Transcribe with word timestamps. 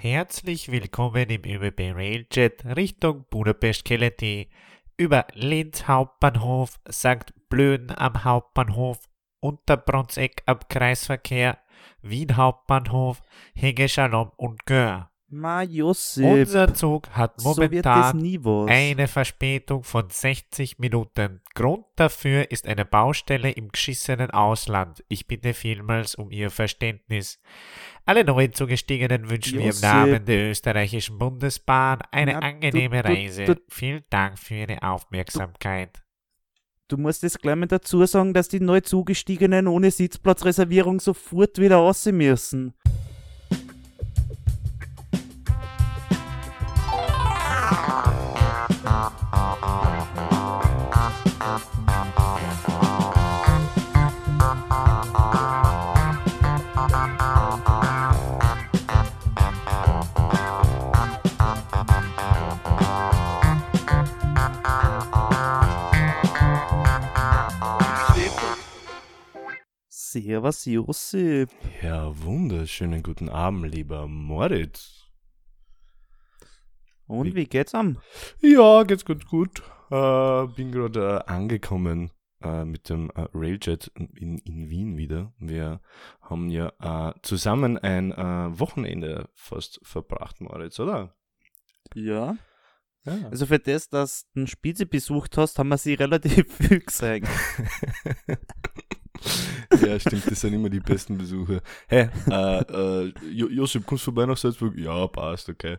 Herzlich 0.00 0.70
willkommen 0.70 1.28
im 1.28 1.42
ÖBB 1.44 1.92
Railjet 1.92 2.64
Richtung 2.64 3.24
Budapest 3.30 3.84
Keleti 3.84 4.48
über 4.96 5.26
Linz 5.34 5.88
Hauptbahnhof, 5.88 6.78
St. 6.88 7.34
Blöden 7.48 7.90
am 7.98 8.22
Hauptbahnhof, 8.22 9.00
Unterbronzeck 9.40 10.44
am 10.46 10.60
Kreisverkehr, 10.68 11.58
Wien 12.00 12.36
Hauptbahnhof, 12.36 13.24
Hege 13.56 13.88
Shalom 13.88 14.30
und 14.36 14.66
Gör. 14.66 15.07
Ma 15.30 15.62
Josip, 15.62 16.24
Unser 16.24 16.72
Zug 16.72 17.10
hat 17.10 17.42
momentan 17.42 18.18
eine 18.66 19.08
Verspätung 19.08 19.82
von 19.82 20.08
60 20.08 20.78
Minuten. 20.78 21.42
Grund 21.54 21.84
dafür 21.96 22.50
ist 22.50 22.66
eine 22.66 22.86
Baustelle 22.86 23.50
im 23.50 23.68
geschissenen 23.68 24.30
Ausland. 24.30 25.04
Ich 25.08 25.26
bitte 25.26 25.52
vielmals 25.52 26.14
um 26.14 26.30
Ihr 26.30 26.48
Verständnis. 26.50 27.40
Alle 28.06 28.24
neuen 28.24 28.54
Zugestiegenen 28.54 29.28
wünschen 29.28 29.54
wir 29.58 29.60
im 29.60 29.66
Josip. 29.66 29.82
Namen 29.82 30.24
der 30.24 30.50
österreichischen 30.50 31.18
Bundesbahn 31.18 31.98
eine 32.10 32.32
Na, 32.32 32.40
du- 32.40 32.46
angenehme 32.46 33.02
du- 33.02 33.08
Reise. 33.10 33.44
du- 33.44 33.60
Vielen 33.68 34.04
Dank 34.08 34.38
für 34.38 34.54
Ihre 34.54 34.82
Aufmerksamkeit. 34.82 36.02
Du 36.88 36.96
musst 36.96 37.22
jetzt 37.22 37.42
gleich 37.42 37.56
mal 37.56 37.66
dazu 37.66 38.02
sagen, 38.06 38.32
dass 38.32 38.48
die 38.48 38.60
neu 38.60 38.80
zugestiegenen 38.80 39.66
ohne 39.66 39.90
Sitzplatzreservierung 39.90 41.00
sofort 41.00 41.58
wieder 41.58 41.76
raus 41.76 42.06
müssen. 42.06 42.72
Servus 70.22 70.64
Josip. 70.64 71.50
Ja, 71.82 72.12
wunderschönen 72.24 73.02
guten 73.02 73.28
Abend, 73.28 73.72
lieber 73.74 74.06
Moritz. 74.08 75.06
Und 77.06 77.26
Wie- 77.26 77.34
wie 77.34 77.44
geht's 77.46 77.74
am? 77.74 77.98
Ja, 78.40 78.82
geht's 78.82 79.04
ganz 79.04 79.24
gut. 79.26 79.62
Äh, 79.90 80.46
bin 80.48 80.72
gerade 80.72 81.24
äh, 81.26 81.30
angekommen 81.30 82.10
äh, 82.42 82.64
mit 82.64 82.88
dem 82.90 83.10
äh, 83.10 83.26
Railjet 83.32 83.90
in, 83.96 84.38
in 84.38 84.68
Wien 84.68 84.96
wieder. 84.98 85.32
Wir 85.38 85.80
haben 86.20 86.48
ja 86.50 86.72
äh, 86.80 87.14
zusammen 87.22 87.78
ein 87.78 88.12
äh, 88.12 88.58
Wochenende 88.58 89.28
fast 89.34 89.80
verbracht, 89.82 90.40
Moritz, 90.40 90.78
oder? 90.80 91.14
Ja. 91.94 92.36
Ja. 93.04 93.28
Also 93.30 93.46
für 93.46 93.58
das, 93.58 93.88
dass 93.88 94.28
du 94.34 94.40
einen 94.40 94.46
Spitze 94.48 94.84
besucht 94.84 95.38
hast, 95.38 95.58
haben 95.58 95.68
wir 95.68 95.78
sie 95.78 95.94
relativ 95.94 96.54
viel 96.56 96.80
gesehen. 96.80 97.26
ja, 99.86 99.98
stimmt, 100.00 100.30
das 100.30 100.40
sind 100.40 100.52
immer 100.54 100.68
die 100.70 100.80
besten 100.80 101.16
Besuche. 101.18 101.62
Hey, 101.86 102.08
äh, 102.30 102.60
äh, 102.62 103.12
Jo- 103.30 103.48
Josip, 103.48 103.86
kommst 103.86 104.02
du 104.06 104.12
vorbei 104.12 104.26
nach 104.26 104.36
Salzburg? 104.36 104.76
Ja, 104.76 105.06
passt, 105.06 105.48
okay. 105.48 105.78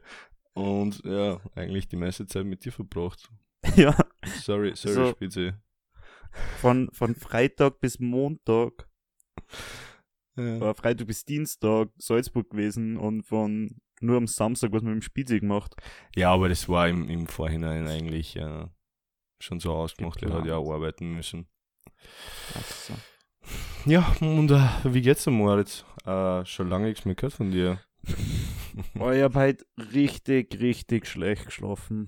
Und 0.53 1.01
ja, 1.05 1.39
eigentlich 1.55 1.87
die 1.87 1.95
meiste 1.95 2.25
Zeit 2.27 2.45
mit 2.45 2.63
dir 2.65 2.71
verbracht. 2.71 3.29
ja. 3.75 3.95
Sorry, 4.41 4.73
sorry, 4.75 4.93
So. 4.95 5.11
Spitze. 5.11 5.61
Von, 6.59 6.89
von 6.93 7.15
Freitag 7.15 7.79
bis 7.79 7.99
Montag, 7.99 8.87
Ja. 10.37 10.57
oder 10.57 10.75
Freitag 10.75 11.07
bis 11.07 11.25
Dienstag 11.25 11.89
Salzburg 11.97 12.49
gewesen 12.49 12.97
und 12.97 13.23
von 13.23 13.79
nur 14.01 14.17
am 14.17 14.27
Samstag 14.27 14.71
was 14.71 14.81
mit 14.83 14.93
dem 14.93 15.01
Spitze 15.01 15.39
gemacht. 15.39 15.75
Ja, 16.15 16.31
aber 16.31 16.47
das 16.49 16.69
war 16.69 16.87
im, 16.87 17.09
im 17.09 17.27
Vorhinein 17.27 17.87
eigentlich 17.87 18.35
äh, 18.37 18.65
schon 19.41 19.59
so 19.59 19.73
ausgemacht. 19.73 20.21
Er 20.23 20.33
hat 20.33 20.45
ja 20.45 20.55
auch 20.57 20.71
arbeiten 20.71 21.13
müssen. 21.13 21.47
Also. 22.55 22.93
Ja, 23.85 24.15
und 24.21 24.51
äh, 24.51 24.67
wie 24.93 25.01
geht's 25.01 25.23
dir, 25.23 25.31
Moritz? 25.31 25.85
Äh, 26.05 26.45
schon 26.45 26.69
lange 26.69 26.87
nichts 26.87 27.05
mehr 27.05 27.15
gehört 27.15 27.33
von 27.33 27.51
dir. 27.51 27.79
Oh, 28.97 29.09
ich 29.11 29.21
hab 29.23 29.35
halt 29.35 29.65
richtig, 29.93 30.57
richtig 30.61 31.05
schlecht 31.05 31.45
geschlafen. 31.47 32.07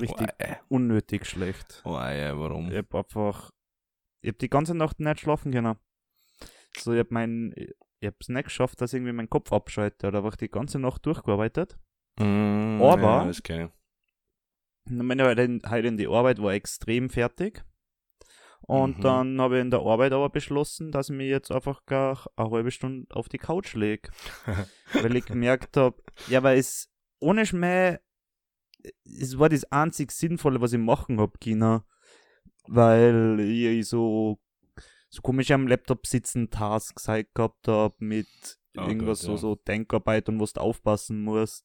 Richtig 0.00 0.26
Oh, 0.28 0.34
äh. 0.42 0.56
unnötig 0.68 1.26
schlecht. 1.26 1.80
Oh, 1.84 1.92
ja, 1.92 2.36
warum? 2.36 2.70
Ich 2.72 2.76
hab 2.78 2.92
einfach, 2.92 3.50
ich 4.20 4.30
hab 4.30 4.38
die 4.38 4.48
ganze 4.48 4.74
Nacht 4.74 4.98
nicht 4.98 5.20
schlafen 5.20 5.52
können. 5.52 5.76
So, 6.76 6.92
ich 6.92 6.98
hab 7.00 7.12
mein, 7.12 7.52
ich 7.56 8.06
hab's 8.06 8.28
nicht 8.30 8.44
geschafft, 8.44 8.80
dass 8.80 8.94
irgendwie 8.94 9.12
mein 9.12 9.30
Kopf 9.30 9.52
abschaltet. 9.52 10.02
Da 10.02 10.12
habe 10.12 10.28
ich 10.30 10.36
die 10.36 10.48
ganze 10.50 10.80
Nacht 10.80 11.06
durchgearbeitet. 11.06 11.78
Mm, 12.18 12.80
Aber- 12.82 13.00
Ja, 13.00 13.24
das 13.26 13.42
ich. 13.44 13.70
In, 15.38 15.60
halt 15.66 15.84
in 15.84 15.96
die 15.98 16.08
Arbeit, 16.08 16.42
war 16.42 16.52
extrem 16.54 17.10
fertig. 17.10 17.64
Und 18.62 18.98
Mhm. 18.98 19.02
dann 19.02 19.40
habe 19.40 19.56
ich 19.56 19.62
in 19.62 19.70
der 19.70 19.80
Arbeit 19.80 20.12
aber 20.12 20.28
beschlossen, 20.28 20.90
dass 20.92 21.08
ich 21.08 21.16
mich 21.16 21.28
jetzt 21.28 21.50
einfach 21.50 21.86
gar 21.86 22.26
eine 22.36 22.50
halbe 22.50 22.70
Stunde 22.70 23.06
auf 23.14 23.28
die 23.28 23.38
Couch 23.38 23.74
lege. 23.74 24.10
weil 24.92 25.16
ich 25.16 25.24
gemerkt 25.24 25.76
habe, 25.76 25.96
ja, 26.28 26.42
weil 26.42 26.58
es 26.58 26.90
ohne 27.20 27.46
Schmäh, 27.46 27.98
es 29.04 29.38
war 29.38 29.48
das 29.48 29.64
einzig 29.72 30.12
Sinnvolle, 30.12 30.60
was 30.60 30.72
ich 30.72 30.78
machen 30.78 31.18
hab 31.20 31.40
können, 31.40 31.80
weil 32.66 33.40
ich 33.40 33.88
so, 33.88 34.38
so 35.08 35.22
komisch 35.22 35.50
am 35.50 35.66
Laptop 35.66 36.06
sitzen 36.06 36.50
Tasks 36.50 37.08
halt 37.08 37.34
gehabt 37.34 37.66
hab 37.68 38.00
mit 38.00 38.28
Oh 38.76 38.82
irgendwas 38.82 39.20
Gott, 39.20 39.26
so, 39.26 39.32
ja. 39.32 39.38
so 39.38 39.54
Denkarbeit 39.56 40.28
und 40.28 40.38
wo 40.38 40.44
du 40.44 40.60
aufpassen 40.60 41.22
musst. 41.22 41.64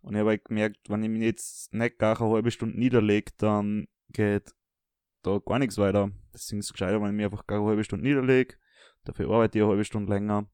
Und 0.00 0.14
ich 0.14 0.20
habe 0.20 0.30
halt 0.30 0.44
gemerkt, 0.44 0.88
wenn 0.88 1.02
ich 1.02 1.10
mich 1.10 1.22
jetzt 1.22 1.74
nicht 1.74 1.98
gar 1.98 2.20
eine 2.20 2.30
halbe 2.30 2.50
Stunde 2.50 2.78
niederlege, 2.78 3.32
dann 3.38 3.88
geht 4.12 4.54
da 5.26 5.38
gar 5.44 5.58
nichts 5.58 5.78
weiter. 5.78 6.10
Deswegen 6.32 6.60
ist 6.60 6.66
es 6.66 6.72
gescheiter, 6.72 7.00
wenn 7.00 7.08
ich 7.08 7.14
mich 7.14 7.24
einfach 7.24 7.46
gar 7.46 7.58
eine 7.58 7.66
halbe 7.68 7.84
Stunde 7.84 8.06
niederlege. 8.06 8.54
Dafür 9.04 9.30
arbeite 9.30 9.58
ich 9.58 9.62
eine 9.62 9.70
halbe 9.70 9.84
Stunde 9.84 10.12
länger. 10.12 10.46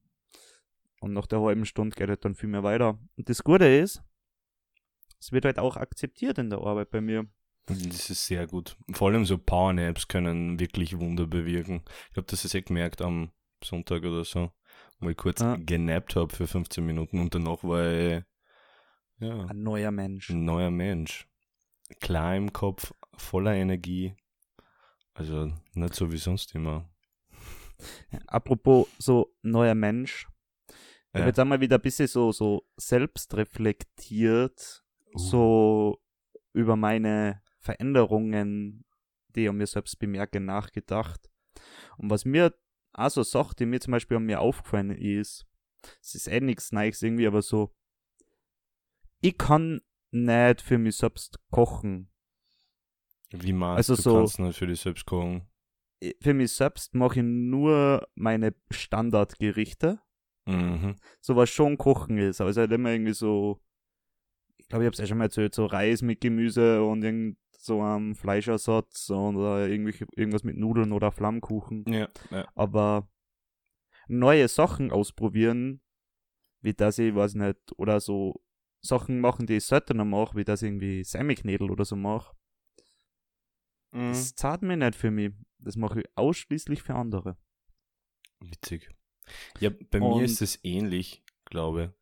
Und 1.00 1.12
nach 1.12 1.26
der 1.26 1.40
halben 1.40 1.64
Stunde 1.66 1.96
geht 1.96 2.08
es 2.08 2.20
dann 2.20 2.34
viel 2.34 2.48
mehr 2.48 2.62
weiter. 2.62 2.98
Und 3.16 3.28
das 3.28 3.42
Gute 3.42 3.66
ist, 3.66 4.02
es 5.20 5.32
wird 5.32 5.44
halt 5.44 5.58
auch 5.58 5.76
akzeptiert 5.76 6.38
in 6.38 6.50
der 6.50 6.60
Arbeit 6.60 6.90
bei 6.90 7.00
mir. 7.00 7.26
Das 7.66 8.10
ist 8.10 8.26
sehr 8.26 8.46
gut. 8.46 8.76
Vor 8.92 9.08
allem 9.10 9.24
so 9.24 9.38
Power-Naps 9.38 10.08
können 10.08 10.58
wirklich 10.58 10.98
Wunder 10.98 11.26
bewirken. 11.26 11.82
Ich 12.08 12.14
glaube, 12.14 12.26
das 12.28 12.44
ist 12.44 12.54
eh 12.54 12.62
gemerkt 12.62 13.00
am 13.02 13.30
Sonntag 13.62 14.02
oder 14.02 14.24
so, 14.24 14.50
wo 15.00 15.08
ich 15.10 15.16
kurz 15.16 15.40
Ja. 15.40 15.56
genappt 15.56 16.16
habe 16.16 16.34
für 16.34 16.46
15 16.48 16.84
Minuten 16.84 17.20
und 17.20 17.34
danach 17.34 17.62
war 17.62 17.88
ich 17.92 18.22
ja, 19.20 19.44
Ein 19.46 19.62
neuer 19.62 19.92
Mensch. 19.92 20.30
ein 20.30 20.44
neuer 20.44 20.72
Mensch. 20.72 21.28
Klar 22.00 22.34
im 22.36 22.52
Kopf, 22.52 22.92
voller 23.16 23.54
Energie. 23.54 24.14
Also 25.14 25.52
nicht 25.74 25.94
so 25.94 26.10
wie 26.12 26.16
sonst 26.18 26.54
immer. 26.54 26.88
Apropos 28.26 28.88
so 28.98 29.34
neuer 29.42 29.74
Mensch. 29.74 30.28
Ich 30.68 30.74
Ja. 31.14 31.20
habe 31.20 31.28
jetzt 31.28 31.38
einmal 31.38 31.60
wieder 31.60 31.76
ein 31.78 31.82
bisschen 31.82 32.06
so, 32.08 32.32
so 32.32 32.66
selbst 32.76 33.34
reflektiert, 33.34 34.84
Uh. 35.14 35.18
so 35.18 36.02
über 36.54 36.76
meine 36.76 37.42
Veränderungen, 37.58 38.84
die 39.28 39.44
ich 39.46 39.52
mir 39.52 39.66
selbst 39.66 39.98
bemerke, 39.98 40.40
nachgedacht. 40.40 41.28
Und 41.98 42.10
was 42.10 42.24
mir 42.24 42.54
also 42.92 43.22
sagt, 43.22 43.60
die 43.60 43.66
mir 43.66 43.80
zum 43.80 43.92
Beispiel 43.92 44.16
an 44.18 44.24
mir 44.24 44.40
aufgefallen 44.40 44.90
ist, 44.90 45.46
es 46.00 46.14
ist 46.14 46.28
eh 46.28 46.40
nichts 46.40 46.72
Neues 46.72 47.02
irgendwie, 47.02 47.26
aber 47.26 47.42
so, 47.42 47.74
ich 49.20 49.36
kann 49.36 49.80
nicht 50.10 50.60
für 50.62 50.78
mich 50.78 50.96
selbst 50.96 51.38
kochen. 51.50 52.10
Wie 53.32 53.52
man, 53.52 53.76
Also 53.76 53.96
du 53.96 54.02
so- 54.02 54.14
kannst 54.14 54.38
nicht 54.38 54.58
für 54.58 54.66
dich 54.66 54.80
selbst 54.80 55.06
kochen. 55.06 55.48
Für 56.20 56.34
mich 56.34 56.52
selbst 56.52 56.94
mache 56.94 57.20
ich 57.20 57.24
nur 57.24 58.08
meine 58.14 58.54
Standardgerichte. 58.70 60.00
Mhm. 60.44 60.96
so 61.20 61.36
was 61.36 61.50
schon 61.50 61.78
Kochen 61.78 62.18
ist. 62.18 62.40
Aber 62.40 62.50
es 62.50 62.56
ist 62.56 62.60
halt 62.60 62.72
immer 62.72 62.90
irgendwie 62.90 63.12
so, 63.12 63.60
ich 64.56 64.66
glaube, 64.66 64.82
ich 64.82 64.86
habe 64.86 64.94
es 64.94 64.98
ja 64.98 65.06
schon 65.06 65.18
mal 65.18 65.24
erzählt, 65.26 65.54
so 65.54 65.66
Reis 65.66 66.02
mit 66.02 66.20
Gemüse 66.20 66.82
und 66.84 67.04
irgend 67.04 67.38
so 67.56 67.80
ein 67.80 68.16
Fleischersatz 68.16 69.08
oder 69.10 69.68
irgendwie, 69.68 70.04
irgendwas 70.16 70.42
mit 70.42 70.56
Nudeln 70.56 70.90
oder 70.90 71.12
Flammkuchen. 71.12 71.84
Ja, 71.86 72.08
ja. 72.32 72.48
Aber 72.56 73.08
neue 74.08 74.48
Sachen 74.48 74.90
ausprobieren, 74.90 75.80
wie 76.60 76.74
das 76.74 76.98
ich, 76.98 77.14
weiß 77.14 77.34
nicht, 77.34 77.58
oder 77.76 78.00
so 78.00 78.42
Sachen 78.84 79.20
machen, 79.20 79.46
die 79.46 79.58
ich 79.58 79.64
seltener 79.64 80.04
mache, 80.04 80.36
wie 80.36 80.44
das 80.44 80.62
irgendwie 80.62 81.04
Semiknädel 81.04 81.70
oder 81.70 81.84
so 81.84 81.94
mache. 81.94 82.34
Mhm. 83.92 84.08
Das 84.08 84.34
zahlt 84.34 84.62
mir 84.62 84.76
nicht 84.76 84.94
für 84.94 85.10
mich. 85.10 85.32
Das 85.58 85.76
mache 85.76 86.00
ich 86.00 86.06
ausschließlich 86.16 86.82
für 86.82 86.94
andere. 86.94 87.36
Witzig. 88.40 88.90
Ja, 89.60 89.70
bei 89.90 90.00
Und- 90.00 90.18
mir 90.18 90.24
ist 90.24 90.42
es 90.42 90.58
ähnlich, 90.64 91.22
glaube 91.44 91.94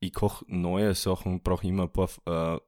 ich. 0.00 0.12
koche 0.12 0.44
neue 0.46 0.94
Sachen, 0.94 1.42
brauche 1.42 1.66
immer 1.66 1.84
ein 1.84 1.92
paar 1.92 2.08
äh, 2.26 2.60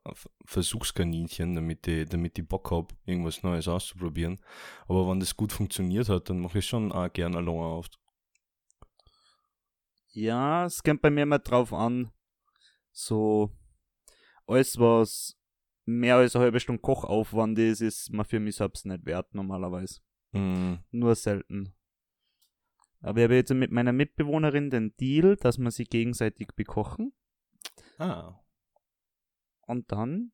Versuchskaninchen, 0.44 1.54
damit 1.54 1.86
ich, 1.86 2.08
damit 2.08 2.36
ich 2.36 2.48
Bock 2.48 2.70
habe, 2.72 2.88
irgendwas 3.04 3.44
Neues 3.44 3.68
auszuprobieren. 3.68 4.40
Aber 4.88 5.08
wenn 5.08 5.20
das 5.20 5.36
gut 5.36 5.52
funktioniert 5.52 6.08
hat, 6.08 6.28
dann 6.30 6.40
mache 6.40 6.58
ich 6.58 6.66
schon 6.66 6.90
auch 6.90 7.12
gerne 7.12 7.36
alleine 7.36 7.60
auf. 7.60 7.86
Ja, 10.08 10.64
es 10.64 10.82
kommt 10.82 11.02
bei 11.02 11.10
mir 11.10 11.22
immer 11.22 11.38
drauf 11.38 11.72
an. 11.72 12.10
So, 12.90 13.50
alles, 14.46 14.76
was 14.78 15.37
mehr 15.88 16.16
als 16.16 16.36
eine 16.36 16.44
halbe 16.44 16.60
Stunde 16.60 16.80
Kochaufwand 16.82 17.58
ist, 17.58 17.80
ist 17.80 18.12
man 18.12 18.24
für 18.26 18.40
mich 18.40 18.56
selbst 18.56 18.84
nicht 18.86 19.04
wert, 19.06 19.34
normalerweise. 19.34 20.00
Mhm. 20.32 20.80
Nur 20.90 21.14
selten. 21.14 21.74
Aber 23.00 23.18
ich 23.20 23.24
habe 23.24 23.36
jetzt 23.36 23.54
mit 23.54 23.70
meiner 23.70 23.92
Mitbewohnerin 23.92 24.70
den 24.70 24.94
Deal, 24.96 25.36
dass 25.36 25.58
wir 25.58 25.70
sie 25.70 25.84
gegenseitig 25.84 26.48
bekochen. 26.56 27.12
Ah. 27.98 28.38
Und 29.66 29.90
dann 29.92 30.32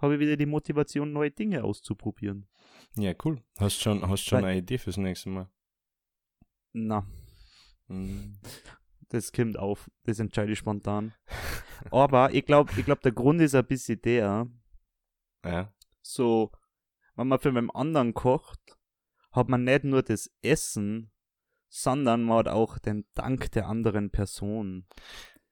habe 0.00 0.14
ich 0.14 0.20
wieder 0.20 0.36
die 0.36 0.46
Motivation, 0.46 1.12
neue 1.12 1.30
Dinge 1.30 1.62
auszuprobieren. 1.64 2.48
Ja, 2.96 3.12
cool. 3.24 3.42
Hast 3.58 3.80
schon, 3.80 4.06
hast 4.08 4.22
schon 4.24 4.42
Weil- 4.42 4.50
eine 4.52 4.58
Idee 4.60 4.78
fürs 4.78 4.96
nächste 4.96 5.28
Mal? 5.28 5.50
Na, 6.72 7.06
Mhm. 7.88 8.38
das 9.08 9.32
kommt 9.32 9.58
auf. 9.58 9.90
Das 10.04 10.20
entscheide 10.20 10.52
ich 10.52 10.58
spontan. 10.58 11.12
Aber 11.90 12.32
ich 12.32 12.46
glaube, 12.46 12.70
ich 12.76 12.84
glaub, 12.84 13.00
der 13.00 13.12
Grund 13.12 13.40
ist 13.40 13.54
ein 13.54 13.66
bisschen 13.66 14.00
der, 14.00 14.46
Ja. 15.44 15.72
so, 16.02 16.50
wenn 17.14 17.28
man 17.28 17.38
für 17.38 17.48
einen 17.50 17.70
anderen 17.70 18.14
kocht, 18.14 18.78
hat 19.32 19.48
man 19.48 19.64
nicht 19.64 19.84
nur 19.84 20.02
das 20.02 20.30
Essen, 20.42 21.10
sondern 21.68 22.24
man 22.24 22.38
hat 22.38 22.48
auch 22.48 22.78
den 22.78 23.06
Dank 23.14 23.50
der 23.52 23.68
anderen 23.68 24.10
Person. 24.10 24.86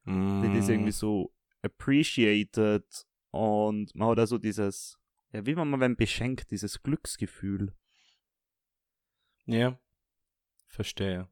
Die 0.06 0.52
das 0.55 0.69
irgendwie 0.69 0.88
Mhm. 0.88 0.93
so 0.93 1.35
appreciated 1.62 3.06
und 3.31 3.94
man 3.94 4.08
hat 4.11 4.19
also 4.20 4.38
dieses, 4.38 4.99
ja, 5.32 5.44
wie 5.44 5.56
wenn 5.56 5.69
man 5.69 5.81
wen 5.81 5.96
beschenkt, 5.96 6.50
dieses 6.50 6.82
Glücksgefühl. 6.82 7.75
Ja, 9.44 9.79
verstehe. 10.67 11.29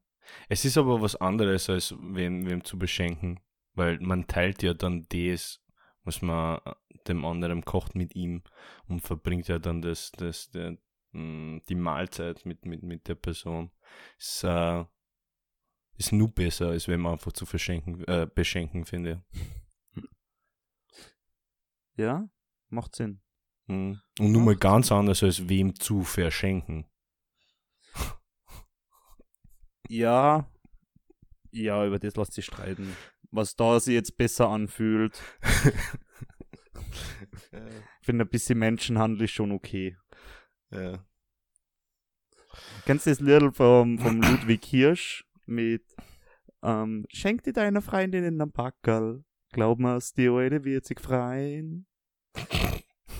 Es 0.49 0.65
ist 0.65 0.77
aber 0.77 1.01
was 1.01 1.15
anderes, 1.15 1.69
als 1.69 1.95
wem, 1.99 2.47
wem 2.49 2.63
zu 2.63 2.77
beschenken, 2.77 3.39
weil 3.73 3.99
man 3.99 4.27
teilt 4.27 4.61
ja 4.63 4.73
dann 4.73 5.07
das, 5.09 5.61
was 6.07 6.21
man 6.21 6.59
äh, 6.65 6.73
dem 7.07 7.25
anderen 7.25 7.63
kocht 7.63 7.95
mit 7.95 8.15
ihm 8.15 8.41
und 8.87 9.01
verbringt 9.01 9.47
ja 9.47 9.59
dann 9.59 9.81
das, 9.81 10.11
das, 10.13 10.49
der, 10.49 10.77
mh, 11.11 11.61
die 11.69 11.75
Mahlzeit 11.75 12.45
mit, 12.45 12.65
mit, 12.65 12.81
mit 12.81 13.07
der 13.07 13.15
Person. 13.15 13.71
Ist, 14.17 14.43
äh, 14.43 14.85
ist 15.97 16.13
nur 16.13 16.29
besser, 16.33 16.69
als 16.69 16.87
wenn 16.87 17.01
man 17.01 17.13
einfach 17.13 17.33
zu 17.33 17.45
verschenken, 17.45 18.03
äh, 18.05 18.27
beschenken, 18.33 18.85
finde. 18.85 19.23
Ja, 21.99 22.29
macht 22.69 22.95
Sinn. 22.95 23.21
Mhm. 23.65 23.99
Und 24.19 24.31
nun 24.31 24.45
mal 24.45 24.55
ganz 24.55 24.91
anders, 24.91 25.23
als 25.23 25.49
wem 25.49 25.73
zu 25.73 26.03
verschenken. 26.03 26.85
Ja, 29.89 30.47
ja, 31.51 31.85
über 31.85 31.97
das 31.97 32.15
lässt 32.15 32.33
sich 32.33 32.45
streiten. 32.45 32.95
Was 33.31 33.55
da 33.55 33.79
sich 33.79 33.93
jetzt 33.93 34.17
besser 34.17 34.49
anfühlt. 34.49 35.21
Ich 38.01 38.05
finde 38.05 38.25
ein 38.25 38.29
bisschen 38.29 38.59
Menschenhandel 38.59 39.23
ist 39.23 39.31
schon 39.31 39.51
okay. 39.51 39.97
ja. 40.71 41.03
Kennst 42.85 43.05
du 43.05 43.09
das 43.09 43.19
Lied 43.19 43.55
vom, 43.55 43.99
vom 43.99 44.21
Ludwig 44.21 44.63
Hirsch 44.65 45.25
mit 45.45 45.83
ähm, 46.63 47.05
Schenk 47.09 47.43
dir 47.43 47.53
deiner 47.53 47.81
Freundin 47.81 48.25
einen 48.25 48.51
Backerl, 48.51 49.23
glaub 49.51 49.79
mir's, 49.79 50.13
die 50.13 50.29
Alte 50.29 50.63
wird 50.63 50.85
sich 50.85 50.99
freuen. 50.99 51.85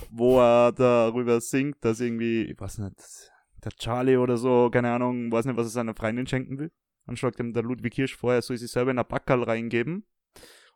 Wo 0.09 0.39
er 0.39 0.71
darüber 0.71 1.41
singt, 1.41 1.83
dass 1.83 1.99
irgendwie, 1.99 2.43
ich 2.43 2.59
weiß 2.59 2.79
nicht, 2.79 3.31
der 3.63 3.71
Charlie 3.71 4.17
oder 4.17 4.37
so, 4.37 4.69
keine 4.71 4.91
Ahnung, 4.91 5.31
weiß 5.31 5.45
nicht, 5.45 5.57
was 5.57 5.67
er 5.67 5.71
seiner 5.71 5.95
Freundin 5.95 6.27
schenken 6.27 6.57
will. 6.57 6.71
Dann 7.07 7.17
schlägt 7.17 7.39
ihm 7.39 7.53
der 7.53 7.63
Ludwig 7.63 7.95
Hirsch 7.95 8.15
vor, 8.15 8.33
er 8.33 8.41
soll 8.41 8.57
sich 8.57 8.69
selber 8.69 8.91
in 8.91 8.99
ein 8.99 9.07
Backerl 9.07 9.43
reingeben 9.43 10.05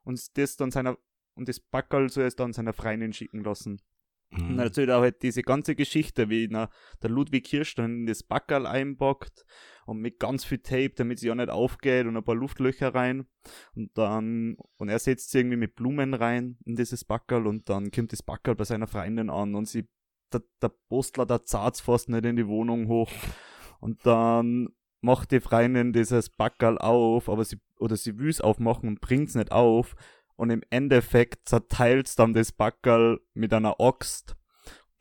und 0.03 0.37
das 0.37 0.55
dann 0.57 0.71
seiner 0.71 0.97
und 1.35 1.47
das 1.47 1.59
Backerl 1.59 2.09
soll 2.09 2.23
er 2.23 2.27
es 2.27 2.35
dann 2.35 2.53
seiner 2.53 2.73
Freundin 2.73 3.13
schicken 3.13 3.43
lassen. 3.43 3.81
Und 4.31 4.43
Mhm. 4.43 4.47
dann 4.47 4.59
erzählt 4.59 4.89
er 4.89 5.01
halt 5.01 5.23
diese 5.23 5.43
ganze 5.43 5.75
Geschichte, 5.75 6.29
wie 6.29 6.47
na, 6.49 6.69
der 7.01 7.09
Ludwig 7.09 7.47
Hirsch 7.47 7.75
dann 7.75 8.01
in 8.01 8.05
das 8.05 8.23
Backerl 8.23 8.65
einpackt 8.65 9.45
und 9.85 9.99
mit 9.99 10.19
ganz 10.19 10.45
viel 10.45 10.59
Tape, 10.59 10.91
damit 10.95 11.19
sie 11.19 11.27
ja 11.27 11.35
nicht 11.35 11.49
aufgeht 11.49 12.05
und 12.05 12.15
ein 12.15 12.23
paar 12.23 12.35
Luftlöcher 12.35 12.95
rein. 12.95 13.27
Und 13.75 13.97
dann, 13.97 14.55
und 14.77 14.89
er 14.89 14.99
setzt 14.99 15.31
sie 15.31 15.39
irgendwie 15.39 15.57
mit 15.57 15.75
Blumen 15.75 16.13
rein 16.13 16.57
in 16.65 16.75
dieses 16.77 17.03
Backerl 17.03 17.45
und 17.45 17.67
dann 17.69 17.91
kommt 17.91 18.13
das 18.13 18.23
Backerl 18.23 18.55
bei 18.55 18.63
seiner 18.63 18.87
Freundin 18.87 19.29
an 19.29 19.53
und 19.55 19.67
sie, 19.67 19.87
der, 20.31 20.43
der 20.61 20.69
Postler, 20.87 21.25
der 21.25 21.43
zahlt 21.43 21.77
fast 21.77 22.07
nicht 22.07 22.25
in 22.25 22.37
die 22.37 22.47
Wohnung 22.47 22.87
hoch. 22.87 23.11
Und 23.81 24.05
dann 24.05 24.69
macht 25.01 25.31
die 25.31 25.39
Freundin 25.39 25.93
dieses 25.93 26.29
Backerl 26.29 26.77
auf, 26.77 27.29
aber 27.29 27.43
sie, 27.43 27.57
oder 27.79 27.97
sie 27.97 28.17
will 28.17 28.29
es 28.29 28.41
aufmachen 28.41 28.87
und 28.87 29.01
bringt's 29.01 29.35
nicht 29.35 29.51
auf. 29.51 29.95
Und 30.35 30.49
im 30.49 30.63
Endeffekt 30.69 31.47
zerteilt's 31.49 32.15
dann 32.15 32.33
das 32.33 32.51
Backerl 32.51 33.19
mit 33.33 33.53
einer 33.53 33.79
Axt. 33.79 34.35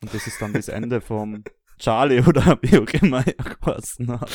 Und 0.01 0.13
das 0.13 0.27
ist 0.27 0.41
dann 0.41 0.53
das 0.53 0.67
Ende 0.67 1.01
vom 1.01 1.43
Charlie 1.79 2.21
oder 2.21 2.59
wie 2.61 2.77
auch 2.77 3.01
immer 3.01 3.25
er 3.25 3.33
geheißen 3.33 4.19
hat. 4.19 4.31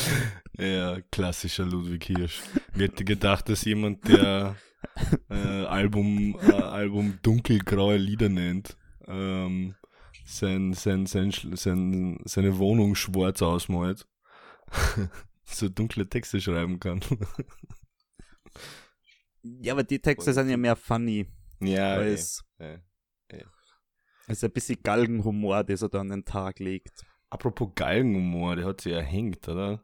Ja, 0.59 1.01
klassischer 1.13 1.65
Ludwig 1.65 2.05
Hirsch. 2.05 2.43
Wer 2.73 2.89
hätte 2.89 3.05
gedacht, 3.05 3.49
dass 3.49 3.65
jemand, 3.65 4.09
der 4.09 4.57
äh, 5.31 5.65
Album, 5.65 6.37
äh, 6.49 6.53
Album 6.53 7.19
dunkelgraue 7.23 7.97
Lieder 7.97 8.29
nennt, 8.29 8.77
ähm, 9.07 9.77
sein, 10.25 10.73
sein, 10.73 11.07
sein, 11.07 11.31
sein, 11.31 12.19
seine 12.25 12.59
Wohnung 12.59 12.97
schwarz 12.97 13.43
ausmalt, 13.43 14.07
so 15.47 15.69
dunkle 15.69 16.09
Texte 16.09 16.41
schreiben 16.41 16.79
kann. 16.81 17.01
Ja, 19.43 19.75
aber 19.75 19.85
die 19.85 20.01
Texte 20.01 20.33
sind 20.33 20.49
ja 20.49 20.57
mehr 20.57 20.77
funny. 20.77 21.27
ja, 21.61 21.99
weil 21.99 22.09
ey, 22.09 22.15
es 22.15 22.45
ey. 22.59 22.81
es 24.27 24.39
ist 24.39 24.45
ein 24.45 24.53
bisschen 24.53 24.83
Galgenhumor, 24.83 25.63
das 25.63 25.83
er 25.83 25.89
da 25.89 26.01
an 26.01 26.09
den 26.09 26.25
Tag 26.25 26.59
legt. 26.59 27.07
Apropos 27.31 27.71
Galgenhumor, 27.75 28.57
der 28.57 28.67
hat 28.67 28.81
sich 28.81 28.93
erhängt, 28.93 29.47
oder? 29.49 29.83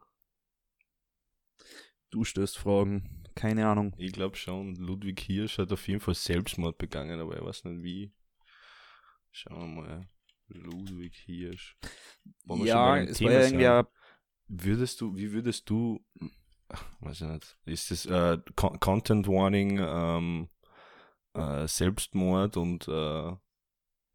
Du 2.09 2.23
stößt 2.23 2.57
Fragen. 2.57 3.23
Keine 3.35 3.67
Ahnung. 3.67 3.95
Ich 3.97 4.11
glaube 4.11 4.35
schon, 4.35 4.75
Ludwig 4.75 5.19
Hirsch 5.21 5.57
hat 5.57 5.71
auf 5.71 5.87
jeden 5.87 5.99
Fall 5.99 6.13
Selbstmord 6.13 6.77
begangen, 6.77 7.19
aber 7.19 7.35
ich 7.35 7.43
weiß 7.43 7.63
nicht 7.65 7.83
wie. 7.83 8.13
Schauen 9.31 9.75
wir 9.75 9.81
mal. 9.81 10.09
Ludwig 10.47 11.15
Hirsch. 11.25 11.77
Wollen 12.45 12.65
Ja, 12.65 12.97
es 12.97 13.21
war 13.21 13.31
ja 13.31 13.41
irgendwie 13.41 13.67
ein 13.67 13.85
Würdest 14.55 15.01
du, 15.01 15.15
wie 15.15 15.31
würdest 15.31 15.67
du, 15.69 15.99
ach, 16.69 16.85
weiß 16.99 17.21
ich 17.21 17.27
nicht, 17.27 17.57
ist 17.65 17.89
das 17.91 18.05
äh, 18.05 18.37
Con 18.55 18.79
Content 18.79 19.27
Warning, 19.27 19.79
ähm, 19.81 20.49
äh, 21.33 21.67
Selbstmord 21.67 22.55
und 22.57 22.87
äh, 22.87 23.31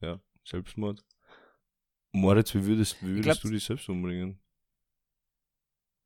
ja, 0.01 0.21
Selbstmord? 0.45 1.05
Moritz, 2.13 2.55
wie 2.55 2.65
würdest, 2.65 3.03
wie 3.03 3.17
würdest 3.17 3.25
glaub, 3.25 3.41
du 3.41 3.51
dich 3.51 3.65
selbst 3.65 3.89
umbringen? 3.89 4.41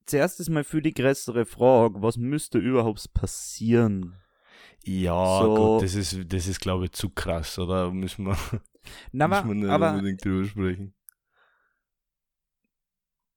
zuerst 0.06 0.40
ist 0.40 0.48
mal 0.50 0.64
für 0.64 0.82
die 0.82 0.94
größere 0.94 1.44
Frage, 1.44 2.02
was 2.02 2.16
müsste 2.16 2.58
überhaupt 2.58 3.12
passieren? 3.14 4.16
Ja, 4.84 5.40
So- 5.40 5.54
Gott, 5.54 5.82
das 5.82 5.94
ist, 5.94 6.32
das 6.32 6.46
ist 6.46 6.60
glaube 6.60 6.86
ich 6.86 6.92
zu 6.92 7.10
krass, 7.10 7.58
oder? 7.58 7.90
Müssen 7.92 8.24
wir, 8.26 8.36
Na, 9.12 9.28
müssen 9.28 9.48
wir 9.48 9.54
nicht 9.54 9.68
aber 9.70 9.92
unbedingt 9.96 10.24
drüber 10.24 10.44
sprechen. 10.48 10.94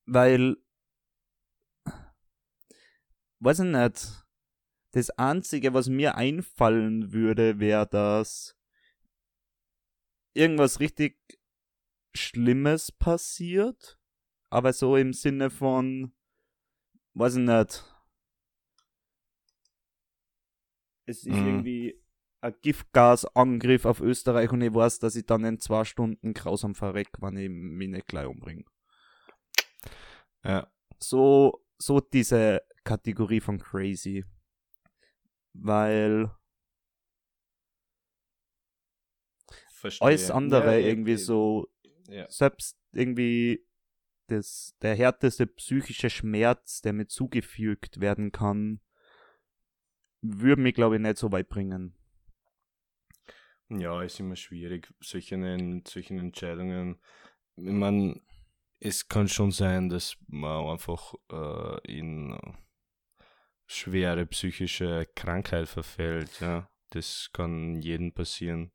weil, 0.05 0.57
weiß 3.39 3.59
ich 3.59 3.65
nicht, 3.65 4.25
das 4.91 5.09
Einzige, 5.11 5.73
was 5.73 5.89
mir 5.89 6.15
einfallen 6.15 7.11
würde, 7.11 7.59
wäre, 7.59 7.87
dass 7.87 8.55
irgendwas 10.33 10.79
richtig 10.79 11.17
Schlimmes 12.13 12.91
passiert, 12.91 13.99
aber 14.49 14.73
so 14.73 14.95
im 14.95 15.13
Sinne 15.13 15.49
von, 15.49 16.13
weiß 17.13 17.35
ich 17.35 17.41
nicht, 17.45 17.83
es 21.05 21.25
ist 21.25 21.41
Mhm. 21.41 21.45
irgendwie 21.47 22.01
ein 22.41 22.55
Giftgasangriff 22.61 23.85
auf 23.85 24.01
Österreich 24.01 24.51
und 24.51 24.61
ich 24.61 24.73
weiß, 24.73 24.99
dass 24.99 25.15
ich 25.15 25.25
dann 25.25 25.43
in 25.45 25.59
zwei 25.59 25.83
Stunden 25.83 26.33
grausam 26.33 26.75
verreck, 26.75 27.09
wenn 27.19 27.37
ich 27.37 27.49
mich 27.49 27.89
nicht 27.89 28.07
gleich 28.07 28.27
umbringe. 28.27 28.65
Ja, 30.43 30.67
so, 30.99 31.65
so 31.77 31.99
diese 31.99 32.61
Kategorie 32.85 33.41
von 33.41 33.59
crazy. 33.59 34.23
Weil 35.53 36.31
verstehe. 39.69 40.07
alles 40.07 40.31
andere 40.31 40.79
Ja, 40.79 40.87
irgendwie 40.87 41.17
so, 41.17 41.67
Ja. 42.07 42.29
selbst 42.29 42.77
irgendwie 42.93 43.65
das, 44.27 44.75
der 44.81 44.95
härteste 44.95 45.47
psychische 45.47 46.09
Schmerz, 46.09 46.81
der 46.81 46.93
mir 46.93 47.07
zugefügt 47.07 47.99
werden 47.99 48.31
kann, 48.31 48.79
würde 50.21 50.61
mich, 50.61 50.73
glaube 50.73 50.95
ich, 50.95 51.01
nicht 51.01 51.17
so 51.17 51.31
weit 51.31 51.49
bringen. 51.49 51.95
Ja, 53.69 54.01
ist 54.03 54.19
immer 54.19 54.35
schwierig, 54.35 54.93
solche, 54.99 55.37
solche 55.87 56.13
Entscheidungen. 56.13 56.99
Ich 57.55 57.71
meine, 57.71 58.21
es 58.79 59.07
kann 59.07 59.27
schon 59.27 59.51
sein, 59.51 59.89
dass 59.89 60.17
man 60.27 60.67
einfach 60.67 61.13
äh, 61.31 61.97
in 61.97 62.37
schwere 63.67 64.25
psychische 64.25 65.07
Krankheit 65.15 65.67
verfällt, 65.67 66.39
ja. 66.39 66.69
das 66.91 67.29
kann 67.33 67.81
jedem 67.81 68.13
passieren. 68.13 68.71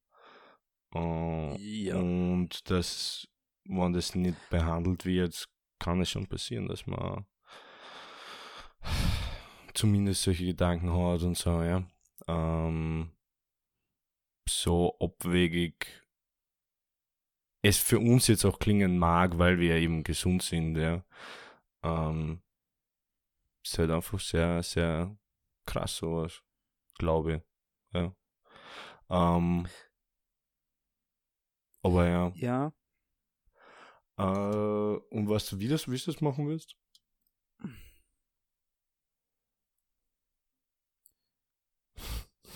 Äh, 0.95 1.57
Ja. 1.57 1.97
Und 1.97 2.71
das, 2.71 3.29
wenn 3.65 3.93
das 3.93 4.15
nicht 4.15 4.37
behandelt 4.51 5.05
wird, 5.05 5.49
kann 5.79 6.01
es 6.01 6.11
schon 6.11 6.27
passieren, 6.27 6.69
dass 6.69 6.87
man 6.87 7.27
zumindest 9.75 10.23
solche 10.23 10.47
Gedanken 10.47 10.93
hat 10.93 11.23
und 11.23 11.37
so, 11.37 11.63
ja. 11.63 11.85
Ähm, 12.27 13.13
so 14.49 14.97
abwegig 15.01 16.01
es 17.63 17.79
für 17.79 17.99
uns 17.99 18.27
jetzt 18.27 18.45
auch 18.45 18.59
klingen 18.59 18.99
mag, 18.99 19.39
weil 19.39 19.59
wir 19.59 19.77
eben 19.77 20.03
gesund 20.03 20.43
sind, 20.43 20.77
ja. 20.77 21.05
Ähm, 21.83 22.43
ist 23.65 23.79
halt 23.79 23.91
einfach 23.91 24.21
sehr, 24.21 24.63
sehr 24.63 25.17
krass 25.67 25.97
sowas, 25.97 26.43
glaube 26.99 27.37
ich. 27.37 27.43
Ja. 27.95 28.15
Ähm, 29.11 29.67
aber 31.83 32.07
ja. 32.07 32.33
Ja. 32.35 32.73
Äh, 34.19 34.23
und 34.23 35.29
weißt 35.29 35.53
du, 35.53 35.59
wie, 35.61 35.69
das, 35.69 35.91
wie 35.91 35.97
du 35.97 36.13
das 36.13 36.21
machen 36.21 36.49
willst? 36.49 36.77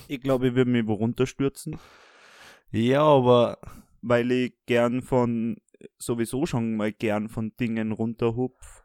Ich 0.08 0.20
glaube, 0.20 0.48
ich 0.48 0.54
würde 0.54 0.70
mich 0.70 0.86
wo 0.86 0.94
runterstürzen, 0.94 1.78
Ja, 2.72 3.02
aber 3.02 3.58
weil 4.02 4.30
ich 4.32 4.54
gern 4.66 5.02
von, 5.02 5.56
sowieso 5.98 6.46
schon 6.46 6.76
mal 6.76 6.92
gern 6.92 7.28
von 7.28 7.56
Dingen 7.56 7.92
runterhupf. 7.92 8.83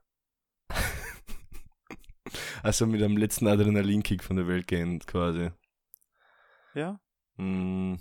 Also 2.64 2.86
mit 2.88 3.02
dem 3.02 3.18
letzten 3.18 3.48
Adrenalinkick 3.48 4.24
von 4.24 4.36
der 4.36 4.48
Welt 4.48 4.68
gehen, 4.68 5.00
quasi. 5.00 5.52
Ja. 6.74 7.00
Mm, 7.38 7.96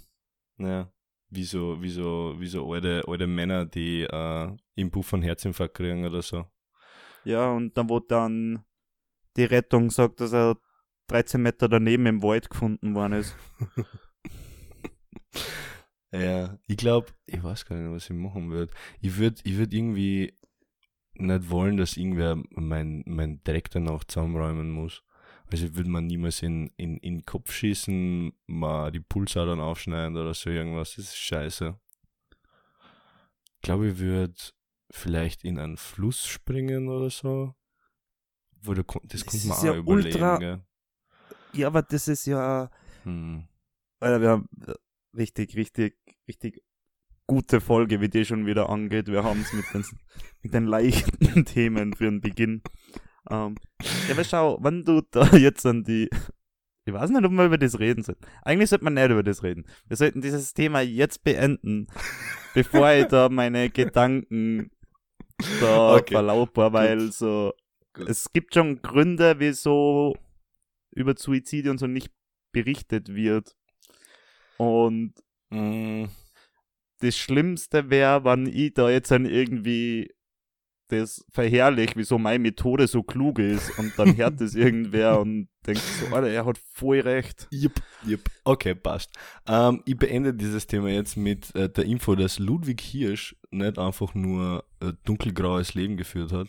ja, 0.59 0.93
wie 1.31 1.45
so, 1.45 1.81
wie 1.83 1.91
so, 1.91 2.35
wie 2.39 2.47
so 2.47 2.73
alte, 2.73 3.05
alte 3.07 3.27
Männer, 3.27 3.67
die 3.67 4.03
äh, 4.03 4.57
im 4.75 4.91
Buch 4.91 5.05
von 5.05 5.23
Herzinfarkt 5.23 5.75
kriegen 5.75 6.05
oder 6.05 6.23
so. 6.23 6.47
Ja, 7.25 7.51
und 7.53 7.77
dann, 7.77 7.89
wo 7.89 8.01
dann 8.01 8.65
die 9.37 9.45
Rettung 9.45 9.91
sagt, 9.91 10.21
dass 10.21 10.33
er 10.33 10.57
13 11.09 11.41
Meter 11.41 11.69
daneben 11.69 12.07
im 12.07 12.23
Wald 12.23 12.51
gefunden 12.51 12.95
worden 12.95 13.15
ist. 13.15 13.37
Ja, 16.11 16.59
ich 16.67 16.79
glaube, 16.79 17.09
ich 17.27 17.43
weiß 17.43 17.67
gar 17.67 17.77
nicht, 17.77 17.91
was 17.91 18.05
ich 18.05 18.17
machen 18.17 18.51
würde. 18.51 18.73
Ich 19.01 19.19
würde 19.19 19.41
ich 19.45 19.59
würd 19.59 19.75
irgendwie 19.75 20.39
nicht 21.19 21.51
wollen, 21.51 21.77
dass 21.77 21.97
irgendwer 21.97 22.37
mein, 22.51 23.03
mein 23.07 23.41
Dreck 23.45 23.71
danach 23.71 24.05
zusammenräumen 24.05 24.71
muss. 24.71 25.03
Also 25.51 25.67
ich 25.67 25.75
würde 25.75 25.89
man 25.91 26.07
niemals 26.07 26.43
in, 26.43 26.69
in, 26.77 26.99
in 26.99 27.17
den 27.19 27.25
Kopf 27.25 27.53
schießen, 27.53 28.33
mal 28.47 28.91
die 28.93 29.01
Pulsadern 29.01 29.61
aufschneiden 29.61 30.17
oder 30.17 30.35
so 30.35 30.51
irgendwas. 30.51 30.97
Das 30.97 31.07
ist 31.07 31.17
scheiße. 31.17 31.79
Ich 33.57 33.63
glaube, 33.63 33.89
ich 33.89 33.99
würde 33.99 34.35
vielleicht 34.91 35.45
in 35.45 35.59
einen 35.59 35.77
Fluss 35.77 36.27
springen 36.27 36.89
oder 36.89 37.11
so. 37.11 37.55
Wo 38.61 38.75
du, 38.75 38.83
das, 39.05 39.25
Das 39.25 39.27
kommt 39.27 39.45
man 39.47 39.59
auch 39.59 39.65
ja 39.65 39.75
überlegen, 39.77 40.15
ultra- 40.19 40.39
gell? 40.39 40.63
Ja, 41.55 41.67
aber 41.69 41.83
das 41.83 42.09
ist 42.09 42.27
ja, 42.27 42.71
Hm. 43.05 43.45
Alter, 44.01 44.21
wir 44.21 44.29
haben 44.31 44.49
äh, 44.67 44.75
richtig, 45.17 45.57
richtig, 45.57 45.97
richtig 46.29 46.63
gute 47.29 47.61
Folge, 47.61 48.01
wie 48.01 48.09
die 48.09 48.25
schon 48.25 48.47
wieder 48.47 48.69
angeht. 48.69 49.07
Wir 49.07 49.23
haben 49.23 49.43
es 49.43 49.53
mit 49.53 49.67
den, 49.73 49.85
mit 50.43 50.55
den 50.55 50.65
leichten 50.65 51.45
Themen 51.45 51.93
für 51.95 52.05
den 52.05 52.21
Beginn. 52.21 52.63
Ähm, 53.31 53.55
ja, 53.83 54.13
aber 54.15 54.25
schau, 54.25 54.59
wenn 54.63 54.85
du 54.85 55.03
da 55.11 55.25
jetzt 55.37 55.65
an 55.67 55.85
die, 55.85 56.09
ich 56.87 56.93
weiß 56.93 57.11
nicht, 57.11 57.25
ob 57.25 57.31
wir 57.31 57.45
über 57.45 57.59
das 57.59 57.79
reden 57.79 58.03
sollten. 58.03 58.25
Eigentlich 58.43 58.71
sollte 58.71 58.85
man 58.85 58.95
nicht 58.95 59.11
über 59.11 59.23
das 59.23 59.43
reden. 59.43 59.67
Wir 59.87 59.97
sollten 59.97 60.23
dieses 60.23 60.55
Thema 60.55 60.81
jetzt 60.81 61.23
beenden, 61.23 61.87
bevor 62.55 62.91
ich 62.93 63.07
da 63.07 63.29
meine 63.29 63.71
Gedanken 63.71 64.71
da 65.61 65.97
Okay, 65.97 66.15
verlauper, 66.15 66.73
weil 66.73 67.13
so, 67.13 67.53
Gut. 67.93 68.09
es 68.09 68.33
gibt 68.33 68.55
schon 68.55 68.81
Gründe, 68.83 69.37
wieso 69.39 70.17
über 70.91 71.15
Suizide 71.17 71.71
und 71.71 71.79
so 71.79 71.87
nicht 71.87 72.11
berichtet 72.53 73.15
wird. 73.15 73.55
Und 74.57 75.15
Mm, 75.51 76.05
das 77.01 77.17
Schlimmste 77.17 77.91
wäre, 77.91 78.25
wenn 78.25 78.47
ich 78.47 78.75
da 78.75 78.91
jetzt 78.91 79.11
dann 79.11 79.27
irgendwie 79.27 80.11
das 80.89 81.25
verherrlich, 81.31 81.93
wieso 81.97 82.19
meine 82.19 82.39
Methode 82.39 82.89
so 82.89 83.03
klug 83.03 83.39
ist 83.39 83.79
und 83.79 83.93
dann 83.99 84.17
hört 84.17 84.41
das 84.41 84.55
irgendwer 84.55 85.21
und 85.21 85.49
denkt 85.67 85.83
so, 85.83 86.15
Alter, 86.15 86.29
er 86.29 86.47
hat 86.47 86.59
voll 86.73 87.01
recht. 87.01 87.47
Yep, 87.53 87.81
yep. 88.07 88.21
Okay, 88.45 88.75
passt. 88.75 89.11
Ähm, 89.47 89.83
ich 89.85 89.97
beende 89.97 90.33
dieses 90.35 90.67
Thema 90.67 90.89
jetzt 90.89 91.17
mit 91.17 91.55
äh, 91.55 91.69
der 91.69 91.85
Info, 91.85 92.15
dass 92.15 92.39
Ludwig 92.39 92.81
Hirsch 92.81 93.37
nicht 93.51 93.79
einfach 93.79 94.15
nur 94.15 94.65
äh, 94.81 94.93
dunkelgraues 95.05 95.75
Leben 95.75 95.97
geführt 95.97 96.33
hat, 96.33 96.49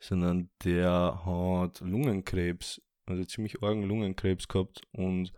sondern 0.00 0.50
der 0.64 1.22
hat 1.24 1.80
Lungenkrebs, 1.80 2.80
also 3.06 3.24
ziemlich 3.24 3.62
argen 3.62 3.82
Lungenkrebs 3.82 4.46
gehabt 4.46 4.82
und 4.92 5.32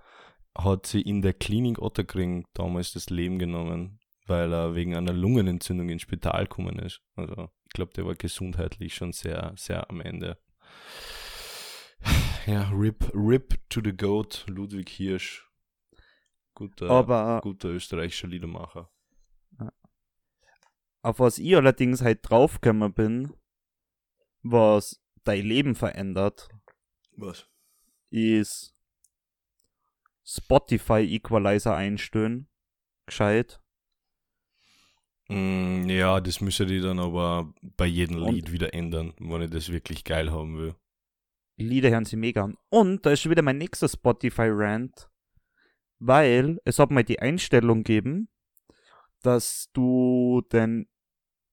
hat 0.56 0.86
sie 0.86 1.00
in 1.00 1.22
der 1.22 1.32
Klinik 1.32 1.80
Otterkring 1.80 2.44
damals 2.52 2.92
das 2.92 3.08
Leben 3.08 3.38
genommen, 3.38 3.98
weil 4.26 4.52
er 4.52 4.74
wegen 4.74 4.96
einer 4.96 5.12
Lungenentzündung 5.12 5.88
ins 5.88 6.02
Spital 6.02 6.44
gekommen 6.44 6.78
ist. 6.78 7.02
Also 7.16 7.50
ich 7.64 7.70
glaube, 7.72 7.92
der 7.94 8.06
war 8.06 8.14
gesundheitlich 8.14 8.94
schon 8.94 9.12
sehr, 9.12 9.52
sehr 9.56 9.88
am 9.90 10.00
Ende. 10.00 10.38
Ja, 12.46 12.68
RIP, 12.70 13.12
RIP 13.14 13.58
to 13.68 13.80
the 13.84 13.96
GOAT, 13.96 14.44
Ludwig 14.48 14.88
Hirsch. 14.88 15.48
Guter, 16.54 16.90
Aber 16.90 17.40
guter 17.42 17.68
österreichischer 17.70 18.28
Liedermacher. 18.28 18.90
auf 21.02 21.18
was 21.18 21.38
ich 21.38 21.56
allerdings 21.56 22.02
halt 22.02 22.20
draufgekommen 22.28 22.92
bin, 22.92 23.32
was 24.42 25.00
dein 25.24 25.46
Leben 25.46 25.74
verändert, 25.74 26.48
Was? 27.16 27.48
ist 28.10 28.74
Spotify 30.24 31.00
Equalizer 31.02 31.74
einstellen. 31.76 32.48
Gescheit. 33.06 33.61
Mm, 35.32 35.88
ja, 35.88 36.20
das 36.20 36.40
müsste 36.40 36.66
die 36.66 36.80
dann 36.80 36.98
aber 36.98 37.52
bei 37.76 37.86
jedem 37.86 38.22
Und- 38.22 38.34
Lied 38.34 38.52
wieder 38.52 38.74
ändern, 38.74 39.14
wenn 39.18 39.42
ich 39.42 39.50
das 39.50 39.70
wirklich 39.70 40.04
geil 40.04 40.30
haben 40.30 40.58
will. 40.58 40.74
Lieder 41.56 41.90
hören 41.90 42.04
sie 42.04 42.16
mega 42.16 42.44
an. 42.44 42.56
Und 42.70 43.04
da 43.06 43.10
ist 43.12 43.20
schon 43.22 43.30
wieder 43.30 43.42
mein 43.42 43.58
nächster 43.58 43.88
Spotify-Rant, 43.88 45.08
weil 45.98 46.60
es 46.64 46.78
hat 46.78 46.90
mal 46.90 47.04
die 47.04 47.20
Einstellung 47.20 47.84
gegeben, 47.84 48.28
dass 49.22 49.68
du 49.72 50.42
den, 50.52 50.88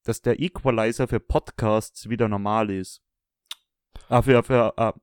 dass 0.03 0.21
der 0.21 0.39
Equalizer 0.39 1.07
für 1.07 1.19
Podcasts 1.19 2.09
wieder 2.09 2.27
normal 2.27 2.69
ist. 2.71 3.01
Ah, 4.07 4.21
für, 4.21 4.41
für, 4.43 4.73
ah. 4.79 4.93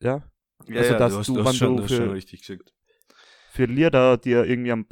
Ja, 0.00 0.22
Also, 0.68 0.98
dass 0.98 1.12
du 1.12 1.18
hast, 1.18 1.28
du, 1.28 1.44
hast 1.44 1.56
schon, 1.56 1.68
du 1.68 1.76
du 1.76 1.82
hast 1.84 1.90
schon 1.96 2.06
für- 2.08 2.14
richtig 2.14 2.40
gesagt. 2.46 2.72
für 3.50 3.66
Lieder 3.66 4.16
dir 4.16 4.44
irgendwie 4.44 4.72
einen 4.72 4.86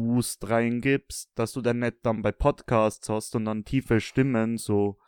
Bass-Boost 0.00 0.48
reingibst, 0.48 1.30
dass 1.34 1.52
du 1.52 1.60
dann 1.60 1.80
nicht 1.80 1.98
dann 2.02 2.22
bei 2.22 2.32
Podcasts 2.32 3.08
hast 3.08 3.34
und 3.36 3.44
dann 3.44 3.64
tiefe 3.64 4.00
Stimmen 4.00 4.58
so 4.58 4.98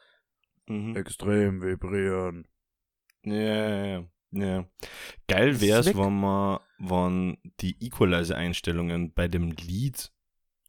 Mhm. 0.69 0.97
extrem 0.97 1.61
vibrieren. 1.61 2.47
Ja, 3.25 3.35
ja, 3.35 3.85
ja. 3.85 4.09
ja. 4.31 4.69
Geil 5.29 5.61
wär's, 5.61 5.87
ist 5.87 5.97
weg. 5.97 6.05
wenn 6.05 6.21
man, 6.21 6.61
wenn 6.79 7.37
die 7.61 7.77
Equalizer-Einstellungen 7.85 9.13
bei 9.13 9.27
dem 9.29 9.51
Lied 9.51 10.13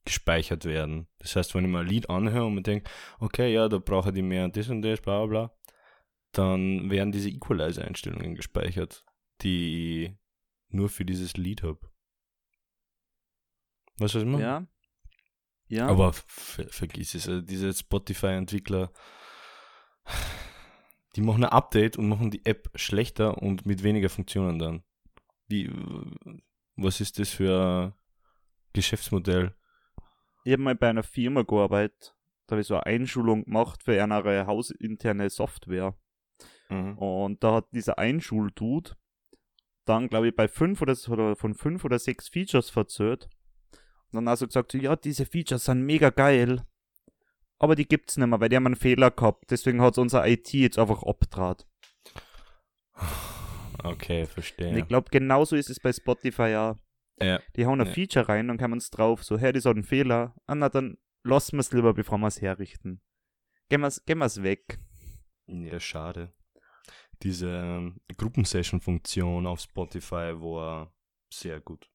gespeichert 0.06 0.66
werden. 0.66 1.08
Das 1.20 1.36
heißt, 1.36 1.54
wenn 1.56 1.66
ich 1.66 1.72
mal 1.72 1.82
ein 1.84 1.88
Lied 1.88 2.10
anhöre 2.10 2.46
und 2.46 2.56
mir 2.56 2.64
denke, 2.64 2.90
okay, 3.20 3.54
ja, 3.54 3.70
da 3.70 3.78
brauche 3.78 4.12
ich 4.14 4.24
mehr 4.24 4.50
das 4.50 4.68
und 4.70 4.82
das, 4.82 5.00
bla 5.00 5.26
bla 5.26 5.48
bla, 5.48 5.58
dann 6.32 6.90
werden 6.90 7.12
diese 7.12 7.30
Equalizer-Einstellungen 7.30 8.36
gespeichert, 8.36 9.06
die 9.42 10.06
ich 10.06 10.12
nur 10.70 10.90
für 10.90 11.06
dieses 11.06 11.38
Lied 11.38 11.62
habe. 11.64 11.80
Weißt 13.98 14.16
du, 14.16 14.20
was 14.20 14.24
ich 14.24 14.30
meine? 14.30 14.44
Ja. 14.44 14.68
Ja. 15.68 15.88
Aber 15.88 16.14
ver 16.14 16.68
vergiss 16.70 17.16
es, 17.16 17.28
also 17.28 17.42
diese 17.42 17.74
Spotify-Entwickler, 17.74 18.92
die 21.16 21.22
machen 21.22 21.44
ein 21.44 21.50
Update 21.50 21.98
und 21.98 22.10
machen 22.10 22.32
die 22.32 22.46
App 22.46 22.70
schlechter 22.76 23.38
und 23.42 23.66
mit 23.66 23.84
weniger 23.84 24.10
Funktionen 24.10 24.60
dann. 24.60 24.84
Wie, 25.48 25.72
was 26.76 27.02
ist 27.02 27.20
das 27.20 27.30
für 27.30 27.94
ein 27.94 27.94
Geschäftsmodell? 28.74 29.56
Ich 30.44 30.54
habe 30.54 30.62
mal 30.62 30.76
bei 30.76 30.90
einer 30.90 31.04
Firma 31.04 31.44
gearbeitet, 31.44 32.16
da 32.48 32.54
habe 32.54 32.62
ich 32.62 32.68
so 32.68 32.76
eine 32.76 32.86
Einschulung 32.86 33.46
gemacht 33.46 33.84
für 33.84 34.02
eine 34.02 34.46
hausinterne 34.46 35.30
Software. 35.30 35.96
Mhm. 36.70 36.98
Und 36.98 37.44
da 37.44 37.56
hat 37.56 37.68
dieser 37.72 37.98
Einschuldude 37.98 38.96
dann, 39.86 40.08
glaube 40.08 40.30
ich, 40.30 40.36
bei 40.36 40.48
fünf 40.48 40.82
oder, 40.82 40.96
oder 41.10 41.36
von 41.36 41.54
fünf 41.54 41.86
oder 41.86 42.00
sechs 42.00 42.30
Features 42.30 42.70
verzählt. 42.70 43.30
Und 44.14 44.18
dann 44.26 44.28
also 44.30 44.46
gesagt, 44.48 44.74
ja, 44.76 44.96
diese 44.96 45.26
Features 45.26 45.66
sind 45.66 45.82
mega 45.86 46.10
geil, 46.12 46.62
aber 47.60 47.76
die 47.76 47.88
gibt's 47.88 48.18
nicht 48.18 48.28
mehr, 48.28 48.40
weil 48.40 48.50
die 48.50 48.56
haben 48.56 48.66
einen 48.68 48.76
Fehler 48.76 49.12
gehabt. 49.12 49.50
Deswegen 49.52 49.82
hat 49.82 49.98
unser 49.98 50.28
IT 50.28 50.54
jetzt 50.54 50.78
einfach 50.78 51.04
abtrat. 51.04 51.66
Okay, 53.84 54.22
Und 54.22 54.30
verstehe. 54.30 54.78
ich 54.80 54.88
glaube, 54.88 55.10
genauso 55.10 55.56
ist 55.56 55.70
es 55.70 55.80
bei 55.80 55.92
Spotify 55.92 56.50
ja. 56.50 56.80
Ja. 57.22 57.40
Die 57.56 57.66
hauen 57.66 57.82
ein 57.82 57.88
Ja. 57.88 57.94
Feature 57.94 58.28
rein 58.30 58.50
und 58.50 58.58
kann 58.58 58.72
uns 58.74 58.90
drauf, 58.90 59.24
so, 59.24 59.38
hey, 59.38 59.52
das 59.52 59.66
hat 59.66 59.76
einen 59.76 59.84
Fehler. 59.84 60.36
Ah, 60.46 60.56
na, 60.56 60.70
dann 60.70 60.98
lassen 61.24 61.58
wir 61.58 61.62
es 61.62 61.72
lieber, 61.72 61.94
bevor 61.94 62.18
wir 62.18 62.28
es 62.28 62.42
herrichten. 62.42 63.02
Gehen 63.70 63.82
wir 63.82 63.88
es 63.88 64.04
gehen 64.06 64.20
wir's 64.20 64.42
weg. 64.44 64.80
Ja, 65.48 65.80
schade. 65.80 66.34
Diese 67.22 67.50
ähm, 67.50 68.02
Gruppensession-Funktion 68.18 69.46
auf 69.48 69.60
Spotify 69.62 70.34
war 70.36 70.94
sehr 71.32 71.60
gut. 71.62 71.90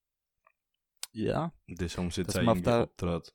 Ja. 1.12 1.52
Das 1.66 1.96
haben 1.98 2.10
sie 2.10 2.22
jetzt 2.22 2.36
der- 2.36 2.48
abgedreht. 2.48 3.34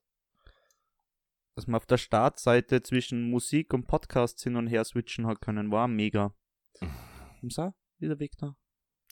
Dass 1.55 1.67
man 1.67 1.75
auf 1.75 1.85
der 1.85 1.97
Startseite 1.97 2.81
zwischen 2.81 3.29
Musik 3.29 3.73
und 3.73 3.85
Podcasts 3.85 4.41
hin 4.41 4.55
und 4.55 4.67
her 4.67 4.83
switchen 4.85 5.27
hat 5.27 5.39
können, 5.41 5.71
war 5.71 5.87
mega. 5.87 6.33
Und 7.41 7.53
so, 7.53 7.73
wieder 7.99 8.17
weg 8.19 8.33
da. 8.37 8.55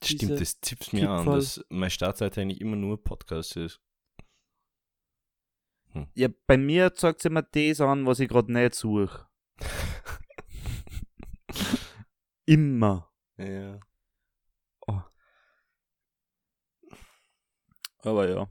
Stimmt, 0.04 0.40
das 0.42 0.60
zippt 0.62 0.94
mir 0.94 1.12
an, 1.12 1.26
dass 1.28 1.64
meine 1.70 1.92
Startseite 1.92 2.42
eigentlich 2.42 2.60
immer 2.62 2.76
nur 2.76 3.04
Podcast 3.04 3.56
ist. 3.58 3.80
Ja, 6.16 6.30
bei 6.48 6.58
mir 6.58 6.94
zeigt 6.96 7.22
sie 7.22 7.30
mir 7.30 7.44
das 7.44 7.82
an, 7.82 8.06
was 8.08 8.20
ich 8.20 8.30
gerade 8.30 8.52
nicht 8.52 8.74
suche. 8.74 9.28
Immer. 12.46 13.12
Ja. 13.38 13.80
Aber 18.04 18.30
ja. 18.30 18.50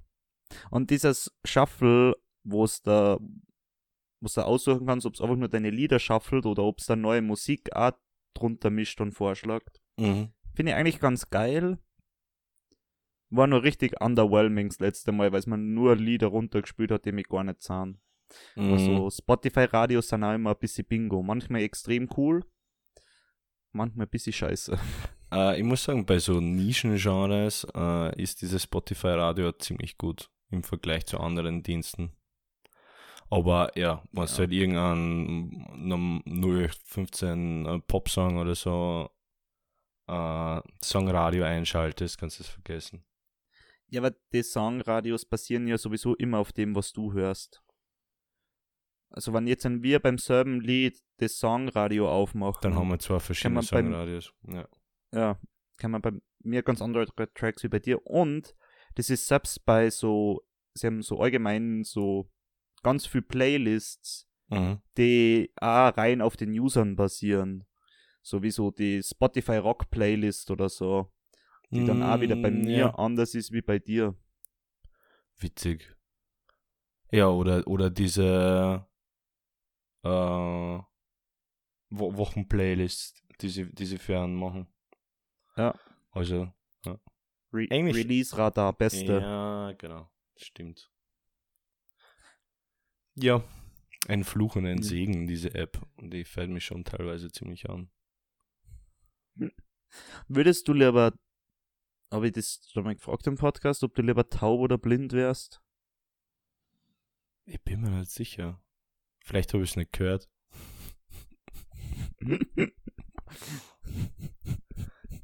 Und 0.71 0.90
dieses 0.90 1.37
Shuffle, 1.45 2.16
wo 2.45 2.64
es 2.64 2.83
da, 2.83 3.19
wo 4.21 4.28
du 4.33 4.40
aussuchen 4.45 4.87
kannst, 4.87 5.07
ob 5.07 5.14
es 5.14 5.21
einfach 5.21 5.37
nur 5.37 5.49
deine 5.49 5.71
Lieder 5.71 5.99
shuffelt 5.99 6.47
oder 6.47 6.62
ob 6.64 6.78
es 6.78 6.87
da 6.87 6.97
neue 6.97 7.23
Musik 7.23 7.75
auch 7.75 7.92
drunter 8.35 8.71
mischt 8.71 9.00
und 9.00 9.12
vorschlägt. 9.12 9.80
Mhm. 9.99 10.33
Finde 10.54 10.73
ich 10.73 10.76
eigentlich 10.76 11.00
ganz 11.00 11.30
geil. 11.30 11.78
War 13.30 13.47
nur 13.47 13.62
richtig 13.62 14.00
underwhelming 14.00 14.69
das 14.69 14.80
letzte 14.80 15.12
Mal, 15.12 15.30
weil 15.30 15.38
es 15.38 15.47
man 15.47 15.73
nur 15.73 15.95
Lieder 15.95 16.28
runtergespielt 16.28 16.90
hat, 16.90 17.04
die 17.04 17.12
mich 17.12 17.28
gar 17.28 17.45
nicht 17.45 17.62
sahen. 17.62 18.00
Mhm. 18.57 18.73
Also 18.73 19.11
Spotify-Radios 19.11 20.09
sind 20.09 20.25
auch 20.25 20.35
immer 20.35 20.50
ein 20.50 20.59
bisschen 20.59 20.87
Bingo. 20.87 21.23
Manchmal 21.23 21.62
extrem 21.62 22.09
cool, 22.16 22.45
manchmal 23.73 24.07
ein 24.07 24.11
bisschen 24.11 24.33
scheiße. 24.33 24.78
Äh, 25.32 25.58
ich 25.58 25.64
muss 25.64 25.84
sagen, 25.84 26.06
bei 26.06 26.18
so 26.18 26.40
Nischengenres 26.40 27.66
äh, 27.75 28.22
ist 28.22 28.42
dieses 28.42 28.62
Spotify-Radio 28.64 29.52
ziemlich 29.52 29.96
gut 29.99 30.30
im 30.50 30.62
Vergleich 30.62 31.06
zu 31.06 31.18
anderen 31.20 31.62
Diensten. 31.62 32.12
Aber 33.28 33.70
ja, 33.78 34.02
wenn 34.12 34.25
du 34.26 34.30
Ja. 34.32 34.38
halt 34.38 34.52
irgendeinen 34.52 35.64
0815 36.26 37.66
äh, 37.66 37.78
Popsong 37.80 38.38
oder 38.38 38.54
so 38.56 39.08
äh, 40.08 40.60
Songradio 40.82 41.44
einschaltest, 41.44 42.18
kannst 42.18 42.40
du 42.40 42.42
es 42.42 42.49
vergessen. 42.49 43.04
Ja, 43.88 44.00
aber 44.00 44.16
die 44.32 44.42
Songradios 44.42 45.25
basieren 45.25 45.68
ja 45.68 45.78
sowieso 45.78 46.14
immer 46.16 46.38
auf 46.38 46.52
dem, 46.52 46.75
was 46.75 46.92
du 46.92 47.12
hörst. 47.12 47.62
Also 49.10 49.32
wenn 49.32 49.46
jetzt 49.49 49.66
ein 49.66 49.82
wir 49.82 49.99
beim 50.00 50.18
selben 50.18 50.60
Lied 50.60 51.00
das 51.18 51.38
Songradio 51.38 52.08
aufmachen, 52.10 52.60
Dann 52.62 52.75
haben 52.76 52.88
wir 52.88 52.99
zwei 52.99 53.18
verschiedene 53.20 53.62
Songradios. 53.62 54.32
Ja. 54.46 54.68
Ja, 55.12 55.38
kann 55.76 55.90
man 55.90 56.02
bei 56.02 56.12
mir 56.40 56.62
ganz 56.62 56.81
andere 56.83 57.07
Tracks 57.35 57.62
wie 57.62 57.69
bei 57.69 57.79
dir. 57.79 58.07
Und 58.07 58.55
das 58.95 59.11
ist 59.11 59.26
selbst 59.26 59.64
bei 59.64 59.90
so, 59.90 60.43
sie 60.75 60.87
haben 60.87 61.02
so 61.02 61.21
allgemein 61.21 61.85
so 61.85 62.31
ganz 62.83 63.07
viel 63.07 63.23
Playlists, 63.23 64.26
Mhm. 64.49 64.81
die 64.97 65.52
auch 65.61 65.97
rein 65.97 66.21
auf 66.21 66.37
den 66.37 66.50
Usern 66.59 66.97
basieren. 66.97 67.64
Sowieso 68.23 68.71
die 68.73 69.00
Spotify 69.02 69.59
Rock 69.59 69.90
Playlist 69.90 70.50
oder 70.50 70.69
so, 70.69 71.12
die 71.71 71.85
dann 71.85 72.02
auch 72.02 72.21
wieder 72.21 72.35
bei 72.35 72.50
Mm, 72.50 72.61
mir 72.62 72.79
ja. 72.79 72.95
anders 72.97 73.35
ist 73.37 73.52
wie 73.52 73.62
bei 73.62 73.79
dir. 73.79 74.17
Witzig. 75.38 75.97
Ja, 77.12 77.29
oder, 77.29 77.67
oder 77.69 77.90
diese 77.90 78.87
äh, 80.02 80.08
Wo 80.08 80.87
Wochenplaylists, 82.17 83.23
die 83.41 83.49
sie, 83.49 83.73
die 83.73 83.87
sie 83.87 83.99
für 83.99 84.19
einen 84.21 84.34
machen. 84.34 84.67
Ja. 85.56 85.75
Also, 86.13 86.52
Re 87.52 87.67
Englisch. 87.71 87.97
Release 87.97 88.36
Radar, 88.39 88.73
beste. 88.73 89.13
ja, 89.21 89.73
genau, 89.73 90.08
stimmt. 90.36 90.89
Ja, 93.17 93.43
ein 94.06 94.23
Fluch 94.23 94.54
und 94.54 94.67
ein 94.67 94.76
Mhm. 94.78 94.82
Segen, 94.84 95.26
diese 95.26 95.52
App. 95.56 95.80
Und 95.97 96.10
die 96.13 96.25
fällt 96.25 96.50
mich 96.50 96.65
schon 96.65 96.84
teilweise 96.84 97.30
ziemlich 97.32 97.69
an. 97.69 97.91
Würdest 100.28 100.69
du 100.69 100.73
lieber, 100.75 101.13
habe 102.13 102.28
ich 102.28 102.32
das 102.34 102.69
schon 102.71 102.84
mal 102.84 102.95
gefragt 102.95 103.26
im 103.26 103.36
Podcast, 103.36 103.82
ob 103.82 103.95
du 103.97 104.02
lieber 104.02 104.28
taub 104.30 104.60
oder 104.60 104.78
blind 104.78 105.13
wärst? 105.13 105.60
Ich 107.47 107.60
bin 107.65 107.80
mir 107.80 107.91
nicht 107.91 108.13
sicher. 108.13 108.63
Vielleicht 109.25 109.52
habe 109.54 109.65
ich 109.65 109.71
es 109.71 109.76
nicht 109.76 109.93
gehört. 109.93 110.28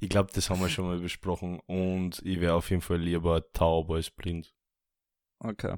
Ich 0.01 0.09
glaube, 0.09 0.31
das 0.35 0.51
haben 0.51 0.61
wir 0.61 0.69
schon 0.69 0.87
mal 0.87 0.99
besprochen. 0.99 1.61
Und 1.67 2.21
ich 2.25 2.41
wäre 2.41 2.55
auf 2.55 2.71
jeden 2.71 2.83
Fall 2.83 2.99
lieber 2.99 3.51
taub 3.53 3.91
als 3.91 4.11
blind. 4.11 4.55
okay. 5.39 5.77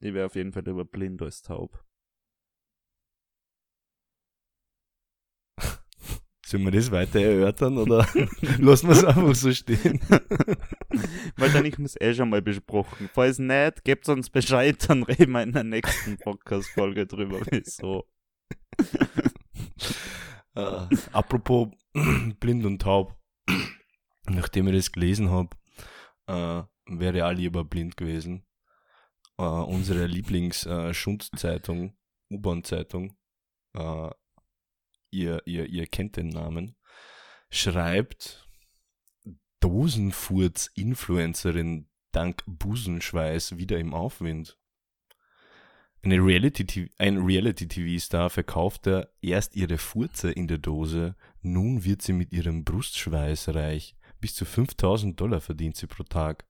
Ich 0.00 0.14
wäre 0.14 0.26
auf 0.26 0.36
jeden 0.36 0.52
Fall 0.52 0.62
lieber 0.64 0.84
blind 0.84 1.20
als 1.22 1.42
taub. 1.42 1.84
Sollen 6.46 6.62
wir 6.64 6.70
das 6.70 6.92
weiter 6.92 7.20
erörtern 7.20 7.78
oder 7.78 8.06
lassen 8.58 8.88
wir 8.88 8.94
es 8.94 9.04
einfach 9.04 9.34
so 9.34 9.52
stehen? 9.52 10.00
Wahrscheinlich 11.36 11.74
haben 11.74 11.82
wir 11.82 11.86
es 11.86 12.00
eh 12.00 12.14
schon 12.14 12.30
mal 12.30 12.42
besprochen. 12.42 13.10
Falls 13.12 13.40
nicht, 13.40 13.84
gebt 13.84 14.08
uns 14.08 14.30
Bescheid, 14.30 14.88
dann 14.88 15.02
reden 15.02 15.32
wir 15.32 15.42
in 15.42 15.52
der 15.52 15.64
nächsten 15.64 16.16
Podcast-Folge 16.18 17.06
drüber, 17.06 17.40
wieso. 17.50 18.06
Äh, 20.54 20.86
apropos 21.12 21.68
blind 22.40 22.64
und 22.64 22.82
taub. 22.82 23.17
Nachdem 24.28 24.68
ich 24.68 24.76
das 24.76 24.92
gelesen 24.92 25.30
habe, 25.30 25.56
äh, 26.26 26.62
wäre 26.86 27.26
auch 27.26 27.32
lieber 27.32 27.64
blind 27.64 27.96
gewesen. 27.96 28.46
Äh, 29.38 29.42
unsere 29.42 30.06
Lieblings-Schundzeitung, 30.06 31.96
U-Bahn-Zeitung, 32.30 33.16
äh, 33.74 34.10
ihr, 35.10 35.42
ihr, 35.46 35.66
ihr 35.66 35.86
kennt 35.86 36.16
den 36.16 36.28
Namen, 36.28 36.76
schreibt 37.50 38.48
Dosenfurz-Influencerin 39.60 41.88
dank 42.12 42.42
Busenschweiß 42.46 43.58
wieder 43.58 43.78
im 43.78 43.92
Aufwind. 43.94 44.58
Eine 46.02 46.24
Reality 46.24 46.90
ein 46.98 47.18
Reality-TV-Star 47.18 48.30
verkaufte 48.30 49.12
erst 49.20 49.56
ihre 49.56 49.78
Furze 49.78 50.30
in 50.30 50.46
der 50.46 50.58
Dose, 50.58 51.16
nun 51.42 51.82
wird 51.84 52.02
sie 52.02 52.12
mit 52.12 52.32
ihrem 52.32 52.62
Brustschweiß 52.64 53.48
reich. 53.48 53.96
Bis 54.20 54.34
zu 54.34 54.44
5000 54.44 55.18
Dollar 55.20 55.40
verdient 55.40 55.76
sie 55.76 55.86
pro 55.86 56.02
Tag. 56.02 56.46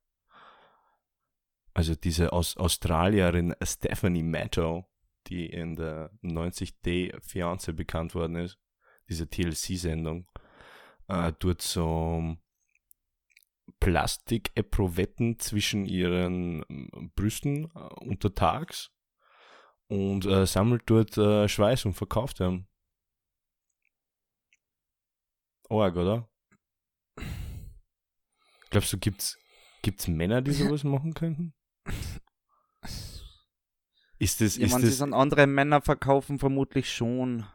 Also 1.73 1.95
diese 1.95 2.33
aus 2.33 2.57
Australierin 2.57 3.55
Stephanie 3.63 4.23
Matto, 4.23 4.85
die 5.27 5.45
in 5.45 5.75
der 5.75 6.11
90 6.21 6.81
Day 6.81 7.13
Fiance 7.21 7.73
bekannt 7.73 8.15
worden 8.15 8.35
ist, 8.35 8.57
diese 9.07 9.29
TLC-Sendung, 9.29 10.27
äh, 11.07 11.31
tut 11.33 11.61
so 11.61 12.37
Plastik-Eprovetten 13.79 15.39
zwischen 15.39 15.85
ihren 15.85 16.63
ähm, 16.69 17.11
Brüsten 17.15 17.65
äh, 17.75 17.79
untertags 18.03 18.91
und 19.87 20.25
äh, 20.25 20.45
sammelt 20.45 20.83
dort 20.85 21.17
äh, 21.17 21.47
Schweiß 21.47 21.85
und 21.85 21.93
verkauft 21.93 22.39
ihn. 22.41 22.67
Arg, 25.69 25.95
oder? 25.95 26.28
Glaubst 28.69 28.93
du, 28.93 28.97
gibt's, 28.97 29.37
gibt's 29.81 30.07
Männer, 30.07 30.41
die 30.41 30.51
sowas 30.53 30.83
machen 30.83 31.13
könnten? 31.13 31.53
Ist 34.19 34.41
das, 34.41 34.57
Ja, 34.57 34.65
ist 34.65 34.75
sie 34.75 34.81
das, 34.81 34.89
es 34.95 35.01
an 35.01 35.13
andere 35.13 35.47
Männer 35.47 35.81
verkaufen, 35.81 36.39
vermutlich 36.39 36.91
schon. 36.91 37.45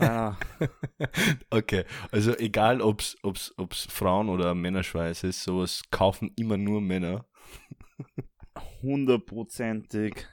ja, 0.00 0.36
okay, 1.50 1.84
also 2.10 2.36
egal 2.36 2.80
ob's, 2.82 3.16
ob's, 3.22 3.54
ob's 3.56 3.86
Frauen 3.90 4.28
oder 4.28 4.54
Männerschweiß 4.54 5.24
ist, 5.24 5.42
sowas 5.42 5.82
kaufen 5.90 6.32
immer 6.36 6.56
nur 6.58 6.80
Männer. 6.80 7.26
hundertprozentig. 8.82 10.26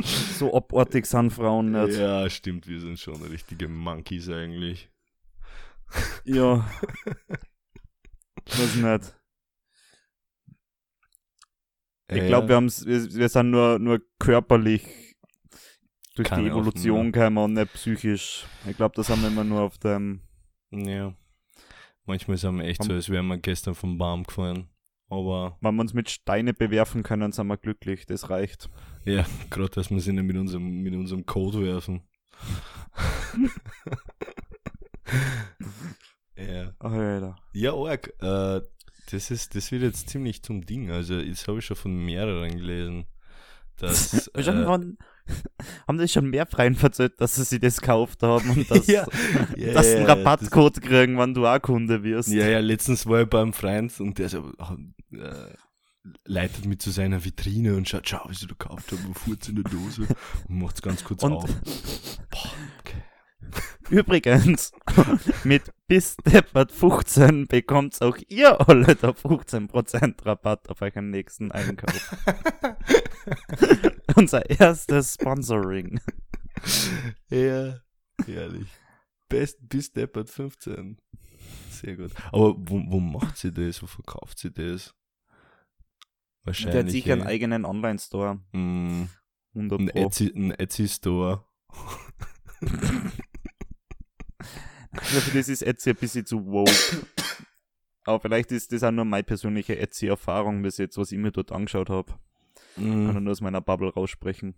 So 0.00 0.54
abartig 0.54 1.06
sind 1.06 1.30
Frauen 1.30 1.72
nicht. 1.72 1.98
Ja, 1.98 2.28
stimmt, 2.30 2.66
wir 2.66 2.80
sind 2.80 2.98
schon 2.98 3.22
richtige 3.22 3.68
Monkeys 3.68 4.28
eigentlich. 4.28 4.90
Ja. 6.24 6.68
Was 8.46 8.74
nicht. 8.74 9.14
Ich 12.08 12.16
Ja, 12.18 12.26
glaube, 12.26 12.48
wir, 12.48 12.56
haben's- 12.56 12.84
wir, 12.84 13.14
wir 13.14 13.28
sind 13.28 13.50
nur, 13.50 13.78
nur 13.78 14.00
körperlich 14.18 14.84
durch 16.14 16.28
die 16.28 16.46
Evolution 16.46 16.96
Hoffnung, 16.96 17.12
gekommen 17.12 17.38
und 17.38 17.52
nicht 17.54 17.72
psychisch. 17.74 18.44
Ich 18.68 18.76
glaube, 18.76 18.94
das 18.96 19.08
haben 19.08 19.22
wir 19.22 19.28
immer 19.28 19.44
nur 19.44 19.62
auf 19.62 19.78
dem. 19.78 20.20
Ja. 20.70 21.14
Manchmal 22.04 22.36
sind 22.36 22.56
wir 22.58 22.64
echt 22.64 22.82
so, 22.82 22.92
als 22.92 23.08
wären 23.08 23.28
wir 23.28 23.38
gestern 23.38 23.74
vom 23.74 23.96
Baum 23.96 24.24
gefallen. 24.24 24.68
Aber 25.08 25.56
Wenn 25.60 25.74
wir 25.76 25.82
uns 25.82 25.94
mit 25.94 26.10
Steine 26.10 26.52
bewerfen 26.54 27.02
können, 27.02 27.32
sind 27.32 27.46
wir 27.46 27.56
glücklich. 27.58 28.06
Das 28.06 28.28
reicht. 28.30 28.68
ja, 29.04 29.24
gerade, 29.50 29.70
dass 29.70 29.90
wir 29.90 30.00
sie 30.00 30.12
nicht 30.12 30.24
mit 30.24 30.36
unserem, 30.36 30.80
mit 30.82 30.94
unserem 30.94 31.24
Code 31.26 31.62
werfen. 31.62 32.02
ja. 36.36 36.72
Alter. 36.78 37.36
Ja, 37.52 37.74
arg. 37.74 38.08
Äh, 38.20 38.60
das, 39.10 39.30
ist, 39.30 39.54
das 39.54 39.70
wird 39.72 39.82
jetzt 39.82 40.08
ziemlich 40.08 40.42
zum 40.42 40.64
Ding. 40.64 40.90
Also, 40.90 41.20
das 41.22 41.46
habe 41.48 41.58
ich 41.58 41.66
schon 41.66 41.76
von 41.76 42.04
mehreren 42.04 42.50
gelesen. 42.56 43.06
Dass, 43.76 44.28
äh, 44.34 44.44
haben 45.88 45.98
sich 45.98 46.12
schon 46.12 46.30
mehr 46.30 46.46
Freien 46.46 46.74
verzählt, 46.74 47.20
dass 47.20 47.36
sie 47.36 47.44
sich 47.44 47.60
das 47.60 47.80
gekauft 47.80 48.22
haben 48.22 48.48
und 48.50 48.70
dass, 48.70 48.86
Ja. 48.86 49.06
ja, 49.56 49.72
dass 49.72 49.86
sie 49.90 49.96
einen 49.96 50.06
Rabattcode 50.06 50.80
kriegen, 50.80 51.18
wenn 51.18 51.34
du 51.34 51.46
auch 51.46 51.60
Kunde 51.60 52.02
wirst. 52.02 52.28
Ja, 52.28 52.46
ja, 52.48 52.58
letztens 52.60 53.06
war 53.06 53.22
ich 53.22 53.28
beim 53.28 53.52
Freund 53.52 53.98
und 54.00 54.18
der 54.18 54.28
so, 54.28 54.52
äh, 55.12 55.54
leitet 56.24 56.66
mich 56.66 56.80
zu 56.80 56.90
seiner 56.90 57.24
Vitrine 57.24 57.76
und 57.76 57.88
schaut, 57.88 58.08
schau, 58.08 58.20
was 58.24 58.42
ich 58.42 58.48
da 58.48 58.54
gekauft 58.54 58.92
habe, 58.92 59.02
wofür 59.08 59.36
in 59.48 59.54
der 59.56 59.64
Dose 59.64 60.02
und 60.48 60.58
macht 60.58 60.76
es 60.76 60.82
ganz 60.82 61.04
kurz 61.04 61.22
Und- 61.22 61.32
auf. 61.34 61.50
Boah, 62.30 62.50
okay. 62.80 63.02
Übrigens, 63.90 64.72
mit 65.44 65.70
bis 65.86 66.16
deppert 66.16 66.72
15 66.72 67.46
bekommt 67.46 68.00
auch 68.00 68.16
ihr 68.28 68.68
alle 68.68 68.94
da 68.94 69.10
15% 69.10 70.24
Rabatt 70.24 70.68
auf 70.68 70.80
euren 70.82 71.10
nächsten 71.10 71.52
Einkauf. 71.52 72.16
Unser 74.16 74.48
erstes 74.48 75.14
Sponsoring. 75.14 76.00
Ja, 77.28 77.80
herrlich. 78.24 78.68
Best 79.28 79.58
bis 79.68 79.92
deppert 79.92 80.30
15. 80.30 80.98
Sehr 81.70 81.96
gut. 81.96 82.12
Aber 82.26 82.54
wo, 82.58 82.82
wo 82.86 83.00
macht 83.00 83.36
sie 83.36 83.52
das? 83.52 83.82
Wo 83.82 83.86
verkauft 83.86 84.38
sie 84.38 84.52
das? 84.52 84.94
Wahrscheinlich. 86.44 86.72
Der 86.72 86.84
hat 86.84 86.90
sicher 86.90 87.12
einen 87.14 87.22
eigenen 87.22 87.64
Online-Store. 87.64 88.40
Mm, 88.52 89.04
100 89.54 89.80
ein 89.80 89.86
Pro. 89.88 89.98
Etsy, 89.98 90.32
ein 94.92 94.98
Etsy-Store. 94.98 95.20
Für 95.22 95.38
das 95.38 95.48
ist 95.48 95.62
Etsy 95.62 95.90
ein 95.90 95.96
bisschen 95.96 96.26
zu 96.26 96.46
woke. 96.46 96.72
Aber 98.04 98.20
vielleicht 98.20 98.50
ist 98.52 98.72
das 98.72 98.82
auch 98.82 98.90
nur 98.90 99.04
meine 99.04 99.22
persönliche 99.22 99.78
Etsy-Erfahrung 99.78 100.62
bis 100.62 100.78
jetzt, 100.78 100.98
was 100.98 101.12
ich 101.12 101.18
mir 101.18 101.30
dort 101.32 101.52
angeschaut 101.52 101.88
habe. 101.90 102.12
Kann 102.74 103.14
Mm, 103.20 103.24
nur 103.24 103.32
aus 103.32 103.40
meiner 103.40 103.60
Bubble 103.60 103.92
raussprechen. 103.92 104.54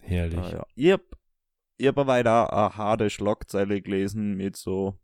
herrlich. 0.00 0.38
Ah, 0.38 0.50
ja. 0.50 0.66
Ich 0.74 0.92
hab, 0.92 1.00
ich 1.78 1.86
hab 1.86 1.98
aber 1.98 2.06
weiter 2.12 2.52
eine 2.52 2.76
harte 2.76 3.08
Schlagzeile 3.10 3.80
gelesen 3.80 4.36
mit 4.36 4.56
so 4.56 4.98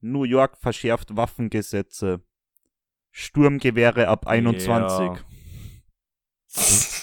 New 0.00 0.24
York 0.24 0.58
verschärft 0.58 1.16
Waffengesetze. 1.16 2.20
Sturmgewehre 3.12 4.08
ab 4.08 4.26
21. 4.26 5.24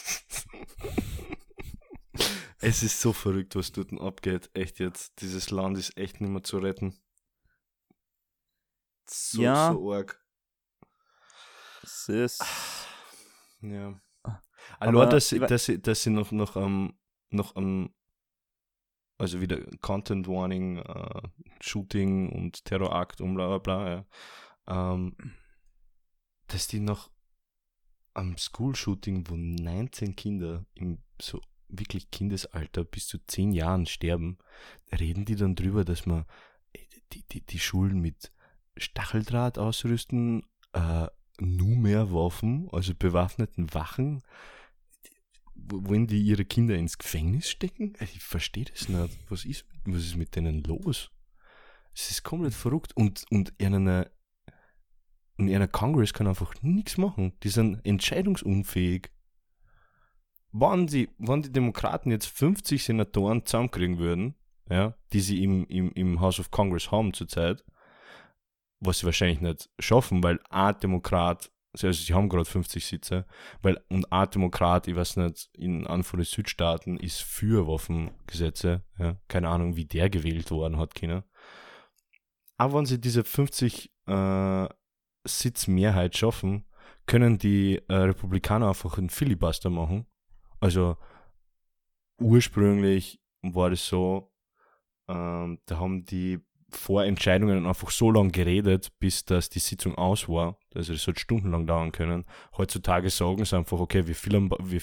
es 2.61 2.83
ist 2.83 3.01
so 3.01 3.13
verrückt, 3.13 3.55
was 3.55 3.71
dort 3.71 3.91
abgeht. 3.99 4.49
Echt 4.53 4.79
jetzt. 4.79 5.21
Dieses 5.21 5.51
Land 5.51 5.77
ist 5.77 5.97
echt 5.97 6.21
nicht 6.21 6.29
mehr 6.29 6.43
zu 6.43 6.59
retten. 6.59 6.99
So, 9.07 9.41
Ja. 9.41 9.73
so 9.73 9.93
arg. 9.93 10.23
Das 11.81 12.09
ist. 12.09 12.43
Ja. 13.61 13.99
Aber 14.79 15.05
dass, 15.07 15.29
dass, 15.29 15.65
sie, 15.65 15.81
dass 15.81 16.03
sie 16.03 16.11
noch, 16.11 16.31
noch 16.31 16.55
am, 16.55 16.97
noch 17.29 17.55
am, 17.55 17.93
also 19.17 19.41
wieder 19.41 19.59
Content 19.81 20.27
Warning, 20.27 20.77
äh, 20.77 21.21
Shooting 21.61 22.31
und 22.31 22.63
Terrorakt 22.65 23.21
und 23.21 23.35
bla 23.35 23.47
bla 23.47 23.57
bla, 23.57 23.89
ja. 23.89 24.05
Ähm, 24.93 25.15
dass 26.47 26.67
die 26.67 26.79
noch 26.79 27.11
am 28.13 28.37
School-Shooting, 28.37 29.27
wo 29.29 29.35
19 29.35 30.15
Kinder 30.15 30.65
im 30.75 31.03
so 31.21 31.41
wirklich 31.71 32.11
Kindesalter 32.11 32.83
bis 32.83 33.07
zu 33.07 33.17
10 33.25 33.51
Jahren 33.53 33.85
sterben, 33.85 34.37
reden 34.91 35.25
die 35.25 35.35
dann 35.35 35.55
drüber, 35.55 35.85
dass 35.85 36.05
man 36.05 36.25
äh, 36.73 36.79
die, 37.13 37.23
die, 37.31 37.41
die 37.45 37.59
Schulen 37.59 37.99
mit 37.99 38.31
Stacheldraht 38.77 39.57
ausrüsten, 39.57 40.43
äh, 40.73 41.07
nur 41.39 41.75
mehr 41.75 42.11
Waffen, 42.13 42.69
also 42.71 42.93
bewaffneten 42.95 43.73
Wachen, 43.73 44.21
wo- 45.55 45.89
wollen 45.89 46.07
die 46.07 46.21
ihre 46.21 46.45
Kinder 46.45 46.75
ins 46.75 46.97
Gefängnis 46.97 47.49
stecken? 47.49 47.93
Ich 47.99 48.21
verstehe 48.21 48.65
das 48.65 48.89
nicht. 48.89 49.17
Was 49.29 49.45
ist, 49.45 49.65
was 49.85 50.03
ist 50.03 50.15
mit 50.17 50.35
denen 50.35 50.63
los? 50.63 51.11
Es 51.93 52.09
ist 52.11 52.23
komplett 52.23 52.53
verrückt 52.53 52.95
und, 52.95 53.25
und 53.31 53.53
in 53.57 53.75
einer, 53.75 54.09
in 55.37 55.53
einer 55.53 55.67
Congress 55.67 56.13
kann 56.13 56.27
einfach 56.27 56.53
nichts 56.61 56.97
machen. 56.97 57.33
Die 57.43 57.49
sind 57.49 57.83
entscheidungsunfähig. 57.85 59.09
Wann 60.51 60.87
die, 60.87 61.09
wann 61.17 61.41
die 61.41 61.51
Demokraten 61.51 62.11
jetzt 62.11 62.27
50 62.27 62.83
Senatoren 62.83 63.45
zusammenkriegen 63.45 63.97
würden, 63.97 64.35
ja, 64.69 64.95
die 65.13 65.21
sie 65.21 65.43
im, 65.43 65.65
im, 65.67 65.91
im 65.93 66.19
House 66.19 66.39
of 66.39 66.51
Congress 66.51 66.91
haben 66.91 67.13
zurzeit, 67.13 67.63
was 68.79 68.99
sie 68.99 69.05
wahrscheinlich 69.05 69.41
nicht 69.41 69.69
schaffen, 69.79 70.23
weil 70.23 70.39
ein 70.49 70.77
Demokrat, 70.81 71.51
also 71.73 71.91
sie 71.91 72.13
haben 72.13 72.29
gerade 72.29 72.45
50 72.45 72.85
Sitze, 72.85 73.25
weil 73.61 73.81
und 73.89 74.11
ein 74.11 74.29
Demokrat, 74.29 74.87
ich 74.87 74.95
weiß 74.95 75.17
nicht, 75.17 75.49
in 75.53 75.83
den 75.83 76.23
Südstaaten 76.23 76.97
ist 76.97 77.21
für 77.21 77.67
Waffengesetze, 77.67 78.83
ja, 78.97 79.17
keine 79.27 79.49
Ahnung, 79.49 79.75
wie 79.75 79.85
der 79.85 80.09
gewählt 80.09 80.51
worden 80.51 80.77
hat, 80.77 80.95
China. 80.95 81.23
Aber 82.57 82.77
wenn 82.77 82.85
sie 82.85 82.99
diese 82.99 83.23
50 83.23 83.91
äh, 84.07 84.67
Sitzmehrheit 85.23 86.17
schaffen, 86.17 86.65
können 87.07 87.37
die 87.37 87.81
äh, 87.87 87.93
Republikaner 87.93 88.69
einfach 88.69 88.97
einen 88.97 89.09
Filibuster 89.09 89.69
machen. 89.69 90.05
Also 90.61 90.95
ursprünglich 92.17 93.19
war 93.41 93.69
das 93.69 93.85
so, 93.85 94.31
ähm, 95.09 95.59
da 95.65 95.79
haben 95.79 96.05
die 96.05 96.39
vor 96.69 97.03
Entscheidungen 97.03 97.65
einfach 97.65 97.91
so 97.91 98.11
lange 98.11 98.31
geredet, 98.31 98.97
bis 98.99 99.25
dass 99.25 99.49
die 99.49 99.59
Sitzung 99.59 99.95
aus 99.95 100.29
war. 100.29 100.57
Also 100.73 100.93
das 100.93 101.05
hat 101.05 101.19
stundenlang 101.19 101.67
dauern 101.67 101.91
können. 101.91 102.25
Heutzutage 102.55 103.09
sagen 103.09 103.43
sie 103.43 103.57
einfach, 103.57 103.79
okay, 103.79 104.07
wir, 104.07 104.15
filim- 104.15 104.51
wir 104.57 104.79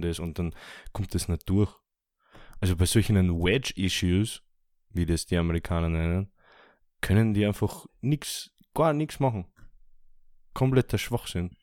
das 0.00 0.18
und 0.20 0.38
dann 0.38 0.54
kommt 0.92 1.14
das 1.14 1.28
nicht 1.28 1.46
durch. 1.50 1.74
Also 2.60 2.76
bei 2.76 2.86
solchen 2.86 3.44
Wedge-Issues, 3.44 4.42
wie 4.90 5.04
das 5.04 5.26
die 5.26 5.36
Amerikaner 5.36 5.90
nennen, 5.90 6.32
können 7.02 7.34
die 7.34 7.44
einfach 7.44 7.86
nix, 8.00 8.50
gar 8.74 8.94
nichts 8.94 9.20
machen. 9.20 9.46
Kompletter 10.54 10.96
Schwachsinn. 10.96 11.56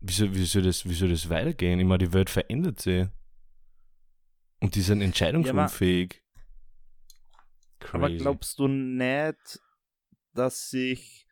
Wieso, 0.00 0.34
wie, 0.34 0.44
soll 0.44 0.62
das, 0.62 0.88
wie 0.88 0.94
soll 0.94 1.10
das 1.10 1.28
weitergehen? 1.28 1.78
Ich 1.78 1.86
meine, 1.86 2.06
die 2.06 2.12
Welt 2.12 2.30
verändert 2.30 2.80
sich. 2.80 3.06
Und 4.60 4.74
die 4.74 4.80
sind 4.80 5.02
entscheidungsunfähig. 5.02 6.22
Aber 7.92 8.08
Crazy. 8.08 8.18
glaubst 8.18 8.58
du 8.58 8.68
nicht, 8.68 9.60
dass 10.34 10.70
sich 10.70 11.26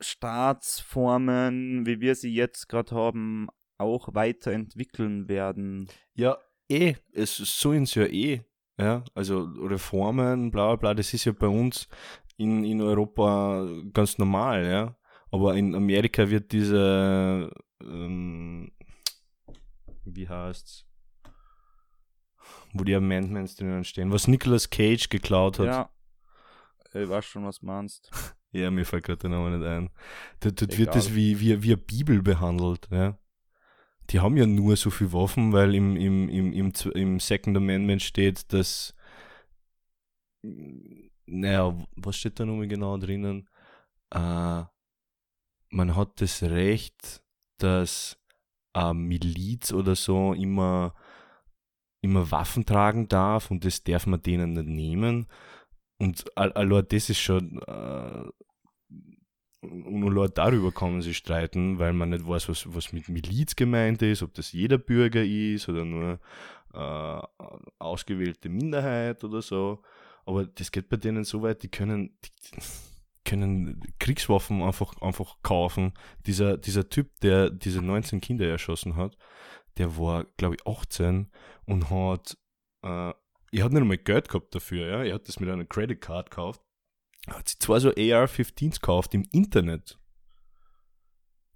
Staatsformen, 0.00 1.86
wie 1.86 2.00
wir 2.00 2.14
sie 2.14 2.34
jetzt 2.34 2.68
gerade 2.68 2.94
haben, 2.94 3.48
auch 3.78 4.14
weiterentwickeln 4.14 5.28
werden? 5.28 5.88
Ja, 6.14 6.38
eh, 6.68 6.94
es 7.12 7.36
sollen 7.36 7.86
sie 7.86 8.00
ja 8.00 8.06
eh. 8.06 8.44
Ja, 8.78 9.04
also 9.14 9.44
Reformen, 9.44 10.50
bla 10.50 10.66
bla 10.66 10.76
bla, 10.76 10.94
das 10.94 11.14
ist 11.14 11.24
ja 11.24 11.32
bei 11.32 11.48
uns 11.48 11.88
in, 12.36 12.62
in 12.62 12.82
Europa 12.82 13.66
ganz 13.94 14.18
normal, 14.18 14.66
ja. 14.66 14.96
Aber 15.30 15.54
in 15.54 15.74
Amerika 15.74 16.30
wird 16.30 16.52
diese, 16.52 17.50
ähm, 17.82 18.72
wie 20.04 20.28
heißt's, 20.28 20.86
wo 22.72 22.84
die 22.84 22.94
Amendments 22.94 23.56
drinnen 23.56 23.84
stehen, 23.84 24.12
was 24.12 24.28
Nicolas 24.28 24.70
Cage 24.70 25.08
geklaut 25.08 25.58
hat. 25.58 25.66
Ja. 25.66 25.90
Ich 26.94 27.08
weiß 27.08 27.24
schon, 27.24 27.44
was 27.44 27.60
du 27.60 27.66
meinst. 27.66 28.10
Ja, 28.52 28.70
mir 28.70 28.86
fällt 28.86 29.04
gerade 29.04 29.18
der 29.18 29.30
Name 29.30 29.58
nicht 29.58 29.66
ein. 29.66 29.90
Dort, 30.40 30.62
dort 30.62 30.78
wird 30.78 30.94
das 30.94 31.14
wie, 31.14 31.40
wie, 31.40 31.62
wie 31.62 31.72
eine 31.72 31.76
Bibel 31.76 32.22
behandelt, 32.22 32.88
ja. 32.90 33.18
Die 34.08 34.20
haben 34.20 34.38
ja 34.38 34.46
nur 34.46 34.76
so 34.76 34.88
viel 34.88 35.12
Waffen, 35.12 35.52
weil 35.52 35.74
im, 35.74 35.94
im, 35.96 36.30
im, 36.30 36.52
im, 36.54 36.72
im 36.94 37.20
Second 37.20 37.56
Amendment 37.56 38.00
steht, 38.00 38.50
dass, 38.54 38.94
naja, 41.26 41.76
was 41.96 42.16
steht 42.16 42.40
da 42.40 42.46
nochmal 42.46 42.68
genau 42.68 42.96
drinnen? 42.96 43.46
Äh, 44.10 44.62
man 45.70 45.96
hat 45.96 46.20
das 46.20 46.42
Recht, 46.42 47.22
dass 47.58 48.18
eine 48.72 48.94
Miliz 48.94 49.72
oder 49.72 49.94
so 49.94 50.32
immer, 50.34 50.94
immer 52.02 52.30
Waffen 52.30 52.66
tragen 52.66 53.08
darf 53.08 53.50
und 53.50 53.64
das 53.64 53.82
darf 53.82 54.06
man 54.06 54.22
denen 54.22 54.52
nicht 54.52 54.66
nehmen. 54.66 55.26
Und 55.98 56.36
al- 56.36 56.52
allein 56.52 56.84
das 56.88 57.08
ist 57.08 57.20
schon, 57.20 57.58
äh, 57.66 58.24
und 59.62 60.04
allein 60.04 60.30
darüber 60.34 60.70
man 60.92 61.02
sich 61.02 61.16
streiten, 61.16 61.78
weil 61.78 61.92
man 61.94 62.10
nicht 62.10 62.26
weiß, 62.26 62.48
was, 62.48 62.72
was 62.74 62.92
mit 62.92 63.08
Miliz 63.08 63.56
gemeint 63.56 64.02
ist, 64.02 64.22
ob 64.22 64.34
das 64.34 64.52
jeder 64.52 64.78
Bürger 64.78 65.24
ist 65.24 65.68
oder 65.68 65.84
nur 65.84 66.20
äh, 66.74 67.20
ausgewählte 67.78 68.48
Minderheit 68.48 69.24
oder 69.24 69.40
so. 69.42 69.82
Aber 70.26 70.44
das 70.46 70.70
geht 70.70 70.88
bei 70.88 70.96
denen 70.98 71.24
so 71.24 71.42
weit, 71.42 71.62
die 71.62 71.68
können, 71.68 72.18
die 72.24 72.60
können 73.26 73.82
Kriegswaffen 73.98 74.62
einfach, 74.62 74.94
einfach 75.02 75.36
kaufen. 75.42 75.92
Dieser, 76.24 76.56
dieser 76.56 76.88
Typ, 76.88 77.20
der 77.20 77.50
diese 77.50 77.82
19 77.82 78.22
Kinder 78.22 78.48
erschossen 78.48 78.96
hat, 78.96 79.18
der 79.76 79.98
war, 79.98 80.24
glaube 80.38 80.54
ich, 80.54 80.66
18 80.66 81.30
und 81.66 81.90
hat, 81.90 82.38
äh, 82.82 83.12
er 83.52 83.64
hat 83.64 83.72
nicht 83.72 83.82
einmal 83.82 83.98
Geld 83.98 84.28
gehabt 84.28 84.54
dafür, 84.54 84.86
ja. 84.86 85.04
Er 85.04 85.14
hat 85.14 85.28
das 85.28 85.40
mit 85.40 85.50
einer 85.50 85.66
Credit 85.66 86.00
Card 86.00 86.30
gekauft. 86.30 86.62
Er 87.26 87.38
hat 87.38 87.48
sich 87.48 87.58
zwei 87.58 87.78
so 87.80 87.90
AR-15s 87.90 88.80
gekauft 88.80 89.12
im 89.12 89.24
Internet. 89.32 89.98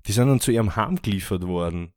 Die 0.07 0.13
sind 0.13 0.29
dann 0.29 0.41
zu 0.41 0.51
ihrem 0.51 0.77
Heim 0.77 1.01
geliefert 1.01 1.47
worden. 1.47 1.95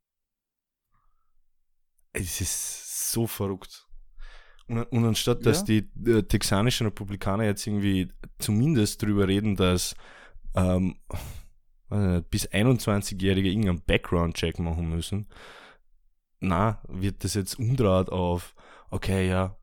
Es 2.14 2.42
ist 2.42 3.12
so 3.12 3.28
verrückt. 3.28 3.83
Und, 4.78 5.06
anstatt, 5.06 5.46
dass 5.46 5.60
Ja. 5.60 5.66
die 5.66 6.10
äh, 6.10 6.24
texanischen 6.24 6.88
Republikaner 6.88 7.46
jetzt 7.46 7.66
irgendwie 7.68 8.10
zumindest 8.40 9.02
drüber 9.02 9.28
reden, 9.28 9.56
dass 9.56 9.96
ähm, 10.56 10.96
nicht, 11.92 12.22
bis 12.30 12.48
21-Jährige 12.50 13.50
irgendeinen 13.50 13.82
Background-Check 13.86 14.60
machen 14.60 14.90
müssen, 14.90 15.28
na, 16.40 16.82
wird 16.88 17.24
das 17.24 17.36
jetzt 17.36 17.58
umdraht 17.58 18.10
auf, 18.10 18.56
okay, 18.90 19.30
ja, 19.30 19.58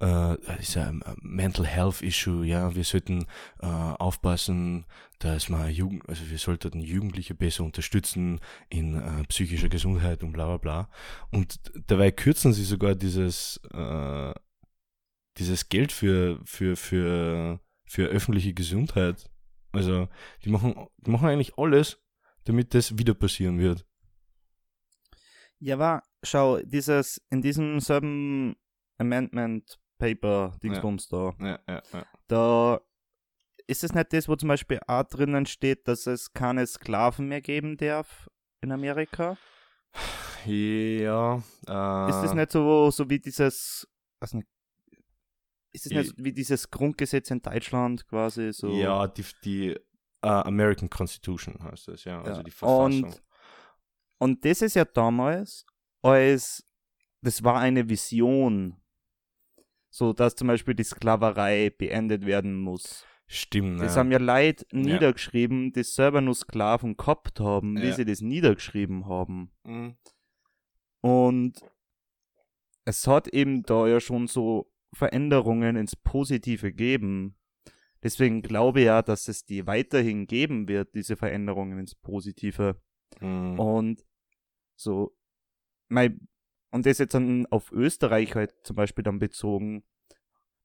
äh, 0.00 0.36
ist 0.58 0.76
ein 0.76 1.02
Mental 1.20 1.66
Health 1.66 2.02
Issue, 2.02 2.44
ja, 2.44 2.74
wir 2.74 2.84
sollten 2.84 3.26
äh, 3.60 3.66
aufpassen, 3.66 4.84
dass 5.20 5.48
man 5.48 5.70
Jugend, 5.70 6.08
also 6.08 6.28
wir 6.28 6.38
sollten 6.38 6.80
Jugendliche 6.80 7.34
besser 7.34 7.62
unterstützen 7.62 8.40
in 8.68 8.96
äh, 9.00 9.22
psychischer 9.28 9.68
Gesundheit 9.68 10.24
und 10.24 10.32
bla 10.32 10.46
bla 10.46 10.56
bla. 10.56 10.88
Und 11.30 11.60
dabei 11.86 12.10
kürzen 12.10 12.52
sie 12.52 12.64
sogar 12.64 12.96
dieses, 12.96 13.60
äh, 13.72 14.32
dieses 15.38 15.68
Geld 15.68 15.92
für, 15.92 16.40
für, 16.44 16.76
für, 16.76 17.60
für 17.86 18.06
öffentliche 18.08 18.54
Gesundheit. 18.54 19.30
Also 19.72 20.08
die 20.44 20.50
machen, 20.50 20.86
die 20.98 21.10
machen 21.10 21.28
eigentlich 21.28 21.56
alles, 21.56 21.98
damit 22.44 22.74
das 22.74 22.98
wieder 22.98 23.14
passieren 23.14 23.58
wird. 23.58 23.86
Ja, 25.58 25.76
aber 25.76 26.02
schau, 26.22 26.58
dieses, 26.58 27.22
in 27.30 27.40
diesem 27.40 27.80
selben 27.80 28.56
Amendment 28.98 29.78
Paper 29.98 30.56
Dingsbums 30.62 31.08
da, 31.08 31.32
Ja, 31.38 31.60
ja, 31.68 31.82
ja. 31.92 32.06
da 32.26 32.80
ist 33.68 33.84
es 33.84 33.94
nicht 33.94 34.12
das, 34.12 34.28
wo 34.28 34.34
zum 34.34 34.48
Beispiel 34.48 34.80
auch 34.86 35.04
drinnen 35.04 35.46
steht, 35.46 35.86
dass 35.86 36.06
es 36.06 36.32
keine 36.32 36.66
Sklaven 36.66 37.28
mehr 37.28 37.40
geben 37.40 37.76
darf 37.76 38.28
in 38.60 38.72
Amerika? 38.72 39.36
Ja, 40.44 41.36
äh, 41.68 42.10
Ist 42.10 42.22
das 42.22 42.34
nicht 42.34 42.50
so, 42.50 42.90
so 42.90 43.08
wie 43.08 43.20
dieses, 43.20 43.88
weiß 44.20 44.34
nicht, 44.34 44.48
ist 45.72 45.86
es 45.86 45.92
Ich- 45.92 45.98
nicht 45.98 46.14
wie 46.24 46.32
dieses 46.32 46.70
Grundgesetz 46.70 47.30
in 47.30 47.40
Deutschland 47.42 48.06
quasi 48.08 48.52
so? 48.52 48.68
Ja, 48.68 49.06
die, 49.08 49.24
die 49.44 49.68
äh, 50.24 50.28
American 50.28 50.88
Constitution 50.90 51.62
heißt 51.62 51.88
das, 51.88 52.04
ja, 52.04 52.20
also 52.22 52.38
Ja. 52.38 52.42
die 52.42 52.50
Verfassung. 52.50 53.04
Und, 53.04 53.22
und 54.18 54.44
das 54.44 54.62
ist 54.62 54.74
ja 54.76 54.84
damals, 54.84 55.66
als 56.02 56.64
das 57.22 57.42
war 57.42 57.58
eine 57.58 57.88
Vision, 57.88 58.76
so 59.90 60.12
dass 60.12 60.34
zum 60.36 60.48
Beispiel 60.48 60.74
die 60.74 60.84
Sklaverei 60.84 61.70
beendet 61.70 62.24
werden 62.26 62.56
muss. 62.60 63.04
Stimmt, 63.26 63.80
Das 63.80 63.94
ja. 63.94 64.00
haben 64.00 64.12
ja 64.12 64.18
Leute 64.18 64.66
niedergeschrieben, 64.72 65.72
die 65.72 65.82
selber 65.84 66.20
nur 66.20 66.34
Sklaven 66.34 66.96
gehabt 66.96 67.40
haben, 67.40 67.80
wie 67.80 67.86
Ja. 67.88 67.94
sie 67.94 68.04
das 68.04 68.20
niedergeschrieben 68.20 69.06
haben. 69.06 69.50
Mhm. 69.64 69.96
Und 71.00 71.54
es 72.84 73.06
hat 73.06 73.28
eben 73.28 73.62
da 73.62 73.86
ja 73.86 74.00
schon 74.00 74.26
so 74.26 74.70
Veränderungen 74.92 75.76
ins 75.76 75.96
Positive 75.96 76.70
gegeben. 76.70 77.36
Deswegen 78.02 78.42
glaube 78.42 78.80
ich 78.80 78.86
ja, 78.86 79.02
dass 79.02 79.28
es 79.28 79.44
die 79.44 79.66
weiterhin 79.66 80.26
geben 80.26 80.68
wird, 80.68 80.94
diese 80.94 81.16
Veränderungen 81.16 81.78
ins 81.78 81.94
Positive. 81.94 82.80
Mhm. 83.20 83.58
Und 83.58 84.04
so, 84.76 85.16
mein, 85.88 86.28
und 86.70 86.86
das 86.86 86.98
jetzt 86.98 87.14
dann 87.14 87.46
auf 87.46 87.70
Österreich 87.70 88.34
halt 88.34 88.54
zum 88.64 88.76
Beispiel 88.76 89.04
dann 89.04 89.18
bezogen. 89.18 89.84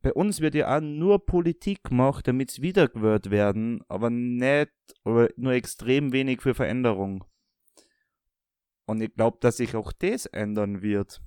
Bei 0.01 0.13
uns 0.13 0.41
wird 0.41 0.55
ja 0.55 0.75
auch 0.75 0.81
nur 0.81 1.25
Politik 1.25 1.83
gemacht, 1.83 2.27
damit 2.27 2.51
es 2.51 2.61
wiedergewählt 2.61 3.29
werden, 3.29 3.83
aber 3.87 4.09
nicht, 4.09 4.71
oder 5.03 5.29
nur 5.35 5.53
extrem 5.53 6.13
wenig 6.13 6.41
für 6.41 6.53
Veränderung. 6.53 7.23
Und 8.85 9.01
ich 9.01 9.13
glaube, 9.13 9.37
dass 9.41 9.57
sich 9.57 9.75
auch 9.75 9.91
das 9.91 10.25
ändern 10.27 10.81
wird. 10.81 11.21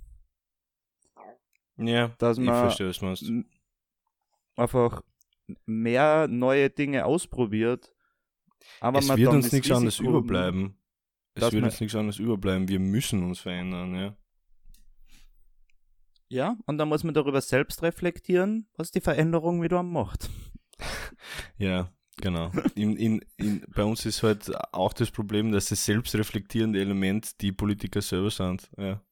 Ja, 1.81 2.09
dass 2.19 2.39
ich 2.39 2.45
man- 2.45 2.55
verstehe, 2.55 2.89
was 2.89 2.99
du 2.99 3.05
meinst. 3.07 3.25
Einfach 4.57 5.03
mehr 5.67 6.29
neue 6.29 6.71
Dinge 6.71 7.05
ausprobiert. 7.05 7.95
Aber 8.81 8.99
es 8.99 9.07
man 9.07 9.19
wird 9.19 9.33
uns 9.33 9.53
nichts 9.53 9.71
anderes 9.71 9.99
überbleiben. 9.99 10.77
Es 11.35 11.51
wird 11.53 11.65
uns 11.65 11.81
nichts 11.81 11.95
anderes 11.97 12.19
überbleiben. 12.19 12.69
Wir 12.69 12.79
müssen 12.81 13.23
uns 13.25 13.41
verändern, 13.41 13.95
ja. 13.95 14.17
Ja, 16.29 16.57
und 16.67 16.79
dann 16.79 16.89
muss 16.89 17.03
man 17.03 17.15
darüber 17.15 17.41
selbst 17.41 17.83
reflektieren, 17.83 18.69
was 18.77 18.93
die 18.93 19.01
Veränderung 19.01 19.63
wieder 19.63 19.83
macht. 19.83 20.29
Ja, 21.59 21.93
genau. 22.23 22.51
In, 22.75 22.97
in, 22.97 23.21
in, 23.37 23.63
bei 23.75 23.85
uns 23.85 24.07
ist 24.07 24.23
halt 24.23 24.51
auch 24.73 24.95
das 24.95 25.11
Problem, 25.11 25.53
dass 25.53 25.69
das 25.69 25.85
selbstreflektierende 25.85 26.81
Element 26.81 27.39
die 27.43 27.53
Politiker 27.53 28.01
selber 28.01 28.31
sind. 28.31 28.71
Ja. 28.79 29.03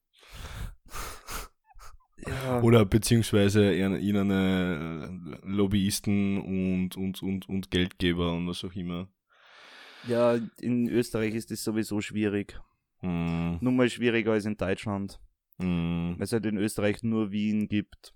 Ja. 2.29 2.61
Oder 2.61 2.85
beziehungsweise 2.85 3.73
ihnen 3.73 3.99
ihnen, 3.99 4.29
äh, 4.31 5.39
Lobbyisten 5.47 6.37
und, 6.37 6.95
und, 6.95 7.23
und, 7.23 7.49
und 7.49 7.71
Geldgeber 7.71 8.33
und 8.33 8.47
was 8.47 8.63
auch 8.63 8.73
immer. 8.75 9.07
ja, 10.07 10.37
in 10.61 10.87
Österreich 10.89 11.33
ist 11.33 11.49
das 11.51 11.63
sowieso 11.63 12.01
schwierig. 12.01 12.59
Hm, 13.01 13.57
Nur 13.61 13.73
mal 13.73 13.89
schwieriger 13.89 14.33
als 14.33 14.45
in 14.45 14.57
Deutschland, 14.57 15.19
hm. 15.59 16.15
weil 16.17 16.23
es 16.23 16.31
halt 16.33 16.45
in 16.45 16.57
Österreich 16.57 17.01
nur 17.03 17.31
Wien 17.31 17.67
gibt. 17.67 18.13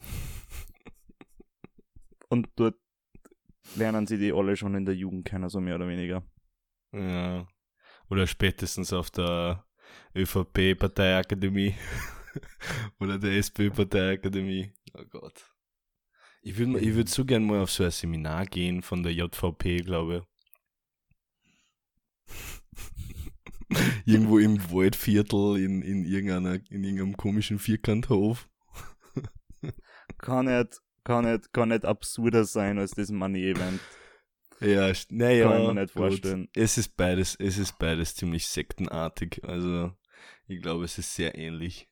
Und 2.28 2.48
dort 2.56 2.74
lernen 3.76 4.06
sie 4.06 4.18
die 4.18 4.32
alle 4.32 4.56
schon 4.56 4.74
in 4.74 4.84
der 4.84 4.94
Jugend 4.96 5.24
kennen, 5.24 5.48
so 5.48 5.60
mehr 5.60 5.76
oder 5.76 5.88
weniger. 5.88 6.24
Ja. 6.92 7.46
Oder 8.10 8.26
spätestens 8.26 8.92
auf 8.92 9.10
der 9.10 9.64
ÖVP-Parteiakademie. 10.16 11.74
Oder 13.00 13.18
der 13.18 13.32
SPÖ-Parteiakademie. 13.32 14.72
Oh 14.94 15.04
Gott. 15.10 15.50
Ich 16.42 16.56
würde 16.58 16.78
ich 16.78 16.94
würd 16.94 17.08
so 17.08 17.24
gern 17.24 17.44
mal 17.44 17.60
auf 17.60 17.70
so 17.70 17.84
ein 17.84 17.90
Seminar 17.90 18.46
gehen 18.46 18.82
von 18.82 19.02
der 19.02 19.12
JVP, 19.12 19.78
glaube 19.78 20.26
ich. 22.28 22.36
Irgendwo 24.04 24.38
im 24.38 24.70
Waldviertel 24.70 25.56
in, 25.56 25.82
in, 25.82 26.04
irgendeiner, 26.04 26.60
in 26.70 26.84
irgendeinem 26.84 27.16
komischen 27.16 27.58
Vierkanthof. 27.58 28.48
Kann 30.18 30.46
nicht, 30.46 30.80
kann 31.02 31.24
nicht, 31.24 31.52
kann 31.52 31.70
nicht 31.70 31.84
absurder 31.84 32.44
sein 32.44 32.78
als 32.78 32.92
das 32.92 33.10
Money-Event. 33.10 33.80
Ja, 34.60 34.92
naja. 35.10 35.48
Kann 35.48 35.62
ich 35.62 35.66
mir 35.68 35.80
nicht 35.80 35.92
vorstellen. 35.92 36.48
Es 36.54 36.78
ist 36.78 36.96
beides, 36.96 37.34
es 37.34 37.58
ist 37.58 37.78
beides 37.78 38.14
ziemlich 38.14 38.46
sektenartig. 38.46 39.42
Also, 39.44 39.92
ich 40.46 40.62
glaube, 40.62 40.84
es 40.84 40.96
ist 40.98 41.14
sehr 41.14 41.36
ähnlich. 41.36 41.88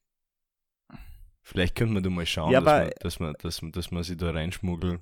Vielleicht 1.45 1.75
könnte 1.75 1.93
man 1.93 2.03
da 2.03 2.09
mal 2.11 2.25
schauen, 2.25 2.53
Ja, 2.53 2.61
dass, 2.61 2.71
man, 2.71 2.91
dass, 3.01 3.21
man, 3.21 3.35
dass, 3.39 3.63
man, 3.63 3.73
dass 3.73 3.91
man 3.91 4.03
sie 4.03 4.17
da 4.17 4.31
reinschmuggelt. 4.31 5.01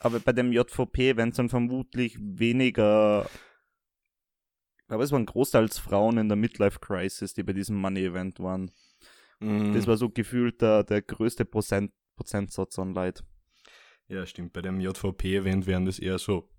Aber 0.00 0.18
bei 0.18 0.32
dem 0.32 0.52
JVP 0.52 1.16
werden 1.16 1.30
es 1.30 1.36
dann 1.36 1.48
vermutlich 1.48 2.18
weniger. 2.20 3.30
Ich 4.80 4.86
glaube, 4.88 5.04
es 5.04 5.12
waren 5.12 5.24
großteils 5.24 5.78
Frauen 5.78 6.18
in 6.18 6.28
der 6.28 6.36
Midlife 6.36 6.80
Crisis, 6.80 7.34
die 7.34 7.44
bei 7.44 7.52
diesem 7.52 7.76
Money-Event 7.76 8.40
waren. 8.40 8.72
Mhm. 9.38 9.72
Das 9.72 9.86
war 9.86 9.96
so 9.96 10.10
gefühlt 10.10 10.60
der, 10.60 10.82
der 10.82 11.00
größte 11.00 11.44
Prozent, 11.44 11.92
Prozentsatz 12.16 12.78
an 12.80 12.92
Leid. 12.92 13.22
ja, 14.08 14.26
stimmt. 14.26 14.52
Bei 14.52 14.62
dem 14.62 14.80
JVP-Event 14.80 15.66
werden 15.66 15.86
das 15.86 16.00
eher 16.00 16.18
so 16.18 16.50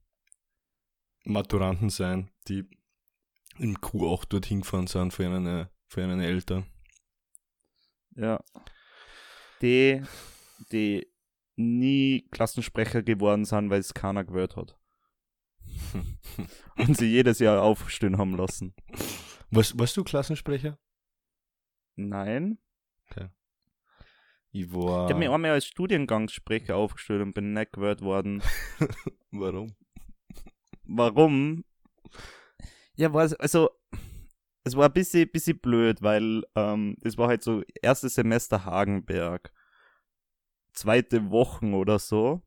Maturanten 1.25 1.89
sein, 1.89 2.31
die 2.47 2.63
im 3.59 3.75
Q8 3.77 4.29
dorthin 4.29 4.61
gefahren 4.61 4.87
sind 4.87 5.13
für 5.13 5.23
ihren 5.23 6.19
Eltern. 6.21 6.65
Ja. 8.15 8.43
Die, 9.63 10.03
die 10.71 11.07
nie 11.55 12.27
Klassensprecher 12.29 13.01
geworden 13.01 13.45
sind, 13.45 13.69
weil 13.69 13.79
es 13.79 13.93
keiner 13.93 14.23
gehört 14.23 14.55
hat. 14.55 14.77
Und 16.77 16.97
sie 16.97 17.07
jedes 17.07 17.39
Jahr 17.39 17.61
aufstehen 17.63 18.17
haben 18.17 18.35
lassen. 18.35 18.75
Was, 19.49 19.77
warst 19.77 19.97
du 19.97 20.03
Klassensprecher? 20.03 20.77
Nein. 21.95 22.59
Ich 24.55 24.71
war. 24.71 25.05
Ich 25.05 25.09
habe 25.09 25.19
mich 25.19 25.29
einmal 25.29 25.51
als 25.51 25.65
Studiengangssprecher 25.65 26.75
aufgestellt 26.75 27.23
und 27.23 27.33
bin 27.33 27.53
nicht 27.53 27.73
gehört 27.73 28.01
worden. 28.01 28.43
Warum? 29.31 29.75
Warum? 30.83 31.65
Ja, 32.95 33.11
war 33.13 33.27
also, 33.39 33.71
es 34.63 34.75
war 34.75 34.87
ein 34.87 34.93
bisschen, 34.93 35.29
bisschen 35.29 35.59
blöd, 35.59 36.01
weil 36.01 36.43
ähm, 36.55 36.95
es 37.01 37.17
war 37.17 37.27
halt 37.27 37.43
so 37.43 37.63
erstes 37.81 38.15
Semester 38.15 38.65
Hagenberg. 38.65 39.51
zweite 40.73 41.29
Wochen 41.29 41.73
oder 41.73 41.99
so. 41.99 42.41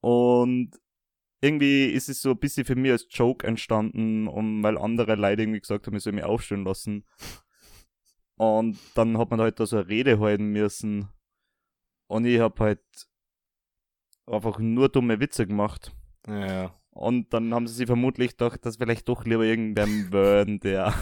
Und 0.00 0.70
irgendwie 1.40 1.86
ist 1.86 2.08
es 2.08 2.22
so 2.22 2.30
ein 2.30 2.38
bisschen 2.38 2.64
für 2.64 2.76
mich 2.76 2.92
als 2.92 3.06
Joke 3.10 3.46
entstanden, 3.46 4.28
um, 4.28 4.62
weil 4.62 4.78
andere 4.78 5.14
Leute 5.14 5.42
irgendwie 5.42 5.60
gesagt 5.60 5.86
haben, 5.86 5.96
ich 5.96 6.02
soll 6.02 6.12
mich 6.12 6.24
aufstellen 6.24 6.64
lassen. 6.64 7.06
Und 8.36 8.78
dann 8.94 9.18
hat 9.18 9.30
man 9.30 9.40
halt 9.40 9.60
da 9.60 9.66
so 9.66 9.76
eine 9.76 9.88
Rede 9.88 10.18
halten 10.20 10.46
müssen. 10.46 11.08
Und 12.06 12.26
ich 12.26 12.40
habe 12.40 12.62
halt 12.64 12.82
einfach 14.26 14.58
nur 14.58 14.88
dumme 14.88 15.20
Witze 15.20 15.46
gemacht. 15.46 15.92
Ja. 16.26 16.74
Und 16.94 17.32
dann 17.34 17.52
haben 17.52 17.66
sie 17.66 17.74
sich 17.74 17.86
vermutlich 17.86 18.32
gedacht, 18.32 18.64
dass 18.64 18.76
vielleicht 18.76 19.08
doch 19.08 19.24
lieber 19.24 19.44
irgendwer 19.44 19.86
werden, 20.12 20.60
der. 20.60 20.94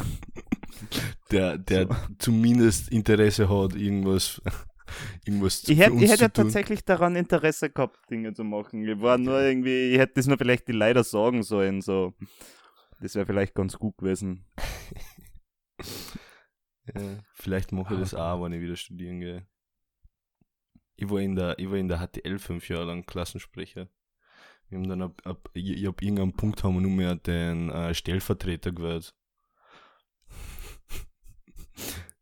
Der, 1.30 1.58
der 1.58 1.88
zumindest 2.18 2.90
Interesse 2.90 3.48
hat, 3.48 3.74
irgendwas, 3.74 4.40
irgendwas 5.26 5.62
Ich 5.68 5.78
für 5.78 5.84
hätte, 5.84 5.92
uns 5.92 6.02
ich 6.02 6.10
hätte 6.10 6.32
tun. 6.32 6.44
tatsächlich 6.44 6.84
daran 6.84 7.14
Interesse 7.14 7.70
gehabt, 7.70 8.10
Dinge 8.10 8.32
zu 8.32 8.42
machen. 8.42 8.86
Ich 8.86 9.00
war 9.00 9.18
nur 9.18 9.40
irgendwie, 9.40 9.92
ich 9.92 9.98
hätte 9.98 10.14
das 10.14 10.26
nur 10.26 10.38
vielleicht 10.38 10.66
die 10.68 10.72
Leider 10.72 11.04
sagen 11.04 11.42
sollen, 11.42 11.82
so. 11.82 12.14
Das 13.00 13.14
wäre 13.14 13.26
vielleicht 13.26 13.54
ganz 13.54 13.78
gut 13.78 13.96
gewesen. 13.98 14.46
Ja, 16.94 17.20
vielleicht 17.34 17.70
mache 17.70 17.94
ich 17.94 18.00
das 18.00 18.12
auch, 18.12 18.42
wenn 18.42 18.52
ich 18.52 18.60
wieder 18.60 18.74
studieren 18.74 19.20
gehe. 19.20 19.46
Ich 20.96 21.08
war 21.08 21.20
in 21.20 21.36
der, 21.36 21.56
ich 21.58 21.70
war 21.70 21.76
in 21.76 21.86
der 21.88 21.98
HTL 22.04 22.40
fünf 22.40 22.68
Jahre 22.68 22.86
lang 22.86 23.06
Klassensprecher. 23.06 23.88
Wir 24.72 24.78
haben 24.78 24.88
dann 24.88 25.02
ab, 25.02 25.20
ab 25.24 25.50
ich, 25.52 25.86
hab 25.86 26.00
irgendeinen 26.00 26.32
Punkt 26.32 26.64
haben 26.64 26.76
wir 26.76 26.80
nur 26.80 26.92
mehr 26.92 27.14
den 27.14 27.68
äh, 27.68 27.92
Stellvertreter 27.94 28.72
gewählt. 28.72 29.14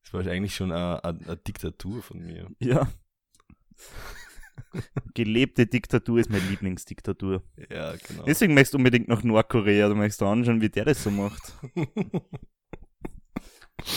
Das 0.03 0.13
war 0.13 0.27
eigentlich 0.27 0.57
schon 0.57 0.73
eine, 0.73 1.05
eine, 1.05 1.21
eine 1.21 1.37
Diktatur 1.37 2.03
von 2.03 2.19
mir. 2.19 2.51
Ja. 2.59 2.91
Gelebte 5.15 5.67
Diktatur 5.67 6.19
ist 6.19 6.31
meine 6.31 6.49
Lieblingsdiktatur. 6.49 7.45
Ja, 7.71 7.95
genau. 7.95 8.25
Deswegen 8.25 8.55
möchtest 8.55 8.75
du 8.75 8.79
unbedingt 8.79 9.07
nach 9.07 9.23
Nordkorea, 9.23 9.89
du 9.89 9.95
möchtest 9.95 10.23
anschauen, 10.23 10.61
wie 10.61 10.69
der 10.69 10.87
das 10.87 11.05
so 11.05 11.13
macht. 11.13 11.57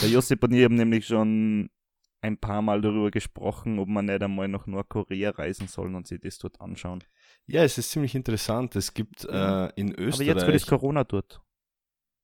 Der 0.03 0.09
Josip 0.09 0.43
und 0.43 0.53
ich 0.53 0.63
haben 0.63 0.75
nämlich 0.75 1.07
schon 1.07 1.71
ein 2.23 2.37
paar 2.37 2.61
Mal 2.61 2.81
darüber 2.81 3.11
gesprochen, 3.11 3.79
ob 3.79 3.89
man 3.89 4.05
nicht 4.05 4.23
einmal 4.23 4.47
nach 4.47 4.65
Nordkorea 4.65 5.31
reisen 5.31 5.67
soll 5.67 5.93
und 5.93 6.07
sich 6.07 6.21
das 6.21 6.37
dort 6.37 6.59
anschauen. 6.61 7.03
ja, 7.45 7.63
es 7.63 7.77
ist 7.77 7.91
ziemlich 7.91 8.15
interessant. 8.15 8.75
Es 8.75 8.93
gibt 8.93 9.25
äh, 9.25 9.69
in 9.75 9.93
Österreich. 9.93 10.29
Aber 10.29 10.39
jetzt 10.39 10.47
wird 10.47 10.55
es 10.55 10.65
Corona 10.65 11.03
dort. 11.03 11.41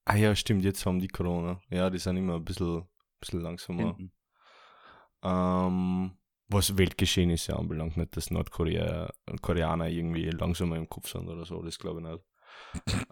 ah 0.06 0.16
ja, 0.16 0.34
stimmt, 0.34 0.64
jetzt 0.64 0.84
haben 0.86 1.00
die 1.00 1.08
Corona. 1.08 1.60
Ja, 1.68 1.90
die 1.90 1.98
sind 1.98 2.16
immer 2.16 2.36
ein 2.36 2.44
bisschen, 2.44 2.84
bisschen 3.20 3.42
langsamer. 3.42 3.96
Ähm, 5.22 6.12
was 6.48 6.78
Weltgeschehnisse 6.78 7.54
anbelangt, 7.54 7.98
nicht, 7.98 8.16
dass 8.16 8.30
Nordkorea 8.30 9.12
Koreaner 9.42 9.88
irgendwie 9.88 10.30
langsamer 10.30 10.76
im 10.76 10.88
Kopf 10.88 11.10
sind 11.10 11.28
oder 11.28 11.44
so, 11.44 11.62
das 11.62 11.78
glaube 11.78 12.00
ich 12.00 12.06
nicht. 12.06 12.24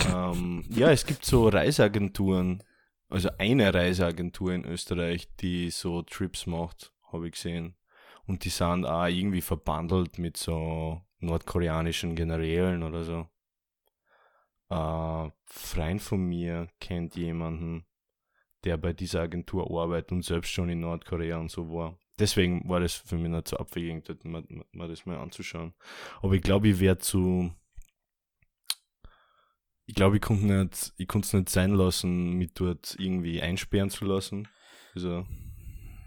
ähm, 0.15 0.65
ja, 0.71 0.91
es 0.91 1.05
gibt 1.05 1.25
so 1.25 1.49
Reiseagenturen, 1.49 2.63
also 3.09 3.31
eine 3.39 3.73
Reiseagentur 3.73 4.53
in 4.53 4.65
Österreich, 4.65 5.29
die 5.41 5.71
so 5.71 6.03
Trips 6.03 6.47
macht, 6.47 6.93
habe 7.13 7.27
ich 7.27 7.33
gesehen. 7.33 7.75
Und 8.27 8.45
die 8.45 8.51
sind 8.51 8.85
auch 8.85 9.07
irgendwie 9.07 9.41
verbandelt 9.41 10.19
mit 10.19 10.37
so 10.37 11.01
nordkoreanischen 11.21 12.15
Generälen 12.15 12.83
oder 12.83 13.03
so. 13.05 13.27
Äh, 14.71 15.31
Freund 15.47 16.03
von 16.03 16.21
mir 16.21 16.69
kennt 16.79 17.17
jemanden, 17.17 17.87
der 18.65 18.77
bei 18.77 18.93
dieser 18.93 19.23
Agentur 19.23 19.71
arbeitet 19.71 20.13
und 20.13 20.25
selbst 20.25 20.51
schon 20.51 20.69
in 20.69 20.81
Nordkorea 20.81 21.39
und 21.39 21.51
so 21.51 21.73
war. 21.73 21.99
Deswegen 22.19 22.69
war 22.69 22.81
das 22.81 22.95
für 22.95 23.17
mich 23.17 23.31
nicht 23.31 23.49
so 23.49 23.57
abwegig, 23.57 24.05
mal 24.25 24.89
das 24.89 25.07
mal 25.07 25.19
anzuschauen. 25.19 25.75
Aber 26.21 26.35
ich 26.35 26.43
glaube, 26.43 26.69
ich 26.69 26.81
werde 26.81 27.01
zu. 27.01 27.53
Ich 29.89 29.95
glaube, 29.95 30.17
ich 30.17 30.23
konnte 30.23 30.45
nicht, 30.45 30.93
ich 30.99 31.09
konnte 31.09 31.27
es 31.27 31.33
nicht 31.33 31.49
sein 31.49 31.71
lassen, 31.71 32.35
mich 32.35 32.53
dort 32.53 32.95
irgendwie 32.99 33.41
einsperren 33.41 33.89
zu 33.89 34.05
lassen. 34.05 34.47
Also, 34.95 35.25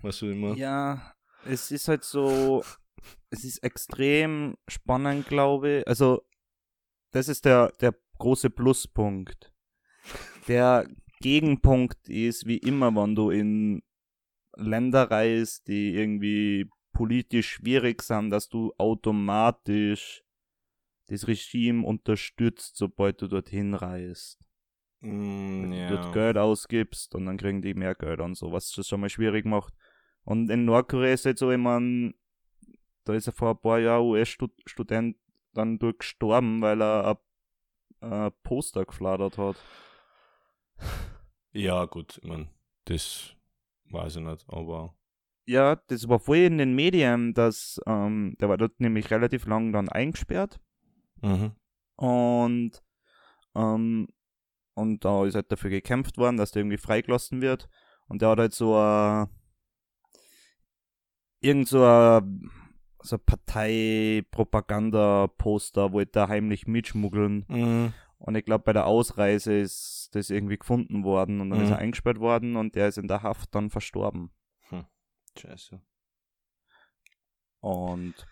weißt 0.03 0.21
du 0.21 0.27
immer? 0.27 0.53
Ja, 0.55 1.15
es 1.45 1.71
ist 1.71 1.87
halt 1.87 2.03
so, 2.03 2.63
es 3.31 3.43
ist 3.43 3.63
extrem 3.63 4.55
spannend, 4.67 5.25
glaube 5.25 5.79
ich. 5.79 5.87
Also, 5.87 6.21
das 7.09 7.27
ist 7.27 7.43
der, 7.43 7.73
der 7.81 7.95
große 8.19 8.51
Pluspunkt. 8.51 9.51
Der 10.47 10.87
Gegenpunkt 11.19 12.07
ist, 12.07 12.45
wie 12.45 12.57
immer, 12.57 12.95
wenn 12.95 13.15
du 13.15 13.31
in 13.31 13.81
Länder 14.55 15.09
reist, 15.09 15.67
die 15.67 15.95
irgendwie 15.95 16.69
politisch 16.93 17.49
schwierig 17.53 18.03
sind, 18.03 18.29
dass 18.29 18.47
du 18.47 18.73
automatisch 18.77 20.23
das 21.12 21.28
Regime 21.28 21.86
unterstützt, 21.86 22.78
sobald 22.78 23.21
du 23.21 23.28
dorthin 23.28 23.74
reist. 23.74 24.47
Mm, 25.02 25.74
ja. 25.74 25.89
du 25.89 25.95
dort 25.97 26.13
Geld 26.13 26.38
ausgibst 26.38 27.15
und 27.15 27.26
dann 27.26 27.38
kriegen 27.38 27.62
die 27.62 27.74
mehr 27.74 27.95
Geld 27.95 28.21
und 28.21 28.36
so, 28.36 28.52
was 28.52 28.71
das 28.71 28.88
schon 28.88 29.02
mal 29.02 29.10
schwierig 29.10 29.45
macht. 29.45 29.74
Und 30.24 30.50
in 30.50 30.65
Nordkorea 30.65 31.13
ist 31.13 31.26
jetzt 31.26 31.39
so, 31.39 31.52
ich 31.52 31.58
mein, 31.58 32.13
da 33.04 33.13
ist 33.13 33.28
er 33.28 33.34
vor 33.34 33.52
ein 33.52 33.60
paar 33.60 33.80
Jahren 33.80 34.06
US-Student 34.06 35.17
dann 35.54 35.80
dort 35.80 36.00
gestorben, 36.00 36.62
weil 36.62 36.82
er 36.82 37.19
ein, 38.00 38.32
Poster 38.43 38.86
gefladert 38.86 39.38
hat. 39.38 39.58
ja, 41.52 41.86
gut, 41.86 42.19
ich 42.21 42.28
mein, 42.28 42.50
das 42.86 43.36
weiß 43.89 44.15
ich 44.15 44.24
nicht, 44.24 44.45
aber. 44.47 44.95
Ja, 45.45 45.76
das 45.88 46.08
war 46.08 46.19
vorher 46.19 46.47
in 46.47 46.58
den 46.58 46.74
Medien, 46.74 47.34
dass 47.34 47.82
ähm, 47.86 48.36
der 48.39 48.50
war 48.50 48.58
dort 48.58 48.80
nämlich 48.80 49.12
relativ 49.12 49.45
lang 49.45 49.74
dann 49.74 49.89
eingesperrt 49.89 50.60
Mhm. 51.21 51.51
und 51.95 52.84
ähm, 53.55 54.07
und 54.73 55.03
da 55.05 55.25
ist 55.25 55.36
halt 55.36 55.51
dafür 55.51 55.69
gekämpft 55.69 56.17
worden, 56.17 56.38
dass 56.38 56.51
der 56.51 56.62
irgendwie 56.62 56.77
freigelassen 56.77 57.41
wird 57.41 57.69
und 58.07 58.21
der 58.21 58.29
hat 58.29 58.39
halt 58.39 58.53
so 58.53 58.75
ein 58.77 59.27
irgend 61.41 61.67
so 61.67 61.84
ein 61.86 62.49
so 63.03 63.17
Partei-Propaganda-Poster 63.17 65.91
wollte 65.91 66.19
er 66.19 66.27
heimlich 66.27 66.67
mitschmuggeln 66.67 67.45
Mhm. 67.47 67.93
und 68.19 68.36
ich 68.36 68.45
glaube 68.45 68.63
bei 68.63 68.73
der 68.73 68.86
Ausreise 68.86 69.53
ist 69.57 70.10
das 70.13 70.29
irgendwie 70.29 70.57
gefunden 70.57 71.03
worden 71.03 71.41
und 71.41 71.49
dann 71.49 71.62
ist 71.62 71.67
Mhm. 71.69 71.73
er 71.73 71.79
eingesperrt 71.79 72.19
worden 72.19 72.55
und 72.55 72.75
der 72.75 72.88
ist 72.88 72.97
in 72.97 73.07
der 73.07 73.23
Haft 73.23 73.53
dann 73.55 73.69
verstorben. 73.69 74.31
Scheiße. 75.38 75.81
Und 77.62 78.27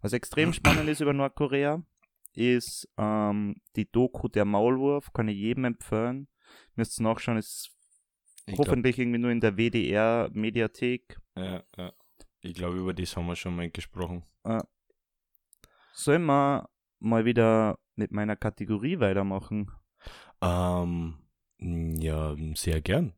was 0.00 0.14
extrem 0.14 0.52
spannend 0.54 0.88
ist 0.88 1.00
über 1.00 1.12
Nordkorea, 1.12 1.82
ist 2.38 2.88
ähm, 2.96 3.56
die 3.76 3.90
Doku 3.90 4.28
Der 4.28 4.44
Maulwurf, 4.44 5.12
kann 5.12 5.28
ich 5.28 5.36
jedem 5.36 5.64
empfehlen. 5.64 6.28
Müsst 6.76 7.00
ihr 7.00 7.02
nachschauen, 7.02 7.38
ist 7.38 7.70
Ich 8.46 8.54
glaub, 8.54 8.68
hoffentlich 8.68 8.98
irgendwie 8.98 9.18
nur 9.18 9.30
in 9.30 9.40
der 9.40 9.56
WDR-Mediathek. 9.56 11.20
ja, 11.36 11.62
ja. 11.76 11.92
Ich 12.40 12.54
glaube, 12.54 12.78
über 12.78 12.94
das 12.94 13.16
haben 13.16 13.26
wir 13.26 13.34
schon 13.34 13.56
mal 13.56 13.68
gesprochen. 13.68 14.22
Sollen 15.92 16.24
wir 16.26 16.70
mal 17.00 17.24
wieder 17.24 17.78
mit 17.96 18.12
meiner 18.12 18.36
Kategorie 18.36 19.00
weitermachen? 19.00 19.72
Ähm, 20.40 21.18
ja, 21.58 22.36
sehr 22.54 22.80
gern. 22.80 23.14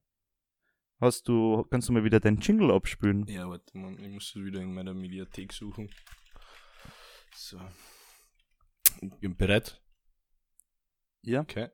Hast 1.01 1.29
du, 1.29 1.65
kannst 1.71 1.89
du 1.89 1.93
mal 1.93 2.05
wieder 2.05 2.21
deinen 2.21 2.41
Jingle 2.41 2.71
abspülen? 2.71 3.27
Ja, 3.27 3.49
warte 3.49 3.77
mal, 3.77 3.93
ich 4.01 4.09
muss 4.09 4.35
es 4.35 4.43
wieder 4.43 4.61
in 4.61 4.73
meiner 4.73 4.95
Mediathek 4.95 5.53
suchen. 5.53 5.91
So. 7.35 7.59
Bin 9.01 9.37
bereit. 9.37 9.81
Ja. 11.23 11.41
Okay. 11.41 11.69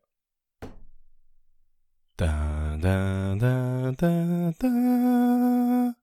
Da, 2.16 2.76
da, 2.78 3.34
da, 3.36 3.92
da, 3.92 4.52
da. 4.58 5.94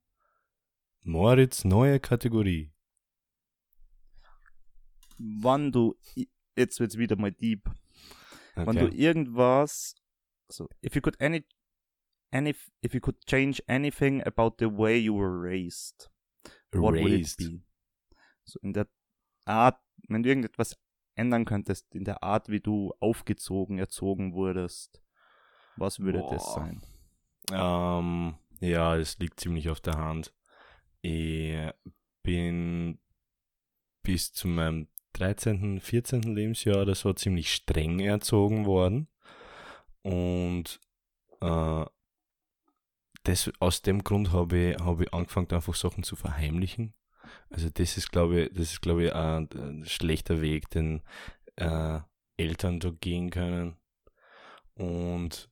Moritz 1.01 1.65
neue 1.65 1.99
Kategorie. 1.99 2.71
Wann 5.17 5.71
du, 5.71 5.95
jetzt 6.55 6.79
wird's 6.79 6.97
wieder 6.97 7.15
mal 7.15 7.31
deep, 7.31 7.69
wenn 8.55 8.75
du 8.77 8.87
Okay. 8.87 8.95
irgendwas, 8.95 9.95
so, 10.49 10.67
if 10.81 10.95
you 10.95 11.01
could 11.01 11.19
any, 11.21 11.45
any, 12.31 12.55
if 12.81 12.93
you 12.93 12.99
could 12.99 13.17
change 13.25 13.61
anything 13.67 14.21
about 14.23 14.55
the 14.59 14.65
way 14.65 14.97
you 14.97 15.13
were 15.15 15.39
raised, 15.41 16.09
what 16.73 16.93
would 16.93 17.11
it 17.11 17.19
Raised. 17.21 17.37
be? 17.37 17.63
So 18.45 18.59
in 18.61 18.73
der 18.73 18.87
Art, 19.45 19.79
wenn 20.09 20.23
du 20.23 20.29
irgendetwas 20.29 20.77
ändern 21.15 21.45
könntest, 21.45 21.93
in 21.93 22.03
der 22.03 22.23
Art, 22.23 22.49
wie 22.49 22.59
du 22.59 22.93
aufgezogen, 22.99 23.77
erzogen 23.77 24.33
wurdest, 24.33 25.01
was 25.75 25.99
würde 25.99 26.23
das 26.29 26.43
Boah. 26.43 26.55
sein? 26.55 26.81
Ähm, 27.51 28.35
ja, 28.59 28.95
es 28.95 29.17
liegt 29.19 29.39
ziemlich 29.39 29.69
auf 29.69 29.81
der 29.81 29.97
Hand. 29.97 30.33
Ich 31.01 31.57
bin 32.23 32.99
bis 34.03 34.31
zu 34.31 34.47
meinem 34.47 34.87
13., 35.13 35.79
14. 35.79 36.21
Lebensjahr 36.21 36.81
oder 36.81 36.95
so 36.95 37.13
ziemlich 37.13 37.53
streng 37.53 37.99
erzogen 37.99 38.65
worden. 38.65 39.07
Und 40.01 40.79
äh, 41.41 41.85
das, 43.23 43.51
aus 43.59 43.81
dem 43.81 44.03
Grund 44.03 44.31
habe 44.31 44.57
ich, 44.57 44.79
habe 44.79 45.03
ich 45.03 45.13
angefangen, 45.13 45.51
einfach 45.51 45.75
Sachen 45.75 46.03
zu 46.03 46.15
verheimlichen. 46.15 46.93
Also 47.49 47.69
das 47.69 47.97
ist, 47.97 48.11
glaube 48.11 48.41
ich, 48.41 48.49
das 48.53 48.71
ist, 48.71 48.81
glaube 48.81 49.05
ich, 49.05 49.13
ein, 49.13 49.83
schlechter 49.85 50.41
Weg, 50.41 50.69
den 50.69 51.01
äh, 51.55 51.99
Eltern 52.37 52.79
da 52.79 52.89
gehen 52.89 53.29
können. 53.29 53.77
Und 54.75 55.49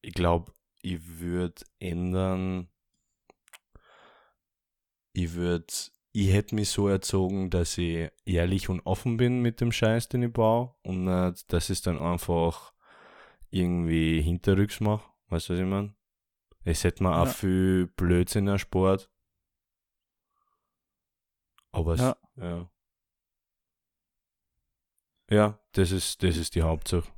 ich 0.00 0.14
glaube, 0.14 0.52
ich 0.80 1.00
würde 1.20 1.62
ändern, 1.78 2.68
ich 5.12 5.34
würde, 5.34 5.66
ich 6.12 6.32
hätte 6.32 6.54
mich 6.54 6.70
so 6.70 6.88
erzogen, 6.88 7.50
dass 7.50 7.78
ich 7.78 8.10
ehrlich 8.24 8.68
und 8.68 8.80
offen 8.80 9.16
bin 9.16 9.40
mit 9.40 9.60
dem 9.60 9.72
Scheiß, 9.72 10.08
den 10.08 10.22
ich 10.24 10.32
baue 10.32 10.74
und 10.82 11.04
nicht, 11.04 11.52
dass 11.52 11.70
ich 11.70 11.78
es 11.78 11.82
dann 11.82 11.98
einfach 11.98 12.72
irgendwie 13.50 14.20
hinterrücks 14.22 14.80
mache. 14.80 15.08
Weißt 15.28 15.48
du, 15.50 15.52
was 15.54 15.60
ich 15.60 15.66
meine? 15.66 15.94
Es 16.64 16.84
hätte 16.84 17.02
mir 17.02 17.14
auch 17.16 17.26
Ja. 17.26 17.32
viel 17.32 17.86
Blödsinn 17.96 18.46
erspart. 18.48 19.10
Aber 21.72 21.94
es, 21.94 22.00
Ja. 22.00 22.16
ja. 22.36 22.70
Ja, 25.30 25.58
das 25.72 25.92
ist, 25.92 26.22
das 26.22 26.36
ist 26.36 26.54
die 26.54 26.62
Hauptsache. 26.62 27.10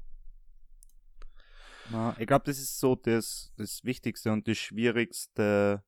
Na, 1.90 2.14
ich 2.18 2.26
glaube, 2.26 2.44
das 2.44 2.59
ist 2.59 2.78
so 2.78 2.94
das, 2.94 3.52
das 3.57 3.84
Wichtigste 3.84 4.32
und 4.32 4.46
das 4.46 4.57
Schwierigste 4.57 5.84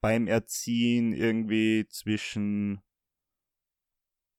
beim 0.00 0.26
Erziehen 0.26 1.12
irgendwie 1.12 1.86
zwischen 1.88 2.82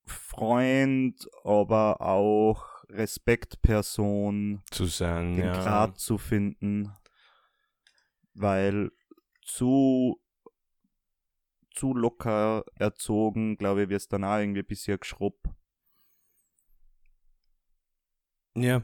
Freund, 0.05 1.27
aber 1.43 2.01
auch 2.01 2.83
Respektperson, 2.89 4.61
Zu 4.69 4.85
sein, 4.85 5.35
den 5.35 5.45
ja. 5.45 5.53
Grad 5.53 5.97
zu 5.97 6.17
finden, 6.17 6.91
weil 8.33 8.91
zu 9.41 10.22
zu 11.73 11.93
locker 11.93 12.63
erzogen, 12.75 13.57
glaube 13.57 13.83
ich, 13.83 13.89
wirst 13.89 14.13
dann 14.13 14.23
auch 14.23 14.37
irgendwie 14.37 14.61
ein 14.61 14.65
bisschen 14.65 14.99
geschrubbt. 14.99 15.47
Ja, 18.55 18.83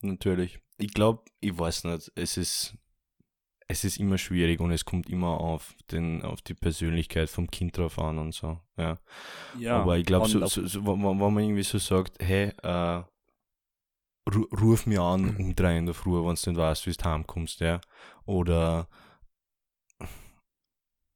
natürlich. 0.00 0.60
Ich 0.78 0.94
glaube, 0.94 1.24
ich 1.40 1.58
weiß 1.58 1.84
nicht, 1.84 2.12
es 2.14 2.36
ist, 2.36 2.76
es 3.68 3.84
ist 3.84 3.98
immer 3.98 4.16
schwierig 4.16 4.60
und 4.60 4.70
es 4.70 4.84
kommt 4.84 5.10
immer 5.10 5.40
auf 5.40 5.74
den, 5.90 6.22
auf 6.22 6.40
die 6.42 6.54
Persönlichkeit 6.54 7.28
vom 7.28 7.50
Kind 7.50 7.76
drauf 7.76 7.98
an 7.98 8.18
und 8.18 8.32
so, 8.32 8.60
ja. 8.76 8.98
Aber 9.68 9.98
ich 9.98 10.06
glaube, 10.06 10.28
so, 10.28 10.46
so, 10.46 10.66
so, 10.66 10.86
wenn, 10.86 11.00
man 11.00 11.38
irgendwie 11.38 11.64
so 11.64 11.78
sagt, 11.78 12.22
hey, 12.22 12.52
äh, 12.62 13.02
ru 14.32 14.46
ruf 14.60 14.86
mir 14.86 15.02
an 15.02 15.36
um 15.38 15.54
drei 15.54 15.76
in 15.76 15.86
der 15.86 15.94
Früh, 15.94 16.12
wenn 16.12 16.36
du 16.36 16.50
nicht 16.50 16.56
weißt, 16.56 16.86
wie 16.86 16.92
du 16.92 17.04
heimkommst, 17.04 17.60
ja. 17.60 17.80
Oder 18.24 18.88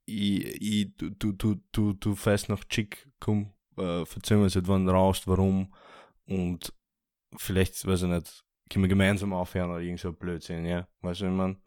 ich, 0.06 0.62
ich, 0.62 0.96
du, 0.96 1.10
du, 1.10 1.32
du, 1.32 1.54
du, 1.72 1.92
du 1.94 2.14
fährst 2.14 2.48
nach 2.48 2.64
Chick, 2.64 3.08
komm, 3.20 3.52
äh, 3.76 4.04
verzeih 4.04 4.36
mir 4.36 4.50
seit 4.50 4.68
wann 4.68 4.86
du 4.86 4.92
rauchst, 4.92 5.26
warum 5.26 5.74
und 6.26 6.72
vielleicht, 7.36 7.86
weiß 7.86 8.02
ich 8.02 8.08
nicht, 8.08 8.44
können 8.70 8.84
wir 8.84 8.88
gemeinsam 8.88 9.32
aufhören 9.32 9.70
oder 9.70 9.80
irgend 9.80 10.00
so 10.00 10.12
Blödsinn, 10.12 10.64
ja, 10.66 10.86
weißt 11.02 11.22
du, 11.22 11.26
ich 11.26 11.32
mein? 11.32 11.58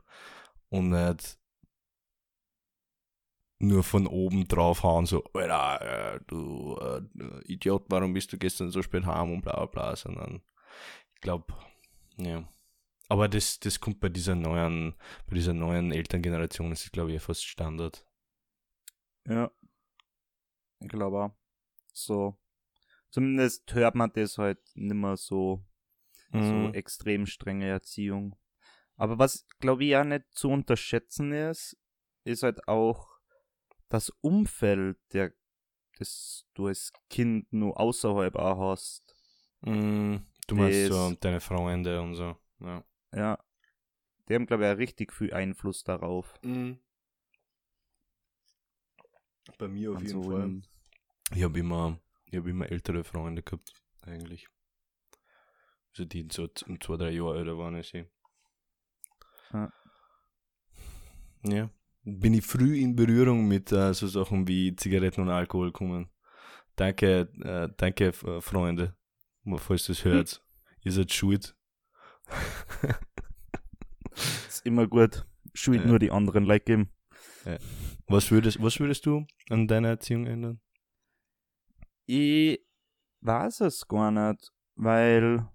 Und 0.69 0.89
nicht 0.89 1.39
nur 3.59 3.83
von 3.83 4.05
oben 4.07 4.47
draufhauen, 4.47 5.05
so, 5.05 5.23
Alter, 5.33 6.15
äh, 6.15 6.19
du 6.27 6.77
äh, 6.79 7.51
Idiot, 7.51 7.85
warum 7.89 8.13
bist 8.13 8.31
du 8.31 8.37
gestern 8.37 8.69
so 8.69 8.81
spät 8.81 9.05
heim 9.05 9.31
und 9.31 9.41
bla 9.41 9.53
bla 9.53 9.65
bla, 9.65 9.95
sondern 9.95 10.41
ich 11.15 11.21
glaube, 11.21 11.53
ja. 12.17 12.47
Aber 13.09 13.27
das, 13.27 13.59
das 13.59 13.79
kommt 13.79 13.99
bei 13.99 14.09
dieser 14.09 14.35
neuen, 14.35 14.93
bei 15.27 15.35
dieser 15.35 15.53
neuen 15.53 15.91
Elterngeneration, 15.91 16.69
das 16.69 16.83
ist, 16.83 16.93
glaube 16.93 17.13
ich, 17.13 17.21
fast 17.21 17.45
Standard. 17.45 18.05
Ja. 19.27 19.51
Ich 20.79 20.87
glaube 20.89 21.17
auch. 21.23 21.31
So. 21.93 22.37
Zumindest 23.09 23.73
hört 23.73 23.95
man 23.95 24.11
das 24.13 24.37
halt 24.37 24.59
nimmer 24.75 25.17
so, 25.17 25.63
so 26.31 26.37
Mhm. 26.39 26.73
extrem 26.73 27.25
strenge 27.25 27.67
Erziehung. 27.67 28.35
Aber 28.95 29.17
was, 29.19 29.45
glaube 29.59 29.85
ich, 29.85 29.95
auch 29.95 30.03
nicht 30.03 30.25
zu 30.31 30.49
unterschätzen 30.49 31.31
ist, 31.31 31.77
ist 32.23 32.43
halt 32.43 32.67
auch 32.67 33.07
das 33.89 34.09
Umfeld, 34.21 34.97
der, 35.13 35.33
das 35.97 36.45
du 36.53 36.67
als 36.67 36.91
Kind 37.09 37.51
nur 37.53 37.79
außerhalb 37.79 38.35
auch 38.35 38.71
hast. 38.71 39.15
Mm, 39.61 40.17
du 40.47 40.55
meinst 40.55 40.87
so 40.91 41.13
deine 41.19 41.39
Freunde 41.39 42.01
und 42.01 42.15
so. 42.15 42.35
Ja. 42.59 42.83
Ja. 43.13 43.43
Die 44.27 44.35
haben, 44.35 44.45
glaube 44.45 44.65
ich, 44.65 44.73
auch 44.73 44.77
richtig 44.77 45.13
viel 45.13 45.33
Einfluss 45.33 45.83
darauf. 45.83 46.33
Bei 49.57 49.67
mir 49.67 49.91
auf 49.91 50.01
jeden 50.01 50.23
Fall. 50.23 50.43
in- 50.43 50.63
Ich 51.35 51.43
habe 51.43 51.59
immer, 51.59 51.99
ich 52.25 52.37
habe 52.37 52.49
immer 52.49 52.69
ältere 52.71 53.03
Freunde 53.03 53.41
gehabt, 53.43 53.73
eigentlich. 54.01 54.47
Also 55.91 56.05
die 56.05 56.27
so 56.31 56.47
um 56.67 56.79
zwei, 56.79 56.97
drei 56.97 57.11
Jahre 57.11 57.39
älter 57.39 57.57
waren 57.57 57.75
als 57.75 57.93
ich. 57.93 58.05
Ja. 59.53 59.71
Ja. 61.43 61.69
Bin 62.03 62.33
ich 62.33 62.45
früh 62.45 62.77
in 62.77 62.95
Berührung 62.95 63.47
mit 63.47 63.71
äh, 63.71 63.93
so 63.93 64.07
Sachen 64.07 64.47
wie 64.47 64.75
Zigaretten 64.75 65.21
und 65.21 65.29
Alkohol 65.29 65.67
gekommen. 65.71 66.09
Danke, 66.75 67.29
äh, 67.43 67.69
danke, 67.77 68.07
äh, 68.09 68.41
Freunde, 68.41 68.95
falls 69.57 69.85
du 69.85 69.91
es 69.93 70.05
hört. 70.05 70.41
Ihr 70.83 70.91
seid 70.91 71.11
schuld. 71.11 71.55
Ist 74.47 74.65
immer 74.65 74.87
gut. 74.87 75.25
Schuld 75.53 75.81
Ja. 75.81 75.87
nur 75.87 75.99
die 75.99 76.11
anderen 76.11 76.45
Like 76.45 76.65
geben. 76.65 76.89
Was, 78.07 78.31
würdest, 78.31 78.61
was 78.61 78.79
würdest 78.79 79.05
du 79.05 79.25
an 79.49 79.67
deiner 79.67 79.89
Erziehung 79.89 80.25
ändern? 80.27 80.59
Ich 82.05 82.59
weiß 83.21 83.61
es 83.61 83.87
gar 83.87 84.11
nicht, 84.11 84.51
weil, 84.75 85.47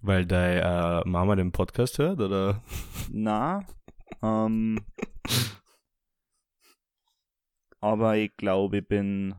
Weil 0.00 0.26
deine 0.26 1.02
äh, 1.04 1.08
Mama 1.08 1.36
den 1.36 1.52
Podcast 1.52 1.98
hört, 1.98 2.20
oder? 2.20 2.62
na, 3.10 3.64
ähm, 4.22 4.80
aber 7.80 8.16
ich 8.16 8.36
glaube, 8.36 8.78
ich 8.78 8.88
bin 8.88 9.34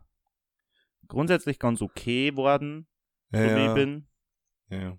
grundsätzlich 1.08 1.60
ganz 1.60 1.82
okay 1.82 2.36
worden, 2.36 2.88
so 3.32 3.40
wie 3.40 3.68
ich 3.68 3.74
bin. 3.74 4.08
ja. 4.70 4.98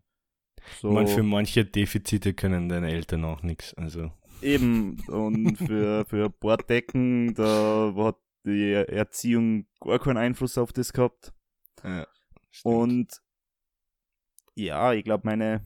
So, 0.81 0.89
Ich 0.89 0.95
meine, 0.95 1.09
für 1.09 1.25
manche 1.25 1.65
Defizite 1.65 2.35
können 2.35 2.69
deine 2.69 2.93
Eltern 2.93 3.25
auch 3.25 3.43
nichts. 3.43 3.75
Also, 3.75 4.13
eben, 4.43 5.01
und 5.09 5.57
für, 5.57 6.05
für 6.07 6.31
Borddecken, 6.31 7.35
da 7.35 7.93
hat 7.97 8.17
die 8.45 8.73
Erziehung 8.73 9.67
gar 9.81 9.99
keinen 9.99 10.17
Einfluss 10.17 10.59
auf 10.59 10.73
das 10.73 10.93
gehabt. 10.93 11.33
ja. 11.85 12.07
Und 12.65 13.23
ja, 14.55 14.93
ich 14.93 15.05
glaube, 15.05 15.27
meine, 15.27 15.65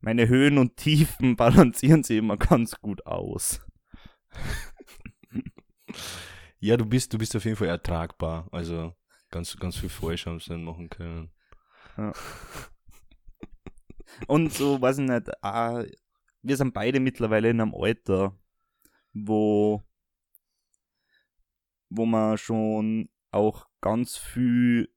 meine 0.00 0.28
Höhen 0.28 0.58
und 0.58 0.76
Tiefen 0.76 1.36
balancieren 1.36 2.04
sie 2.04 2.18
immer 2.18 2.36
ganz 2.36 2.80
gut 2.80 3.06
aus. 3.06 3.60
ja, 6.60 6.76
du 6.76 6.86
bist, 6.86 7.12
du 7.12 7.18
bist 7.18 7.34
auf 7.34 7.44
jeden 7.44 7.56
Fall 7.56 7.68
ertragbar. 7.68 8.48
Also 8.52 8.94
ganz, 9.30 9.56
ganz 9.56 9.76
viel 9.76 9.88
falsch 9.88 10.26
haben 10.26 10.40
sie 10.40 10.50
dann 10.50 10.64
machen 10.64 10.88
können. 10.88 11.32
Und 14.26 14.52
so, 14.52 14.80
weiß 14.80 14.98
ich 14.98 15.08
nicht, 15.08 15.30
wir 16.42 16.56
sind 16.56 16.72
beide 16.74 17.00
mittlerweile 17.00 17.50
in 17.50 17.60
einem 17.60 17.74
Alter, 17.74 18.36
wo, 19.12 19.82
wo 21.88 22.06
man 22.06 22.38
schon 22.38 23.08
auch 23.30 23.66
ganz 23.80 24.16
viel 24.16 24.88